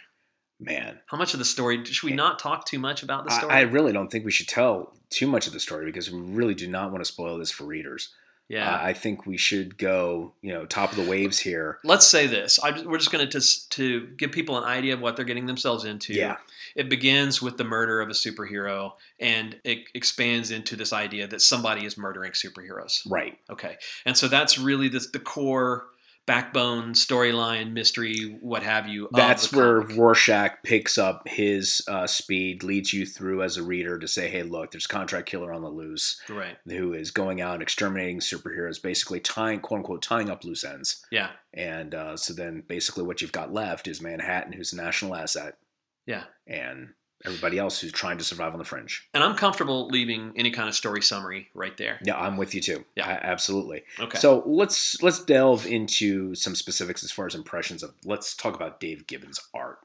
Man. 0.60 1.00
how 1.08 1.18
much 1.18 1.34
of 1.34 1.40
the 1.40 1.46
story 1.46 1.84
should 1.86 2.06
we 2.06 2.14
eh, 2.14 2.16
not 2.16 2.40
talk 2.40 2.66
too 2.66 2.80
much 2.80 3.04
about 3.04 3.26
the 3.26 3.32
I, 3.34 3.38
story 3.38 3.54
I 3.54 3.62
really 3.62 3.94
don't 3.94 4.12
think 4.12 4.26
we 4.26 4.32
should 4.32 4.48
tell 4.48 4.94
too 5.10 5.28
much 5.28 5.48
of 5.48 5.54
the 5.54 5.60
story 5.60 5.86
because 5.86 6.12
we 6.12 6.20
really 6.20 6.56
do 6.56 6.68
not 6.68 6.92
want 6.92 7.04
to 7.04 7.12
spoil 7.12 7.38
this 7.38 7.52
for 7.52 7.66
readers. 7.66 8.14
Yeah 8.50 8.76
Uh, 8.76 8.80
I 8.82 8.94
think 8.94 9.26
we 9.26 9.38
should 9.38 9.78
go, 9.78 10.34
you 10.42 10.54
know, 10.54 10.66
top 10.66 10.92
of 10.92 10.98
the 10.98 11.10
waves 11.10 11.38
here. 11.40 11.80
let's 11.84 12.08
say 12.08 12.28
this. 12.28 12.60
I, 12.64 12.82
we're 12.84 12.98
just 12.98 13.12
going 13.12 13.28
to 13.30 13.40
to 13.70 14.08
give 14.18 14.32
people 14.32 14.58
an 14.58 14.64
idea 14.64 14.94
of 14.94 15.02
what 15.02 15.16
they're 15.16 15.26
getting 15.26 15.46
themselves 15.48 15.84
into. 15.86 16.14
Yeah. 16.14 16.38
It 16.76 16.90
begins 16.90 17.42
with 17.42 17.58
the 17.58 17.64
murder 17.64 18.02
of 18.02 18.10
a 18.10 18.14
superhero, 18.14 18.94
and 19.20 19.60
it 19.64 19.80
expands 19.96 20.52
into 20.52 20.76
this 20.76 20.94
idea 20.94 21.26
that 21.28 21.42
somebody 21.42 21.86
is 21.86 21.98
murdering 21.98 22.34
superheroes. 22.34 23.02
Right. 23.10 23.38
Okay, 23.50 23.78
and 24.06 24.16
so 24.16 24.28
that's 24.28 24.60
really 24.60 24.88
the, 24.88 25.06
the 25.12 25.20
core 25.20 25.88
backbone 26.28 26.94
storyline, 26.94 27.72
mystery, 27.72 28.38
what 28.42 28.62
have 28.62 28.88
you. 28.88 29.10
That's 29.12 29.52
where. 29.52 29.82
Rorschach 29.82 30.62
picks 30.64 30.98
up 30.98 31.28
his 31.28 31.82
uh, 31.88 32.06
speed, 32.06 32.62
leads 32.62 32.94
you 32.94 33.06
through 33.06 33.42
as 33.42 33.58
a 33.58 33.64
reader 33.64 33.98
to 33.98 34.08
say, 34.08 34.30
hey, 34.30 34.44
look, 34.44 34.70
there's 34.72 34.86
a 34.86 34.90
contract 34.90 35.28
killer 35.28 35.52
on 35.52 35.62
the 35.64 35.70
loose 35.70 36.22
right. 36.30 36.58
who 36.68 36.94
is 36.94 37.10
going 37.10 37.42
out 37.42 37.56
and 37.56 37.64
exterminating 37.64 38.20
superheroes, 38.20 38.80
basically 38.80 39.22
tying, 39.22 39.62
quote 39.62 39.80
unquote, 39.80 40.02
tying 40.04 40.30
up 40.30 40.44
loose 40.44 40.64
ends. 40.64 41.04
Yeah. 41.10 41.30
And 41.54 41.96
uh, 41.96 42.18
so 42.18 42.34
then 42.34 42.62
basically 42.68 43.06
what 43.06 43.22
you've 43.22 43.32
got 43.32 43.54
left 43.54 43.88
is 43.88 44.02
Manhattan, 44.02 44.52
who's 44.52 44.74
a 44.74 44.78
national 44.78 45.16
asset, 45.16 45.58
Yeah. 46.06 46.26
and 46.46 46.90
everybody 47.26 47.58
else 47.58 47.80
who's 47.80 47.92
trying 47.92 48.18
to 48.18 48.24
survive 48.24 48.54
on 48.54 48.60
the 48.60 48.66
fringe. 48.66 49.08
And 49.14 49.24
I'm 49.24 49.36
comfortable 49.36 49.88
leaving 49.88 50.34
any 50.36 50.52
kind 50.52 50.70
of 50.70 50.76
story 50.76 51.02
summary 51.02 51.50
right 51.54 51.76
there. 51.78 52.00
Yeah, 52.04 52.18
I'm 52.18 52.38
with 52.38 52.54
you 52.56 52.62
too. 52.62 52.86
Yeah. 52.96 53.08
A- 53.10 53.26
absolutely. 53.26 53.84
Okay. 54.00 54.18
So 54.20 54.44
let's 54.46 55.02
let's 55.02 55.24
delve 55.24 55.66
into 55.66 56.36
some 56.36 56.56
specifics 56.56 57.04
as 57.04 57.12
far 57.12 57.26
as 57.26 57.36
impressions 57.36 57.84
of. 57.84 57.94
Let's 58.06 58.36
talk 58.36 58.56
about 58.56 58.80
Dave 58.80 59.08
Gibbons' 59.08 59.40
art 59.54 59.80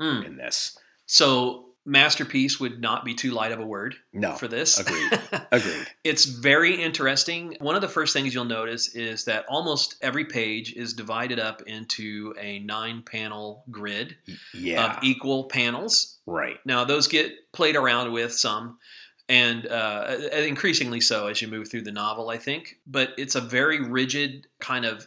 Hmm. 0.00 0.22
in 0.22 0.36
this. 0.36 0.78
So 1.06 1.66
masterpiece 1.86 2.58
would 2.58 2.80
not 2.80 3.04
be 3.04 3.14
too 3.14 3.30
light 3.30 3.52
of 3.52 3.60
a 3.60 3.64
word 3.66 3.94
No, 4.12 4.32
for 4.34 4.48
this. 4.48 4.78
agreed. 4.80 5.12
agreed. 5.52 5.86
It's 6.04 6.24
very 6.24 6.74
interesting. 6.82 7.56
One 7.60 7.74
of 7.76 7.80
the 7.80 7.88
first 7.88 8.12
things 8.12 8.34
you'll 8.34 8.44
notice 8.44 8.94
is 8.94 9.24
that 9.24 9.46
almost 9.48 9.96
every 10.02 10.24
page 10.24 10.72
is 10.74 10.92
divided 10.94 11.38
up 11.38 11.62
into 11.62 12.34
a 12.38 12.58
nine 12.58 13.02
panel 13.02 13.64
grid 13.70 14.16
Yeah, 14.52 14.96
of 14.98 15.04
equal 15.04 15.44
panels. 15.44 16.18
right. 16.26 16.56
Now, 16.66 16.84
those 16.84 17.06
get 17.06 17.32
played 17.52 17.76
around 17.76 18.12
with 18.12 18.32
some, 18.32 18.78
and 19.28 19.66
uh, 19.66 20.16
increasingly 20.32 21.00
so 21.00 21.28
as 21.28 21.40
you 21.40 21.48
move 21.48 21.68
through 21.70 21.82
the 21.82 21.92
novel, 21.92 22.30
I 22.30 22.38
think. 22.38 22.76
But 22.86 23.10
it's 23.16 23.34
a 23.34 23.40
very 23.40 23.80
rigid 23.80 24.46
kind 24.60 24.84
of 24.84 25.06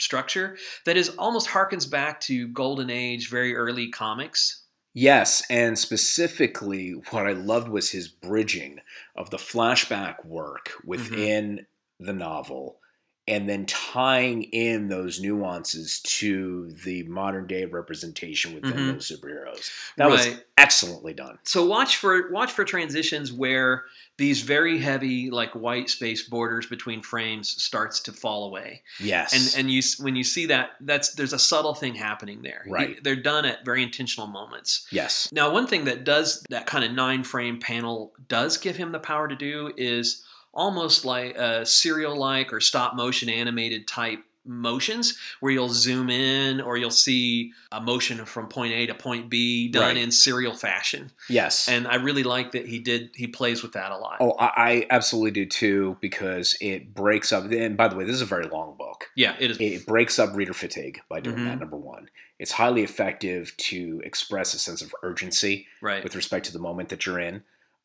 structure 0.00 0.56
that 0.86 0.96
is 0.96 1.10
almost 1.18 1.48
harkens 1.48 1.88
back 1.90 2.20
to 2.22 2.48
golden 2.48 2.90
age, 2.90 3.30
very 3.30 3.54
early 3.54 3.88
comics. 3.90 4.62
Yes, 4.94 5.42
and 5.50 5.76
specifically, 5.76 6.92
what 7.10 7.26
I 7.26 7.32
loved 7.32 7.68
was 7.68 7.90
his 7.90 8.06
bridging 8.06 8.78
of 9.16 9.30
the 9.30 9.38
flashback 9.38 10.24
work 10.24 10.68
mm-hmm. 10.68 10.88
within 10.88 11.66
the 11.98 12.12
novel, 12.12 12.78
and 13.26 13.48
then 13.48 13.64
tying 13.64 14.42
in 14.44 14.88
those 14.88 15.18
nuances 15.20 16.00
to 16.00 16.70
the 16.84 17.02
modern 17.04 17.46
day 17.46 17.64
representation 17.64 18.54
within 18.54 18.72
Mhm. 18.72 18.92
those 18.94 19.10
superheroes. 19.10 19.70
That 19.96 20.10
was 20.10 20.28
excellently 20.58 21.14
done. 21.14 21.38
so 21.42 21.64
watch 21.64 21.96
for 21.96 22.30
watch 22.30 22.52
for 22.52 22.64
transitions 22.64 23.32
where 23.32 23.84
these 24.18 24.42
very 24.42 24.78
heavy 24.78 25.28
like 25.30 25.52
white 25.54 25.90
space 25.90 26.22
borders 26.22 26.66
between 26.66 27.02
frames 27.02 27.60
starts 27.62 27.98
to 28.00 28.12
fall 28.12 28.44
away 28.46 28.82
Yes, 29.00 29.32
and 29.32 29.60
and 29.60 29.70
you 29.72 29.82
when 29.98 30.14
you 30.16 30.22
see 30.22 30.46
that 30.46 30.72
that's 30.82 31.14
there's 31.14 31.32
a 31.32 31.38
subtle 31.38 31.74
thing 31.74 31.94
happening 31.94 32.42
there 32.42 32.64
Right. 32.68 33.02
they're 33.02 33.16
done 33.16 33.44
at 33.46 33.64
very 33.64 33.82
intentional 33.82 34.28
moments 34.28 34.86
yes, 34.90 35.28
now 35.32 35.50
one 35.50 35.66
thing 35.66 35.84
that 35.86 36.04
does 36.04 36.44
that 36.50 36.66
kind 36.66 36.84
of 36.84 36.92
nine 36.92 37.24
frame 37.24 37.58
panel 37.58 38.12
does 38.28 38.56
give 38.56 38.76
him 38.76 38.92
the 38.92 39.00
power 39.00 39.26
to 39.28 39.34
do 39.36 39.72
is 39.76 40.22
almost 40.54 41.04
like 41.04 41.36
a 41.36 41.66
serial 41.66 42.16
like 42.16 42.52
or 42.52 42.60
stop 42.60 42.94
motion 42.94 43.28
animated 43.28 43.86
type 43.86 44.20
motions 44.46 45.16
where 45.40 45.50
you'll 45.52 45.70
zoom 45.70 46.10
in 46.10 46.60
or 46.60 46.76
you'll 46.76 46.90
see 46.90 47.50
a 47.72 47.80
motion 47.80 48.22
from 48.26 48.46
point 48.46 48.74
A 48.74 48.84
to 48.86 48.94
point 48.94 49.30
B 49.30 49.68
done 49.68 49.82
Right. 49.82 49.96
in 49.96 50.10
serial 50.10 50.52
fashion 50.54 51.10
yes. 51.30 51.66
and 51.66 51.88
I 51.88 51.94
really 51.94 52.24
like 52.24 52.52
that 52.52 52.66
he 52.66 52.78
did 52.78 53.10
he 53.14 53.26
plays 53.26 53.62
with 53.62 53.72
that 53.72 53.90
a 53.90 53.96
lot. 53.96 54.18
Oh, 54.20 54.32
I, 54.38 54.50
I 54.56 54.86
absolutely 54.90 55.30
do 55.30 55.46
too 55.46 55.96
because 56.02 56.56
it 56.60 56.94
breaks 56.94 57.32
up. 57.32 57.50
And 57.50 57.74
by 57.76 57.88
the 57.88 57.96
way, 57.96 58.04
this 58.04 58.14
is 58.16 58.20
a 58.20 58.26
very 58.26 58.46
long 58.46 58.76
book. 58.76 59.06
yeah, 59.16 59.34
it 59.40 59.50
is. 59.52 59.56
It 59.60 59.86
breaks 59.86 60.18
up 60.18 60.36
reader 60.36 60.52
fatigue 60.52 61.00
by 61.08 61.20
doing 61.20 61.36
Mhm. 61.36 61.44
that. 61.46 61.60
Number 61.60 61.78
one, 61.78 62.10
it's 62.38 62.52
highly 62.52 62.82
effective 62.82 63.56
to 63.56 64.02
express 64.04 64.52
a 64.52 64.58
sense 64.58 64.82
of 64.82 64.94
urgency 65.02 65.66
right. 65.80 66.04
with 66.04 66.14
respect 66.14 66.44
to 66.46 66.52
the 66.52 66.58
moment 66.58 66.90
that 66.90 67.06
you're 67.06 67.18
in. 67.20 67.42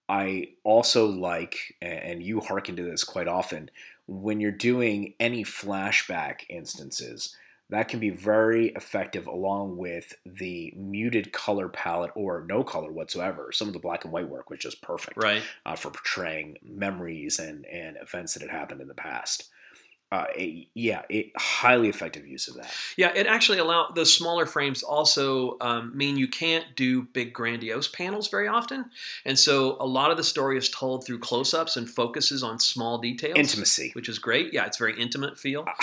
I 0.09 0.49
also 0.63 1.05
like, 1.05 1.75
and 1.81 2.21
you 2.23 2.41
hearken 2.41 2.75
to 2.77 2.83
this 2.83 3.03
quite 3.03 3.27
often, 3.27 3.69
when 4.07 4.39
you're 4.41 4.51
doing 4.51 5.13
any 5.19 5.43
flashback 5.43 6.41
instances, 6.49 7.35
that 7.69 7.87
can 7.87 7.99
be 7.99 8.09
very 8.09 8.69
effective 8.69 9.27
along 9.27 9.77
with 9.77 10.15
the 10.25 10.73
muted 10.75 11.31
color 11.31 11.69
palette 11.69 12.11
or 12.15 12.43
no 12.49 12.63
color 12.63 12.91
whatsoever. 12.91 13.51
Some 13.51 13.67
of 13.67 13.73
the 13.73 13.79
black 13.79 14.03
and 14.03 14.11
white 14.11 14.27
work 14.27 14.49
was 14.49 14.57
just 14.57 14.81
perfect 14.81 15.21
Right. 15.21 15.43
uh, 15.67 15.75
for 15.75 15.91
portraying 15.91 16.57
memories 16.63 17.37
and, 17.37 17.67
and 17.67 17.95
events 18.01 18.33
that 18.33 18.41
had 18.41 18.49
happened 18.49 18.81
in 18.81 18.87
the 18.87 18.95
past. 18.95 19.51
Uh, 20.11 20.25
a, 20.35 20.67
yeah, 20.73 21.03
a 21.11 21.31
highly 21.37 21.87
effective 21.89 22.25
use 22.25 22.47
of 22.47 22.55
that. 22.55 22.71
Yeah, 22.97 23.11
it 23.15 23.27
actually 23.27 23.59
allow 23.59 23.89
those 23.93 24.11
smaller 24.13 24.45
frames 24.47 24.81
also 24.81 25.57
um, 25.61 25.95
mean 25.95 26.17
you 26.17 26.27
can't 26.27 26.65
do 26.75 27.03
big 27.03 27.31
grandiose 27.33 27.87
panels 27.87 28.27
very 28.27 28.47
often, 28.47 28.85
and 29.25 29.37
so 29.37 29.77
a 29.79 29.85
lot 29.85 30.09
of 30.11 30.17
the 30.17 30.23
story 30.23 30.57
is 30.57 30.69
told 30.69 31.05
through 31.05 31.19
close-ups 31.19 31.77
and 31.77 31.89
focuses 31.89 32.41
on 32.43 32.59
small 32.59 32.97
details, 32.97 33.37
Intimacy. 33.37 33.91
which 33.93 34.09
is 34.09 34.17
great. 34.19 34.51
Yeah, 34.53 34.65
it's 34.65 34.77
very 34.77 34.99
intimate 34.99 35.37
feel. 35.37 35.65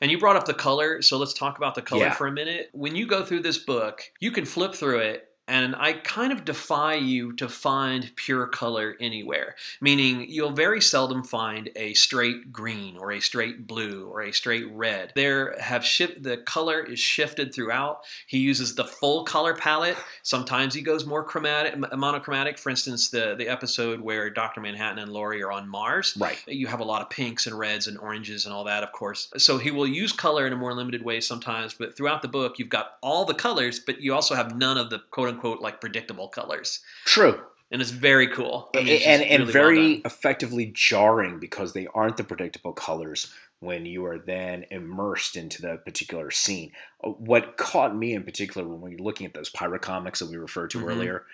And 0.00 0.10
you 0.10 0.18
brought 0.18 0.34
up 0.34 0.44
the 0.44 0.54
color, 0.54 1.02
so 1.02 1.18
let's 1.18 1.32
talk 1.32 1.56
about 1.56 1.76
the 1.76 1.82
color 1.82 2.06
Yeah. 2.06 2.12
for 2.14 2.26
a 2.26 2.32
minute. 2.32 2.68
When 2.72 2.96
you 2.96 3.06
go 3.06 3.24
through 3.24 3.40
this 3.42 3.58
book, 3.58 4.02
you 4.18 4.32
can 4.32 4.44
flip 4.44 4.74
through 4.74 4.98
it. 4.98 5.27
And 5.48 5.74
I 5.74 5.94
kind 5.94 6.30
of 6.30 6.44
defy 6.44 6.94
you 6.94 7.32
to 7.36 7.48
find 7.48 8.12
pure 8.16 8.46
color 8.46 8.96
anywhere, 9.00 9.56
meaning 9.80 10.26
you'll 10.28 10.50
very 10.52 10.80
seldom 10.82 11.24
find 11.24 11.70
a 11.74 11.94
straight 11.94 12.52
green 12.52 12.98
or 12.98 13.12
a 13.12 13.20
straight 13.20 13.66
blue 13.66 14.06
or 14.06 14.20
a 14.20 14.32
straight 14.32 14.66
red. 14.70 15.12
There 15.14 15.58
have 15.58 15.84
shift 15.84 16.22
the 16.22 16.36
color 16.36 16.80
is 16.82 16.98
shifted 17.00 17.54
throughout. 17.54 18.04
He 18.26 18.38
uses 18.38 18.74
the 18.74 18.84
full 18.84 19.24
color 19.24 19.54
palette. 19.54 19.96
Sometimes 20.22 20.74
he 20.74 20.82
goes 20.82 21.06
more 21.06 21.24
chromatic, 21.24 21.76
monochromatic. 21.96 22.58
For 22.58 22.68
instance, 22.68 23.08
the 23.08 23.34
the 23.34 23.48
episode 23.48 24.00
where 24.00 24.28
Doctor 24.28 24.60
Manhattan 24.60 24.98
and 24.98 25.10
Laurie 25.10 25.42
are 25.42 25.50
on 25.50 25.66
Mars, 25.66 26.14
Right. 26.18 26.38
you 26.46 26.66
have 26.66 26.80
a 26.80 26.84
lot 26.84 27.00
of 27.00 27.08
pinks 27.08 27.46
and 27.46 27.58
reds 27.58 27.86
and 27.86 27.96
oranges 27.98 28.44
and 28.44 28.54
all 28.54 28.64
that, 28.64 28.82
of 28.82 28.92
course. 28.92 29.32
So 29.38 29.56
he 29.56 29.70
will 29.70 29.86
use 29.86 30.12
color 30.12 30.46
in 30.46 30.52
a 30.52 30.56
more 30.56 30.74
limited 30.74 31.02
way 31.02 31.20
sometimes, 31.20 31.72
but 31.72 31.96
throughout 31.96 32.20
the 32.20 32.28
book, 32.28 32.58
you've 32.58 32.68
got 32.68 32.98
all 33.00 33.24
the 33.24 33.32
colors, 33.34 33.80
but 33.80 34.02
you 34.02 34.12
also 34.12 34.34
have 34.34 34.54
none 34.54 34.76
of 34.76 34.90
the 34.90 34.98
quote 35.10 35.28
unquote 35.28 35.37
like 35.60 35.80
predictable 35.80 36.28
colors. 36.28 36.80
True. 37.04 37.40
And 37.70 37.82
it's 37.82 37.90
very 37.90 38.28
cool. 38.28 38.70
I 38.74 38.78
mean, 38.82 38.88
and 38.88 38.90
it's 38.94 39.04
just 39.04 39.30
and 39.30 39.40
really 39.40 39.52
very 39.52 39.92
done. 39.94 40.02
effectively 40.06 40.72
jarring 40.74 41.38
because 41.38 41.72
they 41.74 41.86
aren't 41.94 42.16
the 42.16 42.24
predictable 42.24 42.72
colors 42.72 43.32
when 43.60 43.84
you 43.84 44.04
are 44.06 44.18
then 44.18 44.64
immersed 44.70 45.36
into 45.36 45.60
the 45.60 45.76
particular 45.78 46.30
scene. 46.30 46.72
Uh, 47.04 47.10
What 47.10 47.56
caught 47.56 47.94
me 47.94 48.14
in 48.14 48.22
particular 48.22 48.66
when 48.66 48.80
we 48.80 48.96
were 48.96 49.02
looking 49.02 49.26
at 49.26 49.34
those 49.34 49.50
pirate 49.50 49.82
comics 49.82 50.20
that 50.20 50.30
we 50.30 50.36
referred 50.36 50.70
to 50.70 50.78
Mhm. 50.78 50.88
earlier, 50.88 51.26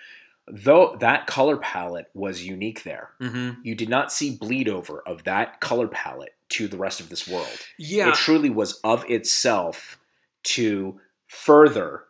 though 0.47 0.97
that 0.99 1.25
color 1.27 1.55
palette 1.57 2.09
was 2.13 2.43
unique 2.43 2.83
there. 2.83 3.11
Mhm. 3.21 3.57
You 3.63 3.75
did 3.75 3.89
not 3.89 4.11
see 4.11 4.35
bleed 4.35 4.67
over 4.67 5.01
of 5.07 5.23
that 5.23 5.61
color 5.61 5.87
palette 5.87 6.33
to 6.49 6.67
the 6.67 6.77
rest 6.77 6.99
of 6.99 7.09
this 7.09 7.27
world. 7.27 7.59
Yeah. 7.77 8.09
It 8.09 8.15
truly 8.15 8.49
was 8.49 8.79
of 8.83 9.09
itself 9.09 9.97
to 10.43 10.99
further 11.27 12.04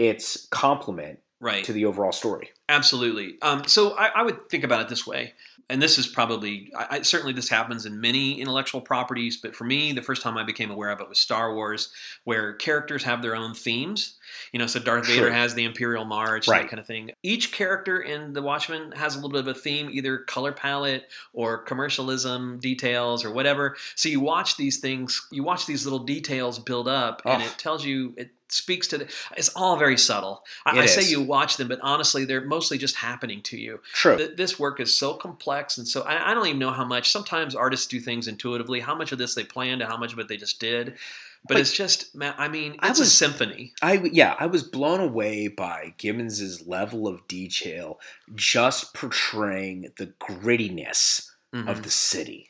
its 0.00 0.46
complement 0.50 1.18
Right. 1.42 1.64
to 1.64 1.72
the 1.72 1.86
overall 1.86 2.12
story. 2.12 2.50
Absolutely. 2.68 3.36
Um, 3.40 3.64
so 3.66 3.96
I, 3.96 4.08
I 4.08 4.22
would 4.22 4.50
think 4.50 4.62
about 4.62 4.82
it 4.82 4.88
this 4.88 5.06
way, 5.06 5.32
and 5.70 5.80
this 5.80 5.96
is 5.96 6.06
probably 6.06 6.70
I, 6.76 6.86
I, 6.98 7.02
certainly 7.02 7.32
this 7.32 7.48
happens 7.48 7.86
in 7.86 7.98
many 7.98 8.38
intellectual 8.42 8.82
properties, 8.82 9.38
but 9.38 9.56
for 9.56 9.64
me, 9.64 9.92
the 9.92 10.02
first 10.02 10.20
time 10.20 10.36
I 10.36 10.42
became 10.44 10.70
aware 10.70 10.90
of 10.90 11.00
it 11.00 11.08
was 11.08 11.18
Star 11.18 11.54
Wars, 11.54 11.92
where 12.24 12.52
characters 12.54 13.02
have 13.04 13.22
their 13.22 13.34
own 13.34 13.54
themes. 13.54 14.18
You 14.52 14.58
know, 14.58 14.66
so 14.66 14.80
Darth 14.80 15.06
Vader 15.06 15.22
Sure. 15.28 15.32
has 15.32 15.54
the 15.54 15.64
Imperial 15.64 16.04
March, 16.04 16.46
Right. 16.46 16.62
that 16.62 16.68
kind 16.70 16.78
of 16.80 16.86
thing. 16.86 17.10
Each 17.22 17.52
character 17.52 18.00
in 18.00 18.34
The 18.34 18.42
Watchmen 18.42 18.92
has 18.92 19.14
a 19.14 19.18
little 19.18 19.30
bit 19.30 19.40
of 19.40 19.48
a 19.48 19.54
theme, 19.58 19.88
either 19.90 20.18
color 20.18 20.52
palette 20.52 21.08
or 21.32 21.58
commercialism 21.62 22.58
details 22.58 23.24
or 23.24 23.30
whatever. 23.32 23.76
So 23.94 24.08
you 24.10 24.20
watch 24.20 24.56
these 24.58 24.78
things, 24.78 25.26
you 25.30 25.42
watch 25.42 25.64
these 25.66 25.84
little 25.86 26.00
details 26.04 26.58
build 26.58 26.86
up, 26.86 27.22
and 27.24 27.42
Oh. 27.42 27.46
it 27.46 27.56
tells 27.58 27.84
you 27.84 28.12
it 28.18 28.30
speaks 28.52 28.86
to 28.88 28.98
the. 28.98 29.08
It's 29.36 29.50
all 29.56 29.76
very 29.76 29.96
subtle. 29.96 30.44
I, 30.66 30.80
I 30.80 30.86
say 30.86 31.08
you 31.08 31.20
watch 31.20 31.56
them, 31.56 31.68
but 31.68 31.80
honestly, 31.82 32.24
they're 32.24 32.44
mostly 32.44 32.78
just 32.78 32.96
happening 32.96 33.42
to 33.42 33.56
you. 33.58 33.80
True. 33.92 34.16
Th- 34.16 34.36
This 34.36 34.58
work 34.58 34.80
is 34.80 34.96
so 34.96 35.14
complex, 35.14 35.78
and 35.78 35.86
so 35.86 36.02
I, 36.02 36.30
I 36.30 36.34
don't 36.34 36.46
even 36.46 36.58
know 36.58 36.72
how 36.72 36.84
much. 36.84 37.10
Sometimes 37.10 37.54
artists 37.54 37.86
do 37.86 38.00
things 38.00 38.28
intuitively. 38.28 38.80
How 38.80 38.94
much 38.94 39.12
of 39.12 39.18
this 39.18 39.34
they 39.34 39.44
planned, 39.44 39.82
and 39.82 39.90
how 39.90 39.96
much 39.96 40.12
of 40.12 40.18
it 40.18 40.28
they 40.28 40.36
just 40.36 40.60
did. 40.60 40.96
But 41.48 41.58
it's 41.58 41.72
just, 41.72 42.14
I 42.20 42.48
mean, 42.48 42.76
I 42.80 42.90
it's 42.90 43.00
a 43.00 43.06
symphony. 43.06 43.72
I 43.80 43.94
yeah, 44.12 44.36
I 44.38 44.44
was 44.44 44.62
blown 44.62 45.00
away 45.00 45.48
by 45.48 45.94
Gibbons's 45.96 46.66
level 46.66 47.08
of 47.08 47.26
detail, 47.28 47.98
just 48.34 48.92
portraying 48.92 49.90
the 49.96 50.08
grittiness 50.20 51.29
Mhm. 51.54 51.68
of 51.68 51.82
the 51.82 51.90
city, 51.90 52.46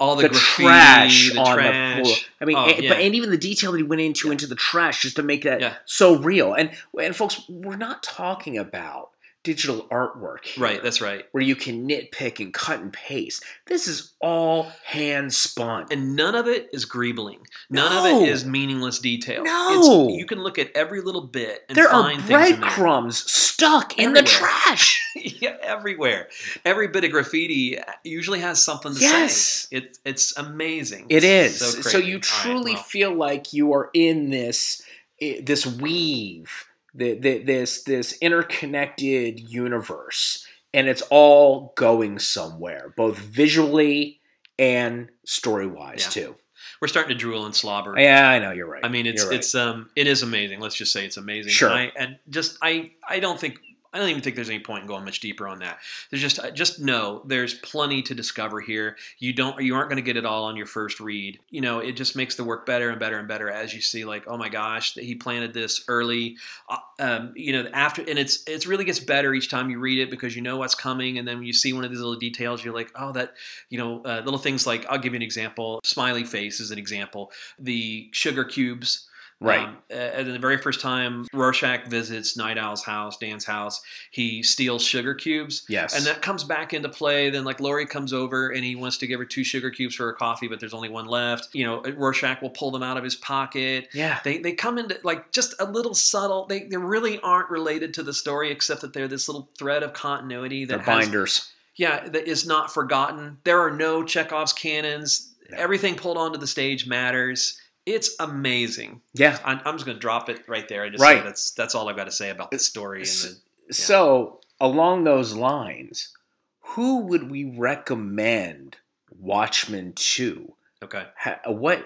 all 0.00 0.16
the, 0.16 0.22
the, 0.22 0.28
graffiti, 0.30 0.62
trash 0.64 1.32
the 1.32 1.38
on 1.40 1.54
trash. 1.54 1.96
the 1.98 2.02
floor. 2.04 2.16
I 2.40 2.44
mean, 2.44 2.56
Oh, 2.56 2.64
and, 2.66 2.82
yeah. 2.82 2.88
but 2.94 2.98
and 3.00 3.14
even 3.14 3.30
the 3.30 3.38
detail 3.38 3.70
that 3.72 3.78
he 3.78 3.84
went 3.84 4.00
into 4.02 4.26
Yeah. 4.28 4.32
into 4.32 4.46
the 4.48 4.56
trash 4.56 5.02
just 5.02 5.14
to 5.16 5.22
make 5.22 5.44
that 5.44 5.60
Yeah. 5.60 5.74
so 5.84 6.16
real. 6.16 6.52
And 6.52 6.70
and 7.00 7.14
folks, 7.14 7.40
we're 7.48 7.76
not 7.76 8.02
talking 8.02 8.58
about 8.58 9.10
digital 9.46 9.86
artwork, 9.92 10.44
here, 10.44 10.64
Right, 10.64 10.82
that's 10.82 11.00
right. 11.00 11.24
where 11.30 11.42
you 11.42 11.54
can 11.54 11.88
nitpick 11.88 12.40
and 12.40 12.52
cut 12.52 12.80
and 12.80 12.92
paste. 12.92 13.44
This 13.66 13.86
is 13.86 14.12
all 14.20 14.64
hand 14.84 15.32
spun. 15.32 15.86
And 15.92 16.16
none 16.16 16.34
of 16.34 16.48
it 16.48 16.68
is 16.72 16.84
greebling. 16.84 17.38
None 17.70 17.92
No. 17.92 18.16
of 18.16 18.22
it 18.22 18.28
is 18.28 18.44
meaningless 18.44 18.98
detail. 18.98 19.44
No. 19.44 20.08
It's, 20.08 20.18
you 20.18 20.26
can 20.26 20.40
look 20.42 20.58
at 20.58 20.70
every 20.74 21.00
little 21.00 21.20
bit 21.22 21.64
and 21.68 21.78
there 21.78 21.88
are 21.88 22.02
find 22.02 22.20
there. 22.22 22.38
breadcrumbs 22.56 23.30
stuck 23.30 23.96
in 23.98 24.12
the 24.14 24.22
trash. 24.24 25.00
yeah, 25.16 25.56
everywhere. 25.62 26.28
Every 26.64 26.88
bit 26.88 27.04
of 27.04 27.12
graffiti 27.12 27.78
usually 28.04 28.40
has 28.40 28.62
something 28.62 28.92
to 28.94 29.00
Yes. 29.00 29.36
say. 29.70 29.76
It, 29.78 29.98
it's 30.04 30.36
amazing. 30.36 31.06
It 31.08 31.22
It's 31.24 31.60
is. 31.62 31.74
So, 31.74 31.80
So, 31.82 31.98
you 31.98 32.14
All 32.14 32.16
right, 32.16 32.22
truly 32.22 32.74
well. 32.74 32.82
feel 32.82 33.14
like 33.14 33.52
you 33.52 33.72
are 33.74 33.90
in 33.94 34.30
this 34.30 34.82
eh, 35.20 35.40
this 35.42 35.64
weave, 35.64 36.50
the, 36.96 37.18
the, 37.18 37.38
this 37.44 37.82
this 37.84 38.16
interconnected 38.20 39.40
universe, 39.40 40.46
and 40.74 40.88
it's 40.88 41.02
all 41.10 41.72
going 41.76 42.18
somewhere, 42.18 42.92
both 42.96 43.18
visually 43.18 44.20
and 44.58 45.08
story 45.24 45.66
wise 45.66 46.04
Yeah. 46.16 46.22
too. 46.22 46.36
we're 46.80 46.88
starting 46.88 47.10
to 47.16 47.18
drool 47.18 47.44
and 47.46 47.54
slobber. 47.54 47.98
Yeah, 47.98 48.28
I 48.28 48.38
know 48.38 48.50
you're 48.50 48.68
right. 48.68 48.84
I 48.84 48.88
mean, 48.88 49.06
it's 49.06 49.24
right. 49.24 49.34
it's 49.34 49.54
um 49.54 49.90
it 49.96 50.06
is 50.06 50.22
amazing. 50.22 50.60
Let's 50.60 50.74
just 50.74 50.92
say 50.92 51.04
it's 51.06 51.16
amazing. 51.16 51.52
Sure. 51.52 51.70
I, 51.70 51.92
and 51.98 52.18
just 52.28 52.58
I 52.62 52.92
I 53.06 53.20
don't 53.20 53.38
think 53.40 53.58
I 53.96 54.00
don't 54.00 54.10
even 54.10 54.20
think 54.20 54.36
there's 54.36 54.50
any 54.50 54.60
point 54.60 54.82
in 54.82 54.88
going 54.88 55.06
much 55.06 55.20
deeper 55.20 55.48
on 55.48 55.60
that. 55.60 55.78
There's 56.10 56.20
just 56.20 56.38
uh, 56.38 56.50
just 56.50 56.80
know 56.80 57.22
there's 57.24 57.54
plenty 57.54 58.02
to 58.02 58.14
discover 58.14 58.60
here. 58.60 58.98
You 59.18 59.32
don't 59.32 59.58
you 59.62 59.74
aren't 59.74 59.88
going 59.88 59.96
to 59.96 60.02
get 60.02 60.18
it 60.18 60.26
all 60.26 60.44
on 60.44 60.54
your 60.54 60.66
first 60.66 61.00
read. 61.00 61.38
You 61.48 61.62
know, 61.62 61.78
it 61.78 61.92
just 61.92 62.14
makes 62.14 62.34
the 62.34 62.44
work 62.44 62.66
better 62.66 62.90
and 62.90 63.00
better 63.00 63.18
and 63.18 63.26
better 63.26 63.50
as 63.50 63.72
you 63.72 63.80
see. 63.80 64.04
Like, 64.04 64.24
oh 64.26 64.36
my 64.36 64.50
gosh, 64.50 64.92
he 64.92 65.14
planted 65.14 65.54
this 65.54 65.82
early. 65.88 66.36
Uh, 66.68 66.76
um, 66.98 67.32
you 67.34 67.54
know, 67.54 67.70
after 67.72 68.02
and 68.02 68.18
it's 68.18 68.42
it's 68.46 68.66
really 68.66 68.84
gets 68.84 69.00
better 69.00 69.32
each 69.32 69.48
time 69.48 69.70
you 69.70 69.78
read 69.78 69.98
it 69.98 70.10
because 70.10 70.36
you 70.36 70.42
know 70.42 70.58
what's 70.58 70.74
coming, 70.74 71.16
and 71.16 71.26
then 71.26 71.38
when 71.38 71.46
you 71.46 71.54
see 71.54 71.72
one 71.72 71.84
of 71.84 71.90
these 71.90 72.00
little 72.00 72.16
details, 72.16 72.62
you're 72.62 72.74
like, 72.74 72.92
oh, 72.96 73.12
that 73.12 73.32
you 73.70 73.78
know, 73.78 74.02
uh, 74.04 74.20
little 74.26 74.38
things 74.38 74.66
like 74.66 74.84
I'll 74.90 74.98
give 74.98 75.14
you 75.14 75.16
an 75.16 75.22
example. 75.22 75.80
Smiley 75.84 76.24
face 76.24 76.60
is 76.60 76.70
an 76.70 76.78
example. 76.78 77.32
The 77.58 78.10
sugar 78.12 78.44
cubes. 78.44 79.08
Right. 79.40 79.66
Um, 79.68 79.76
and 79.90 80.26
the 80.34 80.38
very 80.38 80.56
first 80.58 80.80
time 80.80 81.26
Rorschach 81.32 81.86
visits 81.88 82.36
Night 82.36 82.58
Owl's 82.58 82.82
house, 82.84 83.16
Dan's 83.18 83.44
house, 83.44 83.80
he 84.10 84.42
steals 84.42 84.82
sugar 84.82 85.14
cubes. 85.14 85.64
yes. 85.68 85.94
And 85.96 86.06
that 86.06 86.22
comes 86.22 86.42
back 86.44 86.72
into 86.74 86.88
play. 86.88 87.30
Then, 87.30 87.44
like, 87.44 87.60
Laurie 87.60 87.86
comes 87.86 88.12
over 88.12 88.48
and 88.50 88.64
he 88.64 88.74
wants 88.76 88.98
to 88.98 89.06
give 89.06 89.18
her 89.20 89.26
two 89.26 89.44
sugar 89.44 89.70
cubes 89.70 89.94
for 89.94 90.06
her 90.06 90.12
coffee, 90.12 90.48
but 90.48 90.58
there's 90.60 90.74
only 90.74 90.88
one 90.88 91.06
left. 91.06 91.48
You 91.54 91.66
know, 91.66 91.82
Rorschach 91.82 92.40
will 92.42 92.50
pull 92.50 92.70
them 92.70 92.82
out 92.82 92.96
of 92.96 93.04
his 93.04 93.14
pocket. 93.16 93.88
yeah. 93.92 94.20
They, 94.24 94.38
they 94.38 94.52
come 94.52 94.78
into 94.78 94.98
like 95.04 95.32
just 95.32 95.54
a 95.60 95.64
little 95.64 95.94
subtle. 95.94 96.46
They, 96.46 96.64
they 96.64 96.76
really 96.78 97.20
aren't 97.20 97.50
related 97.50 97.94
to 97.94 98.02
the 98.02 98.12
story 98.14 98.50
except 98.50 98.80
that 98.80 98.92
they're 98.92 99.08
this 99.08 99.28
little 99.28 99.48
thread 99.58 99.82
of 99.82 99.92
continuity 99.92 100.64
They're 100.64 100.78
that 100.78 100.86
has, 100.86 101.04
binders. 101.06 101.52
yeah, 101.76 102.08
that 102.08 102.26
is 102.26 102.46
not 102.46 102.72
forgotten. 102.72 103.38
There 103.44 103.60
are 103.60 103.70
no 103.70 104.02
Chekhov's 104.02 104.52
cannons. 104.52 105.34
No. 105.50 105.58
Everything 105.58 105.94
pulled 105.94 106.16
onto 106.16 106.38
the 106.38 106.46
stage 106.46 106.86
matters. 106.88 107.60
It's 107.86 108.16
amazing. 108.18 109.00
Yeah. 109.14 109.38
I'm, 109.44 109.60
I'm 109.64 109.74
just 109.76 109.86
going 109.86 109.96
to 109.96 110.00
drop 110.00 110.28
it 110.28 110.42
right 110.48 110.68
there. 110.68 110.82
I 110.82 110.88
just 110.90 111.00
Right. 111.02 111.22
that's 111.24 111.52
that's 111.52 111.74
all 111.74 111.88
I've 111.88 111.96
got 111.96 112.04
to 112.04 112.12
say 112.12 112.30
about 112.30 112.50
the 112.50 112.58
story. 112.58 113.02
The, 113.04 113.36
So, 113.72 114.40
along 114.60 115.04
those 115.04 115.34
lines, 115.34 116.12
who 116.60 117.02
would 117.02 117.30
we 117.30 117.44
recommend 117.44 118.76
Watchmen 119.18 119.92
to? 119.94 120.52
okay, 120.82 121.06
Ha- 121.18 121.40
what? 121.46 121.78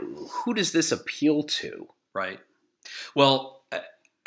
Who 0.45 0.55
does 0.55 0.73
this 0.73 0.91
appeal 0.93 1.43
to? 1.45 1.87
right. 2.15 2.41
Well, 3.15 3.60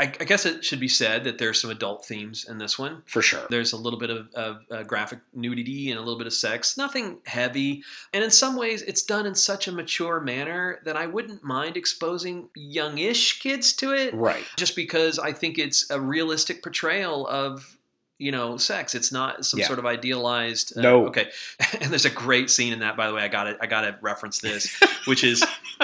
I, 0.04 0.12
I 0.20 0.26
guess 0.26 0.46
it 0.46 0.66
should 0.66 0.82
be 0.82 0.90
said 0.90 1.24
that 1.24 1.38
there's 1.38 1.62
some 1.62 1.72
adult 1.72 2.06
themes 2.06 2.46
in 2.50 2.58
this 2.58 2.78
one. 2.78 3.04
For 3.06 3.22
sure. 3.22 3.48
There's 3.50 3.72
a 3.72 3.78
little 3.78 3.98
bit 3.98 4.10
of, 4.10 4.28
of 4.34 4.58
uh, 4.70 4.84
graphic 4.84 5.20
nudity 5.34 5.92
and 5.92 5.98
a 5.98 6.02
little 6.02 6.18
bit 6.18 6.28
of 6.28 6.34
sex. 6.34 6.78
Nothing 6.78 7.20
heavy. 7.26 7.84
And 8.14 8.22
in 8.22 8.30
some 8.30 8.58
ways, 8.58 8.82
it's 8.82 9.04
done 9.04 9.26
in 9.26 9.34
such 9.34 9.70
a 9.70 9.72
mature 9.72 10.20
manner 10.20 10.80
that 10.84 10.98
I 10.98 11.08
wouldn't 11.08 11.44
mind 11.44 11.78
exposing 11.78 12.50
youngish 12.54 13.40
kids 13.40 13.72
to 13.78 13.94
it. 13.94 14.14
Right. 14.14 14.44
just 14.58 14.76
because 14.76 15.20
I 15.20 15.32
think 15.32 15.58
it's 15.58 15.90
a 15.90 16.00
realistic 16.00 16.62
portrayal 16.62 17.26
of 17.28 17.78
you 18.24 18.32
know 18.32 18.58
sex. 18.58 18.96
It's 18.96 19.12
not 19.12 19.46
some 19.46 19.60
Yeah. 19.60 19.68
sort 19.68 19.80
of 19.80 19.86
idealized. 19.86 20.78
Uh, 20.78 20.82
No. 20.82 21.08
Okay. 21.08 21.30
And 21.82 21.92
there's 21.92 22.06
a 22.06 22.10
great 22.10 22.50
scene 22.50 22.72
in 22.72 22.80
that, 22.80 22.96
by 22.96 23.08
the 23.08 23.14
way. 23.14 23.22
I 23.24 23.28
got 23.28 23.44
to 23.46 23.58
I 23.62 23.66
got 23.68 23.82
to 23.82 23.98
reference 24.02 24.40
this, 24.40 24.74
which 25.06 25.24
is 25.24 25.44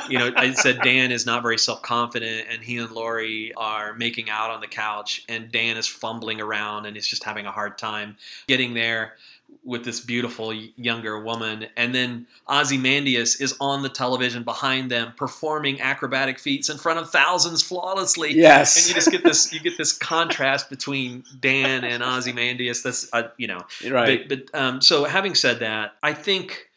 you 0.09 0.17
know 0.17 0.31
I 0.35 0.53
said 0.53 0.79
Dan 0.81 1.11
is 1.11 1.25
not 1.25 1.41
very 1.41 1.57
self 1.57 1.81
confident, 1.81 2.47
and 2.49 2.61
he 2.63 2.77
and 2.77 2.91
Laurie 2.91 3.51
are 3.57 3.93
making 3.93 4.29
out 4.29 4.49
on 4.51 4.61
the 4.61 4.67
couch, 4.67 5.23
and 5.27 5.51
Dan 5.51 5.77
is 5.77 5.87
fumbling 5.87 6.39
around 6.39 6.85
and 6.85 6.95
is 6.95 7.07
just 7.07 7.23
having 7.23 7.45
a 7.45 7.51
hard 7.51 7.77
time 7.77 8.15
getting 8.47 8.73
there. 8.73 9.15
With 9.63 9.85
this 9.85 9.99
beautiful 9.99 10.53
younger 10.53 11.21
woman, 11.21 11.67
and 11.77 11.93
then 11.93 12.25
Ozymandias 12.47 13.39
is 13.39 13.55
on 13.59 13.83
the 13.83 13.89
television 13.89 14.43
behind 14.43 14.89
them 14.89 15.13
performing 15.15 15.79
acrobatic 15.81 16.39
feats 16.39 16.69
in 16.69 16.77
front 16.77 16.99
of 16.99 17.09
thousands 17.09 17.61
flawlessly. 17.61 18.33
Yes. 18.33 18.77
and 18.77 18.87
you 18.87 18.95
just 18.95 19.11
get 19.11 19.23
this 19.23 19.53
you 19.53 19.59
get 19.59 19.77
this 19.77 19.93
contrast 19.93 20.69
between 20.69 21.23
Dan 21.39 21.83
and 21.83 22.01
Ozymandias. 22.01 22.81
That's 22.81 23.09
uh, 23.13 23.29
you 23.37 23.47
know, 23.47 23.61
right. 23.89 24.27
but, 24.27 24.47
but 24.51 24.59
um, 24.59 24.81
so 24.81 25.03
having 25.03 25.35
said 25.35 25.59
that, 25.59 25.95
I 26.01 26.13
think 26.13 26.68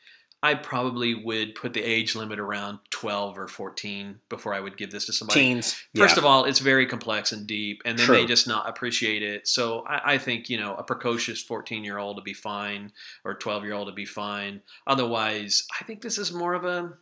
I 0.43 0.55
probably 0.55 1.15
would 1.15 1.55
put 1.55 1.73
the 1.73 1.83
age 1.83 2.17
limit 2.17 2.41
around 2.41 2.81
12 2.91 3.39
or 3.39 3.47
14 3.47 4.19
before 4.29 4.53
I 4.53 4.61
would 4.61 4.77
give 4.77 4.91
this 4.91 5.07
to 5.07 5.13
somebody. 5.13 5.41
Teens. 5.41 5.75
First 5.95 6.17
yeah. 6.17 6.21
of 6.21 6.27
all, 6.27 6.45
it's 6.45 6.59
very 6.59 6.85
complex 6.87 7.31
and 7.31 7.47
deep, 7.47 7.83
and 7.85 7.97
they 7.97 8.05
True. 8.05 8.17
may 8.17 8.27
just 8.27 8.49
not 8.49 8.69
appreciate 8.69 9.23
it. 9.23 9.47
So 9.47 9.85
I, 9.87 10.15
I 10.15 10.19
think 10.19 10.51
you 10.51 10.59
know 10.59 10.75
a 10.75 10.83
precocious 10.83 11.41
14 11.43 11.85
year 11.85 11.99
old 11.99 12.17
to 12.17 12.23
be 12.23 12.35
fine, 12.35 12.93
or 13.25 13.35
12 13.35 13.65
year 13.65 13.75
old 13.75 13.89
to 13.89 13.95
be 13.95 14.05
fine. 14.05 14.63
Otherwise, 14.87 15.65
I 15.81 15.85
think 15.85 16.03
this 16.03 16.19
is 16.19 16.33
more 16.33 16.55
of 16.55 16.65
a 16.65 16.93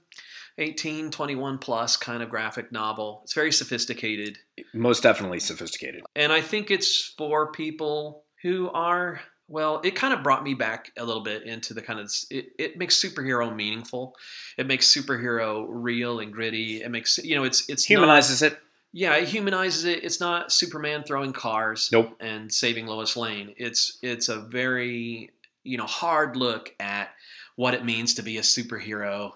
18, 0.59 1.11
21 1.11 1.59
plus 1.59 1.97
kind 1.97 2.23
of 2.23 2.29
graphic 2.29 2.71
novel. 2.71 3.21
It's 3.25 3.33
very 3.33 3.53
sophisticated, 3.53 4.39
most 4.75 5.03
definitely 5.03 5.41
sophisticated. 5.41 6.03
and 6.15 6.31
I 6.31 6.43
think 6.43 6.71
it's 6.71 7.15
for 7.17 7.51
people 7.53 8.25
who 8.43 8.71
are 8.71 9.21
well. 9.51 9.81
It 9.85 9.95
kind 9.95 10.15
of 10.15 10.23
brought 10.23 10.43
me 10.43 10.55
back 10.55 10.93
a 10.97 11.05
little 11.05 11.23
bit 11.23 11.43
into 11.43 11.75
the 11.75 11.83
kind 11.83 12.01
of 12.01 12.11
it. 12.31 12.53
It 12.59 12.79
makes 12.79 12.99
superhero 12.99 13.55
meaningful. 13.55 14.15
It 14.57 14.67
makes 14.67 14.87
superhero 14.91 15.67
real 15.69 16.21
and 16.21 16.33
gritty. 16.33 16.83
It 16.83 16.91
makes 16.91 17.19
you 17.19 17.35
know 17.37 17.45
it's 17.45 17.69
it's 17.69 17.91
not- 17.91 17.95
Humanizes 17.97 18.41
it. 18.43 18.59
yeah, 18.93 19.15
it 19.17 19.29
humanizes 19.29 19.85
it. 19.85 20.03
It's 20.05 20.21
not 20.21 20.51
Superman 20.53 21.03
throwing 21.05 21.33
cars 21.35 21.91
Nope. 21.93 22.17
and 22.21 22.51
saving 22.53 22.87
Lois 22.87 23.17
Lane. 23.17 23.53
It's 23.59 23.99
it's 24.03 24.29
a 24.31 24.41
very 24.41 25.31
you 25.65 25.77
know 25.77 25.87
hard 25.87 26.37
look 26.37 26.75
at 26.81 27.11
what 27.57 27.75
it 27.75 27.85
means 27.85 28.15
to 28.15 28.23
be 28.23 28.39
a 28.39 28.43
superhero 28.43 29.33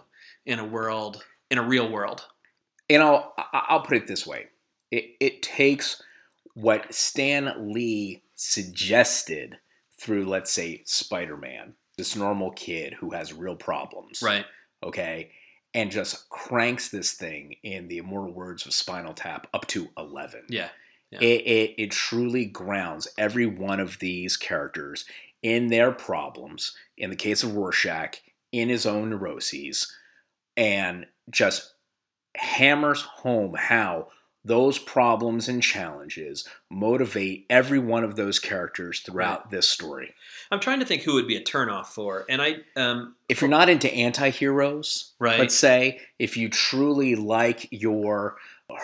in 0.47 0.59
a 0.59 0.65
world 0.65 1.23
in 1.51 1.59
a 1.59 1.63
real 1.63 1.91
world. 1.91 2.25
You 2.89 2.99
know, 2.99 3.33
I- 3.37 3.67
I'll 3.69 3.83
put 3.83 3.97
it 3.97 4.07
this 4.07 4.27
way: 4.27 4.47
it, 4.91 5.17
it 5.21 5.43
takes 5.43 6.03
what 6.55 6.95
Stan 6.95 7.73
Lee 7.73 8.23
suggested 8.37 9.59
through, 9.99 10.27
let's 10.27 10.53
say, 10.53 10.83
Spider-Man, 10.85 11.75
this 11.97 12.17
normal 12.17 12.51
kid 12.53 12.95
who 12.95 13.11
has 13.11 13.33
real 13.33 13.57
problems, 13.57 14.23
Right. 14.23 14.45
Okay, 14.83 15.31
and 15.73 15.91
just 15.91 16.29
cranks 16.29 16.89
this 16.89 17.13
thing 17.13 17.57
in 17.63 17.89
the 17.89 17.99
immortal 17.99 18.33
words 18.33 18.67
of 18.67 18.75
Spinal 18.75 19.15
Tap 19.15 19.47
up 19.55 19.67
to 19.69 19.89
eleven. 19.97 20.45
Yeah. 20.49 20.69
Yeah. 21.11 21.21
It, 21.21 21.41
it 21.47 21.75
it 21.79 21.91
truly 21.91 22.45
grounds 22.45 23.09
every 23.19 23.47
one 23.47 23.81
of 23.81 23.99
these 23.99 24.37
characters 24.37 25.05
in 25.43 25.69
their 25.69 25.93
problems. 25.93 26.77
In 26.97 27.11
the 27.11 27.17
case 27.17 27.43
of 27.43 27.55
Rorschach, 27.55 28.17
in 28.53 28.69
his 28.69 28.87
own 28.87 29.11
neuroses, 29.11 29.93
and 30.57 31.07
just 31.31 31.75
hammers 32.37 33.03
home 33.03 33.55
how 33.55 34.09
those 34.45 34.79
problems 34.79 35.49
and 35.49 35.63
challenges 35.63 36.47
motivate 36.71 37.47
every 37.49 37.79
one 37.79 38.05
of 38.05 38.17
those 38.17 38.39
characters 38.39 39.01
throughout 39.01 39.51
this 39.51 39.67
story. 39.67 40.15
I'm 40.51 40.61
trying 40.61 40.81
to 40.81 40.87
think 40.87 41.03
who 41.03 41.15
would 41.15 41.27
be 41.27 41.37
a 41.37 41.43
turnoff 41.43 41.87
for, 41.87 42.27
and 42.29 42.43
I 42.43 42.57
um 42.77 43.15
If 43.29 43.41
you're 43.41 43.51
not 43.51 43.69
into 43.69 43.93
anti-heroes, 43.93 45.15
right. 45.19 45.39
let's 45.39 45.55
say, 45.55 46.01
if 46.19 46.37
you 46.37 46.49
truly 46.49 47.15
like 47.17 47.69
your 47.71 48.37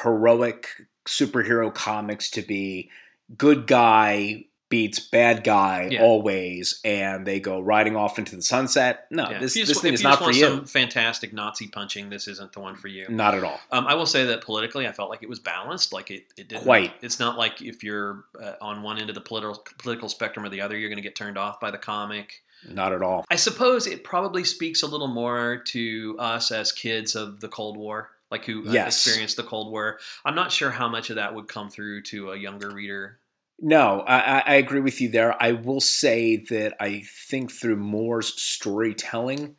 heroic 0.02 0.68
superhero 1.06 1.72
comics 1.72 2.30
to 2.30 2.42
be 2.42 2.90
good 3.36 3.66
guy 3.66 4.44
beats 4.70 4.98
bad 5.00 5.44
guy 5.44 5.88
Yeah. 5.90 6.02
always, 6.02 6.80
and 6.84 7.26
they 7.26 7.40
go 7.40 7.60
riding 7.60 7.96
off 7.96 8.18
into 8.18 8.34
the 8.36 8.40
sunset, 8.42 9.06
no, 9.10 9.28
yeah. 9.28 9.38
this, 9.40 9.54
you 9.56 9.66
this 9.66 9.80
thing 9.82 9.92
is 9.92 10.00
you 10.00 10.08
not 10.08 10.20
just 10.20 10.30
for 10.30 10.34
you. 10.34 10.46
Some 10.46 10.64
fantastic 10.64 11.32
Nazi 11.34 11.66
punching. 11.66 12.08
This 12.08 12.26
isn't 12.28 12.52
the 12.52 12.60
one 12.60 12.76
for 12.76 12.88
you. 12.88 13.06
Not 13.10 13.34
at 13.34 13.44
all. 13.44 13.60
Um, 13.72 13.86
I 13.86 13.94
will 13.94 14.06
say 14.06 14.24
that 14.26 14.40
politically, 14.42 14.86
I 14.88 14.92
felt 14.92 15.10
like 15.10 15.22
it 15.22 15.28
was 15.28 15.40
balanced. 15.40 15.92
Like 15.92 16.10
it, 16.10 16.24
it 16.38 16.48
didn't. 16.48 16.62
Quite. 16.62 16.92
It's 17.02 17.18
not 17.20 17.36
like 17.36 17.60
if 17.60 17.84
you're 17.84 18.24
uh, 18.40 18.52
on 18.62 18.82
one 18.82 18.98
end 18.98 19.10
of 19.10 19.14
the 19.14 19.20
political 19.20 19.62
political 19.78 20.08
spectrum 20.08 20.46
or 20.46 20.48
the 20.48 20.60
other, 20.62 20.78
you're 20.78 20.88
going 20.88 20.96
to 20.96 21.02
get 21.02 21.16
turned 21.16 21.36
off 21.36 21.60
by 21.60 21.70
the 21.70 21.78
comic. 21.78 22.42
Not 22.68 22.92
at 22.92 23.02
all. 23.02 23.24
I 23.30 23.36
suppose 23.36 23.86
it 23.86 24.04
probably 24.04 24.44
speaks 24.44 24.82
a 24.82 24.86
little 24.86 25.08
more 25.08 25.62
to 25.68 26.16
us 26.18 26.50
as 26.52 26.72
kids 26.72 27.16
of 27.16 27.40
the 27.40 27.48
Cold 27.48 27.76
War, 27.76 28.10
like 28.30 28.44
who 28.44 28.68
uh, 28.68 28.72
Yes. 28.72 29.04
experienced 29.04 29.36
the 29.36 29.42
Cold 29.42 29.72
War. 29.72 29.98
I'm 30.24 30.34
not 30.34 30.52
sure 30.52 30.70
how 30.70 30.86
much 30.86 31.10
of 31.10 31.16
that 31.16 31.34
would 31.34 31.48
come 31.48 31.70
through 31.70 32.02
to 32.02 32.32
a 32.32 32.36
younger 32.36 32.70
reader. 32.70 33.18
No, 33.60 34.00
I, 34.00 34.40
I- 34.40 34.54
agree 34.54 34.80
with 34.80 35.00
you 35.00 35.10
there. 35.10 35.40
I 35.40 35.52
will 35.52 35.80
say 35.80 36.36
that 36.48 36.76
I 36.80 37.02
think 37.28 37.52
through 37.52 37.76
Moore's 37.76 38.40
storytelling, 38.40 39.56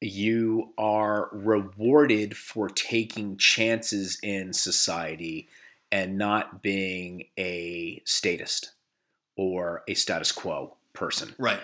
you 0.00 0.72
are 0.78 1.28
rewarded 1.32 2.36
for 2.36 2.68
taking 2.68 3.36
chances 3.38 4.18
in 4.22 4.52
society 4.52 5.48
and 5.90 6.18
not 6.18 6.62
being 6.62 7.24
a 7.38 8.02
statist 8.04 8.72
or 9.36 9.82
a 9.88 9.94
status 9.94 10.32
quo 10.32 10.76
person. 10.92 11.34
Right. 11.38 11.60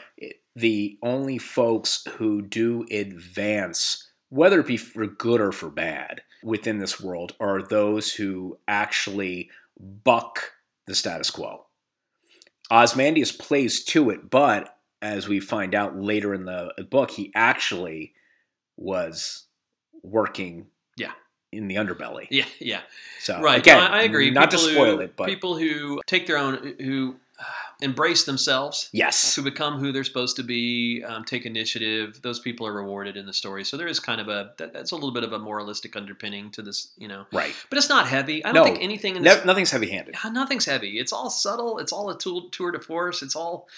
The 0.54 0.98
only 1.02 1.38
folks 1.38 2.06
who 2.16 2.40
do 2.42 2.86
advance, 2.90 4.10
whether 4.30 4.60
it 4.60 4.66
be 4.66 4.78
for 4.78 5.06
good 5.06 5.40
or 5.40 5.52
for 5.52 5.68
bad, 5.68 6.22
within 6.42 6.78
this 6.78 7.00
world 7.00 7.34
are 7.38 7.62
those 7.62 8.12
who 8.12 8.58
actually 8.66 9.50
buck 9.78 10.52
the 10.86 10.94
status 10.94 11.30
quo. 11.30 11.65
Ozymandias 12.70 13.32
plays 13.32 13.84
to 13.84 14.10
it, 14.10 14.28
but 14.30 14.76
as 15.02 15.28
we 15.28 15.40
find 15.40 15.74
out 15.74 15.96
later 15.98 16.34
in 16.34 16.44
the 16.44 16.72
book, 16.90 17.10
he 17.10 17.30
actually 17.34 18.14
was 18.76 19.44
working 20.02 20.66
Yeah. 20.96 21.12
in 21.52 21.68
the 21.68 21.76
underbelly. 21.76 22.26
Yeah. 22.30 22.46
Yeah. 22.58 22.80
So 23.20 23.40
Right. 23.40 23.58
again, 23.58 23.78
no, 23.78 23.86
I, 23.86 24.02
agree. 24.02 24.30
Not 24.30 24.50
to 24.52 24.58
spoil 24.58 24.96
who- 24.96 25.02
it, 25.02 25.16
but 25.16 25.26
people 25.28 25.56
who 25.58 26.00
take 26.06 26.26
their 26.26 26.38
own, 26.38 26.74
who 26.80 27.16
embrace 27.82 28.24
themselves, 28.24 28.88
yes, 28.92 29.34
to 29.34 29.42
become 29.42 29.78
who 29.78 29.92
they're 29.92 30.04
supposed 30.04 30.36
to 30.36 30.42
be, 30.42 31.04
um, 31.06 31.24
take 31.24 31.44
initiative. 31.44 32.20
Those 32.22 32.40
people 32.40 32.66
are 32.66 32.72
rewarded 32.72 33.16
in 33.16 33.26
the 33.26 33.32
story. 33.32 33.64
So 33.64 33.76
there 33.76 33.86
is 33.86 34.00
kind 34.00 34.20
of 34.20 34.28
a 34.28 34.52
that, 34.58 34.72
that's 34.72 34.92
a 34.92 34.94
little 34.94 35.12
bit 35.12 35.24
of 35.24 35.32
a 35.32 35.38
moralistic 35.38 35.94
underpinning 35.96 36.50
to 36.52 36.62
this, 36.62 36.92
you 36.96 37.08
know. 37.08 37.26
right. 37.32 37.54
But 37.68 37.78
it's 37.78 37.88
not 37.88 38.06
heavy. 38.08 38.44
I 38.44 38.52
don't 38.52 38.64
No. 38.66 38.72
think 38.72 38.82
anything 38.82 39.16
in 39.16 39.22
this. 39.22 39.38
No, 39.38 39.44
nothing's 39.44 39.70
heavy-handed. 39.70 40.14
Nothing's 40.32 40.64
heavy. 40.64 40.98
It's 40.98 41.12
all 41.12 41.28
subtle. 41.30 41.78
It's 41.78 41.92
all 41.92 42.08
a 42.10 42.18
tool, 42.18 42.48
tour 42.50 42.70
de 42.72 42.80
force. 42.80 43.22
It's 43.22 43.36
all. 43.36 43.68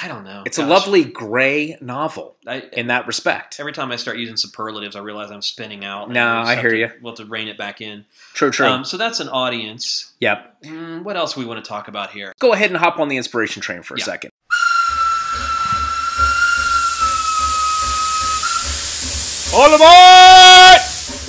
I 0.00 0.08
don't 0.08 0.24
know. 0.24 0.42
It's 0.44 0.58
a 0.58 0.66
lovely 0.66 1.04
gray 1.04 1.78
novel 1.80 2.36
I, 2.46 2.60
in 2.72 2.88
that 2.88 3.06
respect. 3.06 3.58
every 3.58 3.72
time 3.72 3.90
I 3.90 3.96
start 3.96 4.18
using 4.18 4.36
superlatives, 4.36 4.94
I 4.94 5.00
realize 5.00 5.30
I'm 5.30 5.40
spinning 5.40 5.86
out. 5.86 6.04
and 6.04 6.14
No, 6.14 6.40
we'll 6.40 6.48
I 6.48 6.56
hear 6.56 6.70
to- 6.70 6.76
you. 6.78 6.90
We'll 7.00 7.12
have 7.16 7.18
to 7.18 7.30
rein 7.30 7.48
it 7.48 7.56
back 7.56 7.80
in. 7.80 8.04
True, 8.34 8.50
true. 8.50 8.66
Um, 8.66 8.84
so 8.84 8.98
that's 8.98 9.20
an 9.20 9.28
audience. 9.30 10.12
yep. 10.20 10.60
Mm, 10.62 11.02
what 11.02 11.16
else 11.16 11.34
we 11.34 11.46
want 11.46 11.64
to 11.64 11.68
talk 11.68 11.88
about 11.88 12.10
here? 12.10 12.32
Go 12.38 12.52
ahead 12.52 12.68
and 12.70 12.76
hop 12.78 12.98
on 12.98 13.08
the 13.08 13.16
inspiration 13.16 13.62
train 13.62 13.82
for 13.82 13.94
a 13.94 13.98
Yeah. 13.98 14.04
second. 14.04 14.30
All 19.54 19.74
aboard! 19.74 20.80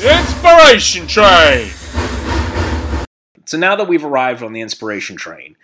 Inspiration 0.03 1.07
train! 1.07 1.71
So 3.45 3.57
now 3.57 3.77
that 3.77 3.87
we've 3.87 4.03
arrived 4.03 4.43
on 4.43 4.51
the 4.51 4.59
inspiration 4.59 5.15
train, 5.15 5.55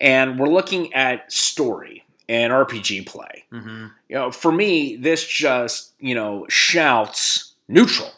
and 0.00 0.38
we're 0.38 0.48
looking 0.48 0.94
at 0.94 1.32
story 1.32 2.04
and 2.28 2.52
RPG 2.52 3.06
play, 3.06 3.44
hmm 3.50 3.86
you 4.08 4.16
know, 4.16 4.30
for 4.30 4.52
me, 4.52 4.96
this 4.96 5.26
just 5.26 5.92
you 5.98 6.14
know 6.14 6.46
shouts 6.48 7.54
neutral. 7.68 8.10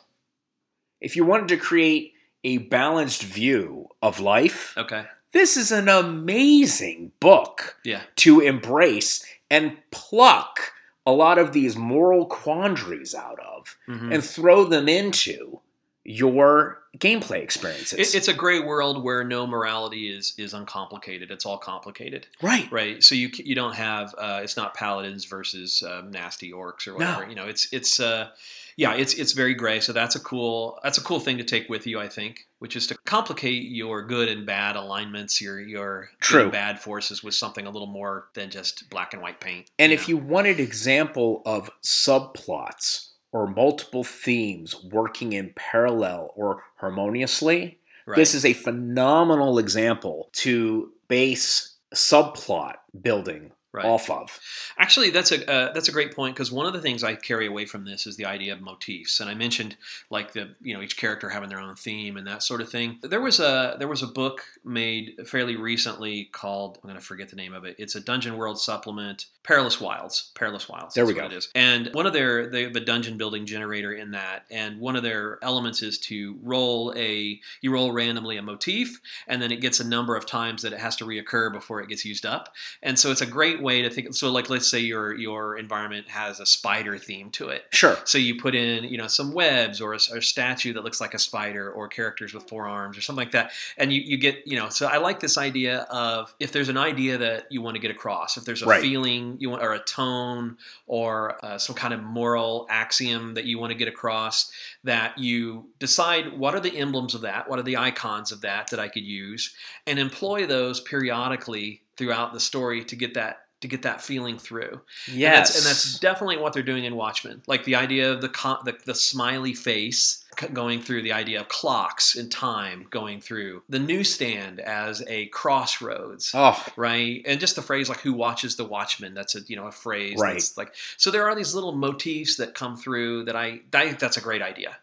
If 1.01 1.17
you 1.17 1.25
wanted 1.25 1.49
to 1.49 1.57
create 1.57 2.15
a 2.45 2.59
balanced 2.59 3.23
view 3.23 3.89
of 4.03 4.21
life, 4.21 4.75
Okay. 4.77 5.05
this 5.33 5.57
is 5.57 5.73
an 5.73 5.89
amazing 5.89 7.13
book 7.21 7.77
Yeah. 7.85 8.03
to 8.17 8.41
embrace 8.41 9.25
and 9.51 9.77
pluck 9.91 10.73
a 11.05 11.13
lot 11.13 11.39
of 11.39 11.53
these 11.53 11.77
moral 11.77 12.27
quandaries 12.27 13.15
out 13.15 13.39
of 13.41 13.77
Mhm. 13.89 14.13
and 14.15 14.25
throw 14.25 14.65
them 14.65 14.89
into 14.89 15.61
your 16.07 16.83
gameplay 16.99 17.43
experiences. 17.43 17.99
It, 17.99 18.17
it's 18.17 18.29
a 18.29 18.33
gray 18.33 18.61
world 18.61 19.03
where 19.03 19.25
no 19.25 19.47
morality 19.47 20.09
is 20.09 20.35
is 20.39 20.55
uncomplicated. 20.55 21.31
It's 21.31 21.45
all 21.45 21.59
complicated, 21.59 22.27
right. 22.41 22.71
right? 22.71 23.03
So 23.03 23.15
you 23.15 23.31
you 23.35 23.55
don't 23.55 23.75
have 23.75 24.15
uh, 24.17 24.41
it's 24.43 24.57
not 24.57 24.75
paladins 24.75 25.25
versus 25.25 25.83
um, 25.83 26.11
nasty 26.11 26.53
orcs 26.53 26.87
or 26.87 26.95
whatever. 26.95 27.23
No. 27.23 27.29
You 27.29 27.35
know, 27.35 27.47
it's 27.47 27.73
it's 27.73 27.99
uh, 27.99 28.29
yeah, 28.77 28.95
it's 28.95 29.15
it's 29.15 29.33
very 29.33 29.55
gray. 29.55 29.81
So 29.81 29.93
that's 29.93 30.15
a 30.15 30.21
cool 30.21 30.79
that's 30.83 30.97
a 30.97 31.03
cool 31.03 31.19
thing 31.19 31.39
to 31.39 31.45
take 31.45 31.69
with 31.69 31.87
you, 31.89 31.99
I 31.99 32.09
think, 32.09 32.47
which 32.61 32.77
is 32.77 32.87
to 32.87 32.97
complicate 33.05 33.65
your 33.65 34.07
good 34.07 34.29
and 34.29 34.47
bad 34.47 34.77
alignments, 34.77 35.41
your 35.41 35.61
your 35.61 36.11
True. 36.21 36.51
bad 36.51 36.81
forces 36.81 37.25
with 37.25 37.35
something 37.35 37.67
a 37.67 37.71
little 37.71 37.89
more 37.89 38.29
than 38.35 38.51
just 38.51 38.89
black 38.91 39.13
and 39.13 39.21
white 39.21 39.41
paint. 39.41 39.71
And 39.79 39.91
you 39.91 39.95
if 39.99 40.09
know? 40.09 40.13
you 40.13 40.17
wanted 40.19 40.61
example 40.61 41.43
of 41.45 41.69
subplots 41.83 43.06
or 43.37 43.47
multiple 43.47 44.03
themes 44.03 44.75
working 44.85 45.35
in 45.35 45.53
parallel 45.55 46.33
or 46.37 46.63
harmoniously, 46.77 47.79
right. 48.07 48.17
this 48.17 48.35
is 48.35 48.47
a 48.47 48.55
phenomenal 48.55 49.59
example 49.59 50.31
to 50.33 50.91
base 51.07 51.75
subplot 51.95 52.77
building 53.03 53.53
Right. 53.77 53.85
off 53.85 54.09
of. 54.09 54.41
Actually, 54.79 55.11
that's 55.11 55.33
a 55.33 55.51
uh, 55.51 55.73
that's 55.75 55.89
a 55.89 55.93
great 55.93 56.17
point 56.17 56.35
because 56.35 56.51
one 56.51 56.65
of 56.65 56.73
the 56.73 56.81
things 56.81 57.05
I 57.05 57.15
carry 57.15 57.47
away 57.47 57.67
from 57.67 57.85
this 57.85 58.07
is 58.07 58.17
the 58.17 58.25
idea 58.25 58.55
of 58.55 58.63
motifs, 58.63 59.21
and 59.21 59.29
I 59.29 59.35
mentioned 59.35 59.77
like 60.09 60.33
the 60.33 60.55
you 60.63 60.73
know 60.73 60.81
each 60.81 60.97
character 60.97 61.29
having 61.29 61.51
their 61.51 61.61
own 61.61 61.75
theme 61.75 62.17
and 62.17 62.27
that 62.27 62.43
sort 62.43 62.63
of 62.63 62.71
thing. 62.71 62.99
There 63.03 63.21
was 63.21 63.39
a 63.39 63.77
there 63.79 63.87
was 63.87 64.03
a 64.03 64.07
book 64.07 64.45
made 64.65 65.17
fairly 65.27 65.57
recently 65.57 66.31
called 66.33 66.79
I'm 66.83 66.89
going 66.89 66.99
to 66.99 67.05
forget 67.05 67.29
the 67.29 67.37
name 67.37 67.53
of 67.53 67.67
it. 67.67 67.77
It's 67.79 67.95
a 67.97 68.01
Dungeon 68.01 68.39
World 68.39 68.59
supplement, 68.59 69.27
Perilous 69.43 69.79
Wilds. 69.79 70.33
Perilous 70.35 70.71
Wilds. 70.71 70.95
There 70.95 71.05
we 71.05 71.13
go. 71.13 71.27
It 71.27 71.35
is. 71.35 71.51
And 71.55 71.91
one 71.93 72.07
of 72.07 72.15
their 72.15 72.49
they 72.49 72.63
have 72.63 72.77
a 72.77 72.81
dungeon 72.81 73.19
building 73.19 73.45
generator 73.45 73.93
in 73.93 74.13
that, 74.13 74.45
and 74.51 74.81
one 74.81 74.97
of 74.97 75.03
their 75.03 75.39
elements 75.43 75.83
is 75.83 75.99
to 75.99 76.39
roll 76.43 76.95
a 76.97 77.39
you 77.61 77.73
roll 77.73 77.93
randomly 77.93 78.39
a 78.39 78.43
motif, 78.43 79.03
and 79.29 79.43
then 79.43 79.53
it 79.53 79.61
gets 79.61 79.81
a 79.81 79.87
number 79.87 80.17
of 80.17 80.25
times 80.25 80.63
that 80.63 80.73
it 80.73 80.79
has 80.79 80.97
to 80.97 81.05
reoccur 81.05 81.53
before 81.53 81.83
it 81.83 81.91
gets 81.91 82.07
used 82.07 82.25
up. 82.25 82.55
And 82.83 82.99
so 82.99 83.11
it's 83.11 83.21
a 83.21 83.27
great 83.27 83.63
way 83.69 83.83
to 83.83 83.91
think. 83.91 84.15
So 84.15 84.31
like 84.31 84.49
let's 84.55 84.71
say 84.71 84.81
your 84.93 85.07
your 85.27 85.59
environment 85.59 86.07
has 86.09 86.41
a 86.41 86.47
spider 86.47 86.97
theme 87.09 87.29
to 87.39 87.49
it. 87.49 87.63
Sure. 87.71 87.97
So 88.05 88.17
you 88.19 88.41
put 88.47 88.55
in, 88.55 88.85
you 88.93 88.99
know, 89.01 89.09
some 89.09 89.35
webs 89.35 89.81
or 89.81 89.91
a, 89.93 89.99
or 90.13 90.19
a 90.19 90.23
statue 90.23 90.73
that 90.75 90.85
looks 90.85 91.01
like 91.01 91.15
a 91.15 91.19
spider 91.19 91.71
or 91.77 91.89
characters 91.89 92.33
with 92.35 92.49
four 92.49 92.65
arms 92.79 92.97
or 92.97 93.03
something 93.03 93.25
like 93.25 93.33
that. 93.33 93.53
And 93.77 93.93
you, 93.93 94.01
you 94.11 94.17
get, 94.17 94.37
you 94.47 94.57
know, 94.59 94.69
so 94.69 94.87
I 94.87 94.99
like 94.99 95.19
this 95.21 95.37
idea 95.37 95.81
of 95.91 96.35
if 96.39 96.53
there's 96.53 96.69
an 96.69 96.77
idea 96.79 97.19
that 97.19 97.47
you 97.51 97.61
want 97.63 97.75
to 97.75 97.81
get 97.81 97.91
across, 97.91 98.37
if 98.37 98.45
there's 98.45 98.63
a 98.63 98.67
Right. 98.67 98.83
feeling 98.83 99.37
you 99.41 99.51
want, 99.51 99.63
or 99.63 99.73
a 99.75 99.85
tone 99.85 100.57
or 100.87 101.45
uh, 101.45 101.59
some 101.59 101.75
kind 101.75 101.95
of 101.95 102.01
moral 102.03 102.67
axiom 102.71 103.35
that 103.35 103.45
you 103.45 103.59
want 103.59 103.73
to 103.73 103.79
get 103.79 103.89
across, 103.89 104.51
that 104.85 105.19
you 105.19 105.67
decide 105.79 106.39
what 106.39 106.55
are 106.55 106.61
the 106.61 106.77
emblems 106.77 107.15
of 107.15 107.23
that, 107.23 107.49
what 107.49 107.59
are 107.59 107.63
the 107.63 107.77
icons 107.77 108.33
of 108.33 108.41
that 108.43 108.69
that 108.71 108.81
I 108.81 108.89
could 108.89 109.05
use, 109.05 109.55
and 109.87 109.99
employ 109.99 110.47
those 110.47 110.81
periodically 110.81 111.83
throughout 111.97 112.33
the 112.33 112.41
story 112.41 112.85
to 112.85 112.97
get 112.97 113.15
that 113.15 113.46
to 113.63 113.69
get 113.69 113.83
that 113.83 114.01
feeling 114.03 114.39
through. 114.39 114.81
And 115.07 115.17
Yes. 115.17 115.49
that's, 115.49 115.57
and 115.59 115.67
that's 115.67 115.99
definitely 115.99 116.37
what 116.37 116.53
they're 116.53 116.63
doing 116.63 116.85
in 116.85 116.95
Watchmen. 116.97 117.43
Like 117.47 117.65
the 117.65 117.75
idea 117.77 118.13
of 118.13 118.21
the 118.21 118.29
the, 118.65 118.77
the 118.85 118.95
smiley 118.95 119.55
face 119.55 120.25
going 120.53 120.83
through, 120.83 121.01
the 121.01 121.13
idea 121.15 121.41
of 121.41 121.49
clocks 121.49 122.15
and 122.17 122.31
time 122.31 122.87
going 122.91 123.23
through, 123.23 123.63
the 123.71 123.79
newsstand 123.79 124.61
as 124.61 125.03
a 125.09 125.27
crossroads. 125.29 126.33
oh, 126.35 126.63
Right, 126.77 127.23
and 127.27 127.41
just 127.41 127.57
the 127.57 127.63
phrase 127.63 127.89
like 127.89 128.01
"Who 128.01 128.13
watches 128.13 128.57
the 128.57 128.65
Watchman?" 128.67 129.15
That's 129.15 129.35
a 129.35 129.41
you 129.47 129.57
know 129.57 129.67
a 129.67 129.73
phrase. 129.73 130.19
Right. 130.21 130.35
That's 130.35 130.57
like 130.59 130.75
so. 130.99 131.11
There 131.11 131.25
are 131.29 131.35
these 131.35 131.55
little 131.55 131.73
motifs 131.73 132.37
that 132.37 132.55
come 132.55 132.77
through 132.77 133.25
that 133.25 133.37
I, 133.37 133.61
I 133.73 133.85
think 133.87 133.99
that's 133.99 134.19
a 134.19 134.21
great 134.21 134.43
idea. 134.43 134.77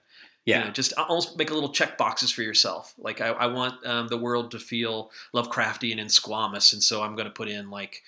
yeah. 0.46 0.60
You 0.60 0.66
know, 0.66 0.72
just 0.72 0.94
almost 0.98 1.38
make 1.38 1.52
a 1.52 1.54
little 1.54 1.70
check 1.72 1.98
boxes 1.98 2.32
for 2.32 2.42
yourself. 2.42 2.94
Like 2.98 3.22
I, 3.22 3.28
I 3.28 3.46
want 3.46 3.76
um, 3.86 4.08
the 4.08 4.18
world 4.18 4.50
to 4.52 4.60
feel 4.60 5.12
Lovecraftian 5.36 6.02
and 6.02 6.10
squamous, 6.10 6.74
and 6.74 6.82
so 6.82 7.04
I'm 7.04 7.16
going 7.16 7.28
to 7.28 7.32
put 7.32 7.48
in 7.48 7.70
like, 7.70 8.02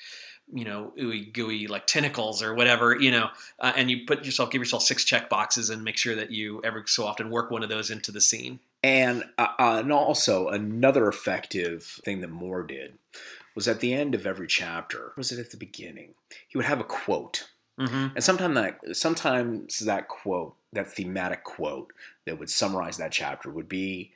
you 0.53 0.63
know, 0.63 0.93
ooey 0.99 1.31
gooey 1.33 1.67
like 1.67 1.87
tentacles 1.87 2.41
or 2.43 2.53
whatever, 2.53 2.95
you 2.95 3.11
know, 3.11 3.29
uh, 3.59 3.73
and 3.75 3.89
you 3.89 4.05
put 4.05 4.25
yourself, 4.25 4.51
give 4.51 4.61
yourself 4.61 4.83
six 4.83 5.03
check 5.03 5.29
boxes, 5.29 5.69
and 5.69 5.83
make 5.83 5.97
sure 5.97 6.15
that 6.15 6.31
you 6.31 6.61
every 6.63 6.83
so 6.85 7.05
often 7.05 7.29
work 7.29 7.51
one 7.51 7.63
of 7.63 7.69
those 7.69 7.89
into 7.89 8.11
the 8.11 8.21
scene. 8.21 8.59
And 8.83 9.23
uh, 9.37 9.47
uh, 9.57 9.77
and 9.79 9.91
also 9.91 10.49
another 10.49 11.07
effective 11.07 11.83
thing 12.05 12.21
that 12.21 12.29
Moore 12.29 12.63
did 12.63 12.93
was 13.55 13.67
at 13.67 13.79
the 13.79 13.93
end 13.93 14.13
of 14.13 14.27
every 14.27 14.47
chapter. 14.47 15.13
Was 15.17 15.31
it 15.31 15.39
at 15.39 15.51
the 15.51 15.57
beginning? 15.57 16.13
He 16.47 16.57
would 16.57 16.65
have 16.65 16.79
a 16.79 16.85
quote, 16.85 17.47
Mm-hmm. 17.79 18.15
and 18.15 18.23
sometimes 18.23 18.55
that 18.55 18.95
sometimes 18.95 19.79
that 19.79 20.07
quote, 20.07 20.55
that 20.71 20.87
thematic 20.93 21.43
quote 21.43 21.91
that 22.25 22.39
would 22.39 22.49
summarize 22.49 22.95
that 22.97 23.11
chapter, 23.11 23.49
would 23.49 23.67
be 23.67 24.13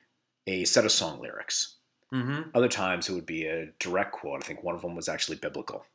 a 0.48 0.64
set 0.64 0.86
of 0.86 0.94
song 0.94 1.20
lyrics. 1.20 1.76
Mm-hmm. 2.14 2.52
Other 2.54 2.70
times 2.70 3.10
it 3.10 3.14
would 3.14 3.26
be 3.26 3.46
a 3.46 3.68
direct 3.80 4.14
quote. 4.14 4.42
I 4.42 4.48
think 4.48 4.64
one 4.64 4.76
of 4.76 4.82
them 4.82 4.96
was 4.96 5.10
actually 5.10 5.38
biblical. 5.38 5.86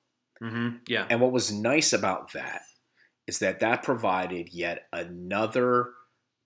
Mm-hmm. 0.43 0.76
Yeah. 0.89 1.07
And 1.09 1.20
what 1.20 1.32
was 1.32 1.53
nice 1.53 1.93
about 1.93 2.32
that 2.32 2.62
is 3.26 3.39
that 3.39 3.61
that 3.61 3.82
provided 3.82 4.53
yet 4.53 4.87
another 4.93 5.91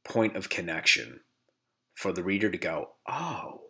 point 0.04 0.36
of 0.36 0.48
connection 0.48 1.20
for 1.94 2.12
the 2.12 2.22
reader 2.22 2.50
to 2.50 2.58
go, 2.58 2.90
oh, 3.08 3.62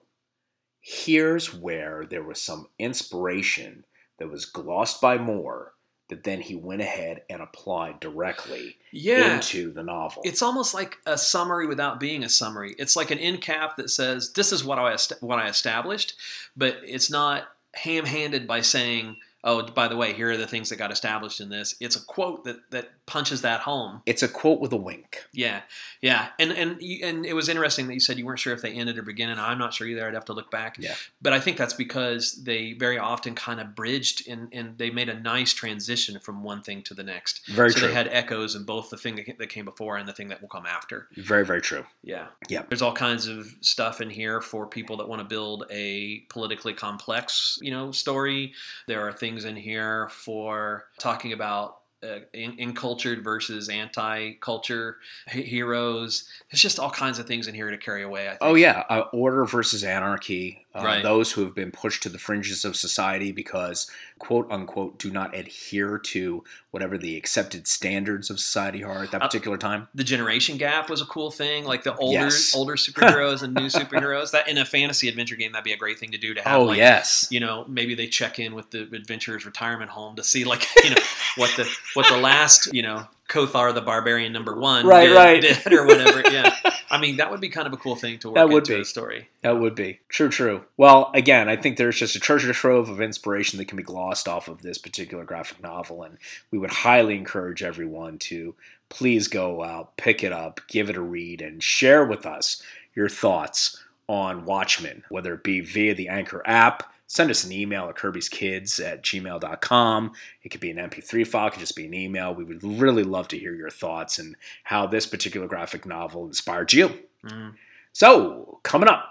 here's 0.81 1.55
where 1.55 2.05
there 2.09 2.23
was 2.23 2.41
some 2.41 2.69
inspiration 2.79 3.85
that 4.19 4.31
was 4.31 4.45
glossed 4.45 5.01
by 5.01 5.17
Moore 5.19 5.73
that 6.09 6.25
then 6.25 6.41
he 6.41 6.55
went 6.55 6.81
ahead 6.81 7.23
and 7.29 7.43
applied 7.43 8.01
directly 8.01 8.77
Yeah. 8.93 9.35
into 9.37 9.73
the 9.73 9.83
novel. 9.83 10.23
It's 10.25 10.41
almost 10.43 10.73
like 10.73 10.97
a 11.05 11.19
summary 11.19 11.67
without 11.67 12.01
being 12.01 12.25
a 12.25 12.29
summary. 12.31 12.75
It's 12.79 12.97
like 12.97 13.11
an 13.11 13.19
end 13.19 13.43
cap 13.43 13.77
that 13.77 13.91
says 13.91 14.33
this 14.33 14.51
is 14.53 14.65
what 14.65 14.79
I 14.79 14.97
what 15.21 15.39
I 15.39 15.49
established, 15.49 16.15
but 16.57 16.79
it's 16.83 17.11
not 17.11 17.49
ham-handed 17.75 18.47
by 18.47 18.63
saying, 18.63 19.17
"Oh, 19.45 19.63
by 19.63 19.89
the 19.89 19.97
way, 19.97 20.13
here 20.13 20.31
are 20.31 20.37
the 20.37 20.47
things 20.47 20.69
that 20.71 20.77
got 20.77 20.91
established 20.93 21.41
in 21.41 21.49
this." 21.49 21.75
It's 21.81 21.97
a 21.97 22.05
quote 22.05 22.45
that 22.45 22.71
that 22.71 22.91
punches 23.07 23.41
that 23.43 23.61
home. 23.61 24.03
it's 24.05 24.23
a 24.23 24.29
quote 24.29 24.61
with 24.61 24.73
a 24.73 24.77
wink. 24.77 25.25
Yeah, 25.33 25.63
yeah, 26.01 26.29
and 26.39 26.53
and 26.53 26.81
and 26.81 27.25
it 27.27 27.35
was 27.35 27.49
interesting 27.49 27.87
that 27.89 27.95
you 27.95 28.01
said 28.01 28.19
you 28.19 28.27
weren't 28.27 28.39
sure 28.41 28.53
if 28.53 28.63
they 28.63 28.73
ended 28.73 28.99
or 28.99 29.03
beginning. 29.03 29.39
I'm 29.39 29.59
not 29.59 29.73
sure 29.75 29.87
either. 29.87 30.07
I'd 30.07 30.15
have 30.15 30.25
to 30.27 30.33
look 30.33 30.51
back. 30.51 30.77
Yeah. 30.79 30.95
but 31.23 31.33
I 31.33 31.41
think 31.41 31.57
that's 31.57 31.75
because 31.75 32.43
they 32.45 32.73
very 32.75 32.99
often 32.99 33.35
kind 33.35 33.61
of 33.61 33.75
bridged 33.75 34.29
and 34.29 34.49
and 34.53 34.77
they 34.79 34.91
made 34.91 35.09
a 35.09 35.19
nice 35.21 35.53
transition 35.53 36.19
from 36.21 36.43
one 36.43 36.63
thing 36.63 36.83
to 36.83 36.95
the 36.95 37.03
next. 37.05 37.47
Very 37.49 37.71
so 37.71 37.79
true. 37.81 37.89
they 37.89 37.95
had 37.95 38.09
echoes 38.09 38.55
in 38.55 38.65
both 38.65 38.91
the 38.91 38.97
thing 38.97 39.17
that 39.17 39.39
that 39.39 39.49
came 39.49 39.65
before 39.65 39.97
and 39.97 40.09
the 40.09 40.13
thing 40.13 40.29
that 40.29 40.41
will 40.41 40.49
come 40.49 40.67
after. 40.67 41.09
very, 41.17 41.45
very 41.45 41.61
true. 41.61 41.85
Yeah. 42.03 42.27
Yeah. 42.49 42.63
There's 42.69 42.83
all 42.83 42.93
kinds 42.95 43.27
of 43.27 43.47
stuff 43.61 44.01
in 44.01 44.11
here 44.11 44.41
for 44.41 44.67
people 44.67 44.97
that 44.99 45.09
want 45.09 45.21
to 45.21 45.25
build 45.29 45.65
a 45.71 46.21
politically 46.29 46.75
complex, 46.75 47.59
you 47.63 47.71
know, 47.71 47.93
story. 47.93 48.53
There 48.87 49.01
are 49.07 49.13
things 49.13 49.28
in 49.37 49.57
here 49.57 50.09
for 50.11 50.85
talking 50.99 51.33
about 51.33 51.79
uh, 52.03 52.21
in, 52.33 52.57
incultured 52.59 53.25
versus 53.25 53.69
anti-culture 53.69 54.99
he- 55.31 55.43
heroes. 55.43 56.29
There's 56.51 56.63
just 56.63 56.79
all 56.79 56.91
kinds 56.91 57.19
of 57.19 57.27
things 57.27 57.49
in 57.49 57.55
here 57.55 57.71
to 57.71 57.77
carry 57.77 58.03
away. 58.03 58.27
I 58.27 58.31
think. 58.31 58.39
Oh 58.43 58.55
yeah, 58.55 58.85
uh, 58.89 59.05
order 59.13 59.45
versus 59.45 59.83
anarchy. 59.83 60.65
Uh, 60.75 60.83
Right. 60.85 61.03
Those 61.03 61.33
who 61.33 61.43
have 61.45 61.55
been 61.55 61.71
pushed 61.73 62.03
to 62.03 62.09
the 62.11 62.19
fringes 62.19 62.65
of 62.65 62.77
society 62.77 63.33
because 63.33 63.91
"quote 64.19 64.47
unquote" 64.53 64.99
do 64.99 65.11
not 65.11 65.35
adhere 65.35 65.99
to 65.99 66.45
whatever 66.73 66.99
the 66.99 67.17
accepted 67.17 67.67
standards 67.67 68.29
of 68.29 68.39
society 68.39 68.85
are 68.85 69.03
at 69.05 69.11
that 69.13 69.23
Uh, 69.23 69.27
particular 69.27 69.57
time. 69.57 69.89
the 69.95 70.05
generation 70.05 70.59
gap 70.59 70.91
was 70.91 71.01
a 71.01 71.07
cool 71.07 71.31
thing. 71.31 71.65
Like 71.65 71.85
the 71.85 71.97
older 71.97 72.25
Yes. 72.27 72.55
older 72.57 72.75
superheroes 72.75 73.43
and 73.43 73.55
new 73.55 73.67
superheroes. 73.67 74.31
That 74.33 74.47
in 74.47 74.59
a 74.59 74.65
fantasy 74.65 75.09
adventure 75.09 75.37
game, 75.37 75.53
that'd 75.53 75.65
be 75.65 75.73
a 75.73 75.77
great 75.77 75.99
thing 75.99 76.11
to 76.13 76.19
do. 76.19 76.35
To 76.35 76.43
have 76.43 76.61
Oh 76.61 76.65
like 76.65 76.77
yes, 76.77 77.27
you 77.31 77.41
know 77.41 77.65
maybe 77.67 77.95
they 77.95 78.07
check 78.07 78.39
in 78.39 78.55
with 78.55 78.71
the 78.71 78.83
adventurers 78.95 79.47
retirement 79.47 79.91
home 79.91 80.17
to 80.17 80.23
see 80.23 80.45
like 80.45 80.67
you 80.85 80.91
know 80.91 81.03
what 81.37 81.51
the 81.57 81.67
what 81.95 82.07
the 82.09 82.19
last 82.19 82.73
you 82.75 82.83
know 82.83 83.07
Kothar 83.29 83.75
the 83.75 83.81
barbarian 83.83 84.33
number 84.33 84.57
one 84.59 84.87
Right, 84.87 85.07
did, 85.09 85.15
right. 85.17 85.41
did 85.43 85.73
or 85.73 85.85
whatever 85.87 86.23
yeah 86.31 86.55
i 86.91 86.99
mean 86.99 87.19
that 87.19 87.31
would 87.31 87.41
be 87.41 87.49
kind 87.51 87.67
of 87.67 87.73
a 87.73 87.77
cool 87.77 87.95
thing 87.97 88.19
to 88.21 88.29
work 88.29 88.35
That 88.37 88.49
would 88.49 88.63
into 88.65 88.77
be. 88.77 88.81
a 88.81 88.85
story 88.85 89.29
that 89.43 89.59
would 89.61 89.75
be 89.75 90.01
true. 90.09 90.29
True. 90.31 90.65
Well, 90.77 91.11
again, 91.15 91.49
I 91.49 91.57
think 91.57 91.77
there's 91.77 91.99
just 91.99 92.17
a 92.17 92.21
treasure 92.21 92.53
trove 92.53 92.89
of 92.89 93.01
inspiration 93.01 93.59
that 93.59 93.67
can 93.69 93.77
be 93.77 93.83
glossed 93.85 94.27
off 94.27 94.49
of 94.49 94.63
this 94.63 94.77
particular 94.79 95.25
graphic 95.25 95.63
novel, 95.63 96.03
and 96.03 96.19
we 96.51 96.59
would 96.59 96.71
highly 96.71 97.17
encourage 97.17 97.63
everyone 97.63 98.19
to 98.19 98.55
please 98.89 99.29
go 99.29 99.63
out, 99.63 99.97
pick 99.97 100.25
it 100.25 100.33
up, 100.33 100.61
give 100.67 100.91
it 100.91 100.97
a 100.97 101.01
read, 101.01 101.41
and 101.41 101.63
share 101.63 102.05
with 102.05 102.27
us 102.27 102.63
your 102.97 103.09
thoughts 103.09 103.83
on 104.09 104.45
Watchmen, 104.45 105.05
whether 105.09 105.35
it 105.35 105.45
be 105.45 105.61
via 105.61 105.95
the 105.95 106.09
Anchor 106.09 106.43
app. 106.45 106.93
Send 107.09 107.31
us 107.31 107.43
an 107.43 107.53
email 107.53 107.89
at 107.89 107.97
kirbyskids 107.97 108.85
at 108.85 109.03
gmail.com. 109.03 110.13
It 110.43 110.51
could 110.51 110.61
be 110.61 110.71
an 110.71 110.77
MP3 110.77 111.27
file, 111.27 111.49
it 111.49 111.53
could 111.53 111.61
just 111.61 111.75
be 111.75 111.87
an 111.87 111.95
email. 111.95 112.35
We 112.35 112.45
would 112.45 112.63
really 112.63 113.03
love 113.03 113.29
to 113.29 113.39
hear 113.39 113.55
your 113.55 113.71
thoughts 113.71 114.19
and 114.19 114.37
how 114.63 114.87
this 114.87 115.07
particular 115.07 115.49
graphic 115.49 115.87
novel 115.87 116.27
inspired 116.27 116.73
you. 116.73 116.91
Mm. 117.25 117.55
So, 117.95 118.61
coming 118.63 118.91
up 118.91 119.07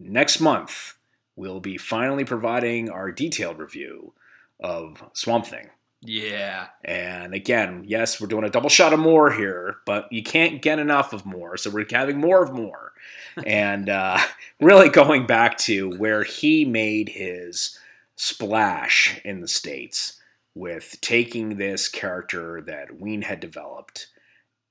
next 0.00 0.40
month, 0.40 0.94
we'll 1.36 1.60
be 1.60 1.76
finally 1.76 2.24
providing 2.24 2.88
our 2.88 3.12
detailed 3.12 3.58
review 3.58 4.14
of 4.58 5.04
Swamp 5.12 5.46
Thing. 5.46 5.68
Yeah 6.02 6.68
And 6.84 7.34
again, 7.34 7.84
yes, 7.86 8.20
we're 8.20 8.26
doing 8.26 8.44
a 8.44 8.50
double 8.50 8.68
shot 8.68 8.92
of 8.92 9.00
Moore 9.00 9.30
here, 9.30 9.76
but 9.86 10.12
you 10.12 10.22
can't 10.22 10.62
get 10.62 10.78
enough 10.78 11.12
of 11.12 11.26
Moore. 11.26 11.56
So 11.56 11.70
we're 11.70 11.86
having 11.90 12.20
more 12.20 12.42
of 12.42 12.52
Moore. 12.52 12.92
and 13.46 13.88
uh, 13.88 14.18
really 14.60 14.88
going 14.88 15.26
back 15.26 15.58
to 15.58 15.90
where 15.98 16.22
he 16.22 16.64
made 16.64 17.08
his 17.08 17.78
splash 18.16 19.20
in 19.24 19.40
the 19.40 19.48
States 19.48 20.20
with 20.54 20.98
taking 21.02 21.56
this 21.56 21.88
character 21.88 22.62
that 22.62 22.98
Wein 22.98 23.22
had 23.22 23.40
developed 23.40 24.08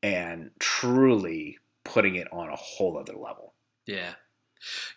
and 0.02 0.50
truly 0.60 1.60
putting 1.84 2.16
it 2.16 2.28
on 2.32 2.50
a 2.50 2.56
whole 2.56 2.98
other 2.98 3.14
level. 3.14 3.54
yeah 3.86 4.14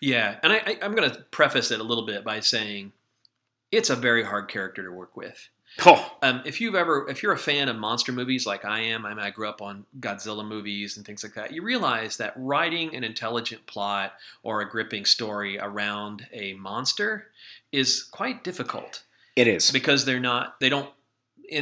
yeah 0.00 0.38
and 0.42 0.52
I, 0.52 0.56
I 0.66 0.78
i'm 0.82 0.94
going 0.94 1.10
to 1.10 1.22
preface 1.30 1.70
it 1.70 1.80
a 1.80 1.84
little 1.84 2.06
bit 2.06 2.24
by 2.24 2.40
saying 2.40 2.92
it's 3.70 3.90
a 3.90 3.96
very 3.96 4.22
hard 4.22 4.48
character 4.48 4.82
to 4.82 4.90
work 4.90 5.16
with 5.16 5.48
Oh, 5.84 6.16
um, 6.22 6.42
if 6.44 6.60
you've 6.60 6.74
ever 6.74 7.08
if 7.08 7.22
you're 7.22 7.32
a 7.32 7.38
fan 7.38 7.68
of 7.68 7.76
monster 7.76 8.10
movies 8.10 8.46
like 8.46 8.64
i 8.64 8.80
am 8.80 9.06
I, 9.06 9.10
mean, 9.10 9.20
I 9.20 9.30
grew 9.30 9.48
up 9.48 9.62
on 9.62 9.84
godzilla 10.00 10.46
movies 10.46 10.96
and 10.96 11.06
things 11.06 11.22
like 11.22 11.34
that 11.34 11.52
you 11.52 11.62
realize 11.62 12.16
that 12.16 12.32
writing 12.36 12.96
an 12.96 13.04
intelligent 13.04 13.64
plot 13.66 14.14
or 14.42 14.60
a 14.60 14.68
gripping 14.68 15.04
story 15.04 15.58
around 15.58 16.26
a 16.32 16.54
monster 16.54 17.28
is 17.70 18.02
quite 18.02 18.42
difficult 18.42 19.04
it 19.36 19.46
is. 19.46 19.70
because 19.70 20.04
they're 20.04 20.18
not 20.18 20.58
they 20.58 20.68
don't 20.68 20.90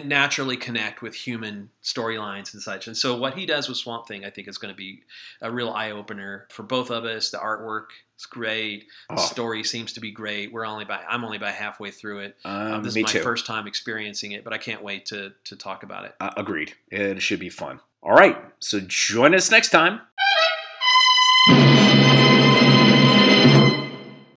naturally 0.04 0.56
connect 0.56 1.02
with 1.02 1.14
human 1.14 1.70
storylines 1.82 2.52
and 2.54 2.62
such. 2.62 2.86
And 2.86 2.96
so 2.96 3.16
what 3.16 3.34
he 3.34 3.46
does 3.46 3.68
with 3.68 3.78
Swamp 3.78 4.06
Thing, 4.08 4.24
I 4.24 4.30
think, 4.30 4.48
is 4.48 4.58
going 4.58 4.72
to 4.74 4.76
be 4.76 5.02
a 5.42 5.50
real 5.50 5.70
eye 5.70 5.92
opener 5.92 6.46
for 6.50 6.62
both 6.62 6.90
of 6.90 7.04
us. 7.04 7.30
The 7.30 7.38
artwork 7.38 7.86
is 8.18 8.26
great. 8.26 8.86
The 9.10 9.16
Oh, 9.16 9.24
story 9.26 9.62
seems 9.64 9.92
to 9.94 10.00
be 10.00 10.10
great. 10.10 10.52
We're 10.52 10.66
only 10.66 10.84
by 10.84 11.02
I'm 11.08 11.24
only 11.24 11.38
by 11.38 11.50
halfway 11.52 11.90
through 11.90 12.20
it. 12.20 12.36
um, 12.44 12.72
Um, 12.74 12.82
this 12.82 12.96
is 12.96 13.02
my 13.02 13.08
too. 13.08 13.22
first 13.22 13.46
time 13.46 13.66
experiencing 13.66 14.32
it, 14.32 14.42
but 14.44 14.52
I 14.52 14.58
can't 14.58 14.82
wait 14.82 15.06
to 15.06 15.32
to 15.44 15.56
talk 15.56 15.82
about 15.82 16.04
it. 16.04 16.14
Uh, 16.20 16.30
agreed. 16.36 16.74
It 16.90 17.20
should 17.22 17.40
be 17.40 17.48
fun. 17.50 17.80
All 18.02 18.14
right. 18.14 18.36
So 18.60 18.80
join 18.80 19.34
us 19.34 19.50
next 19.50 19.70
time. 19.70 20.00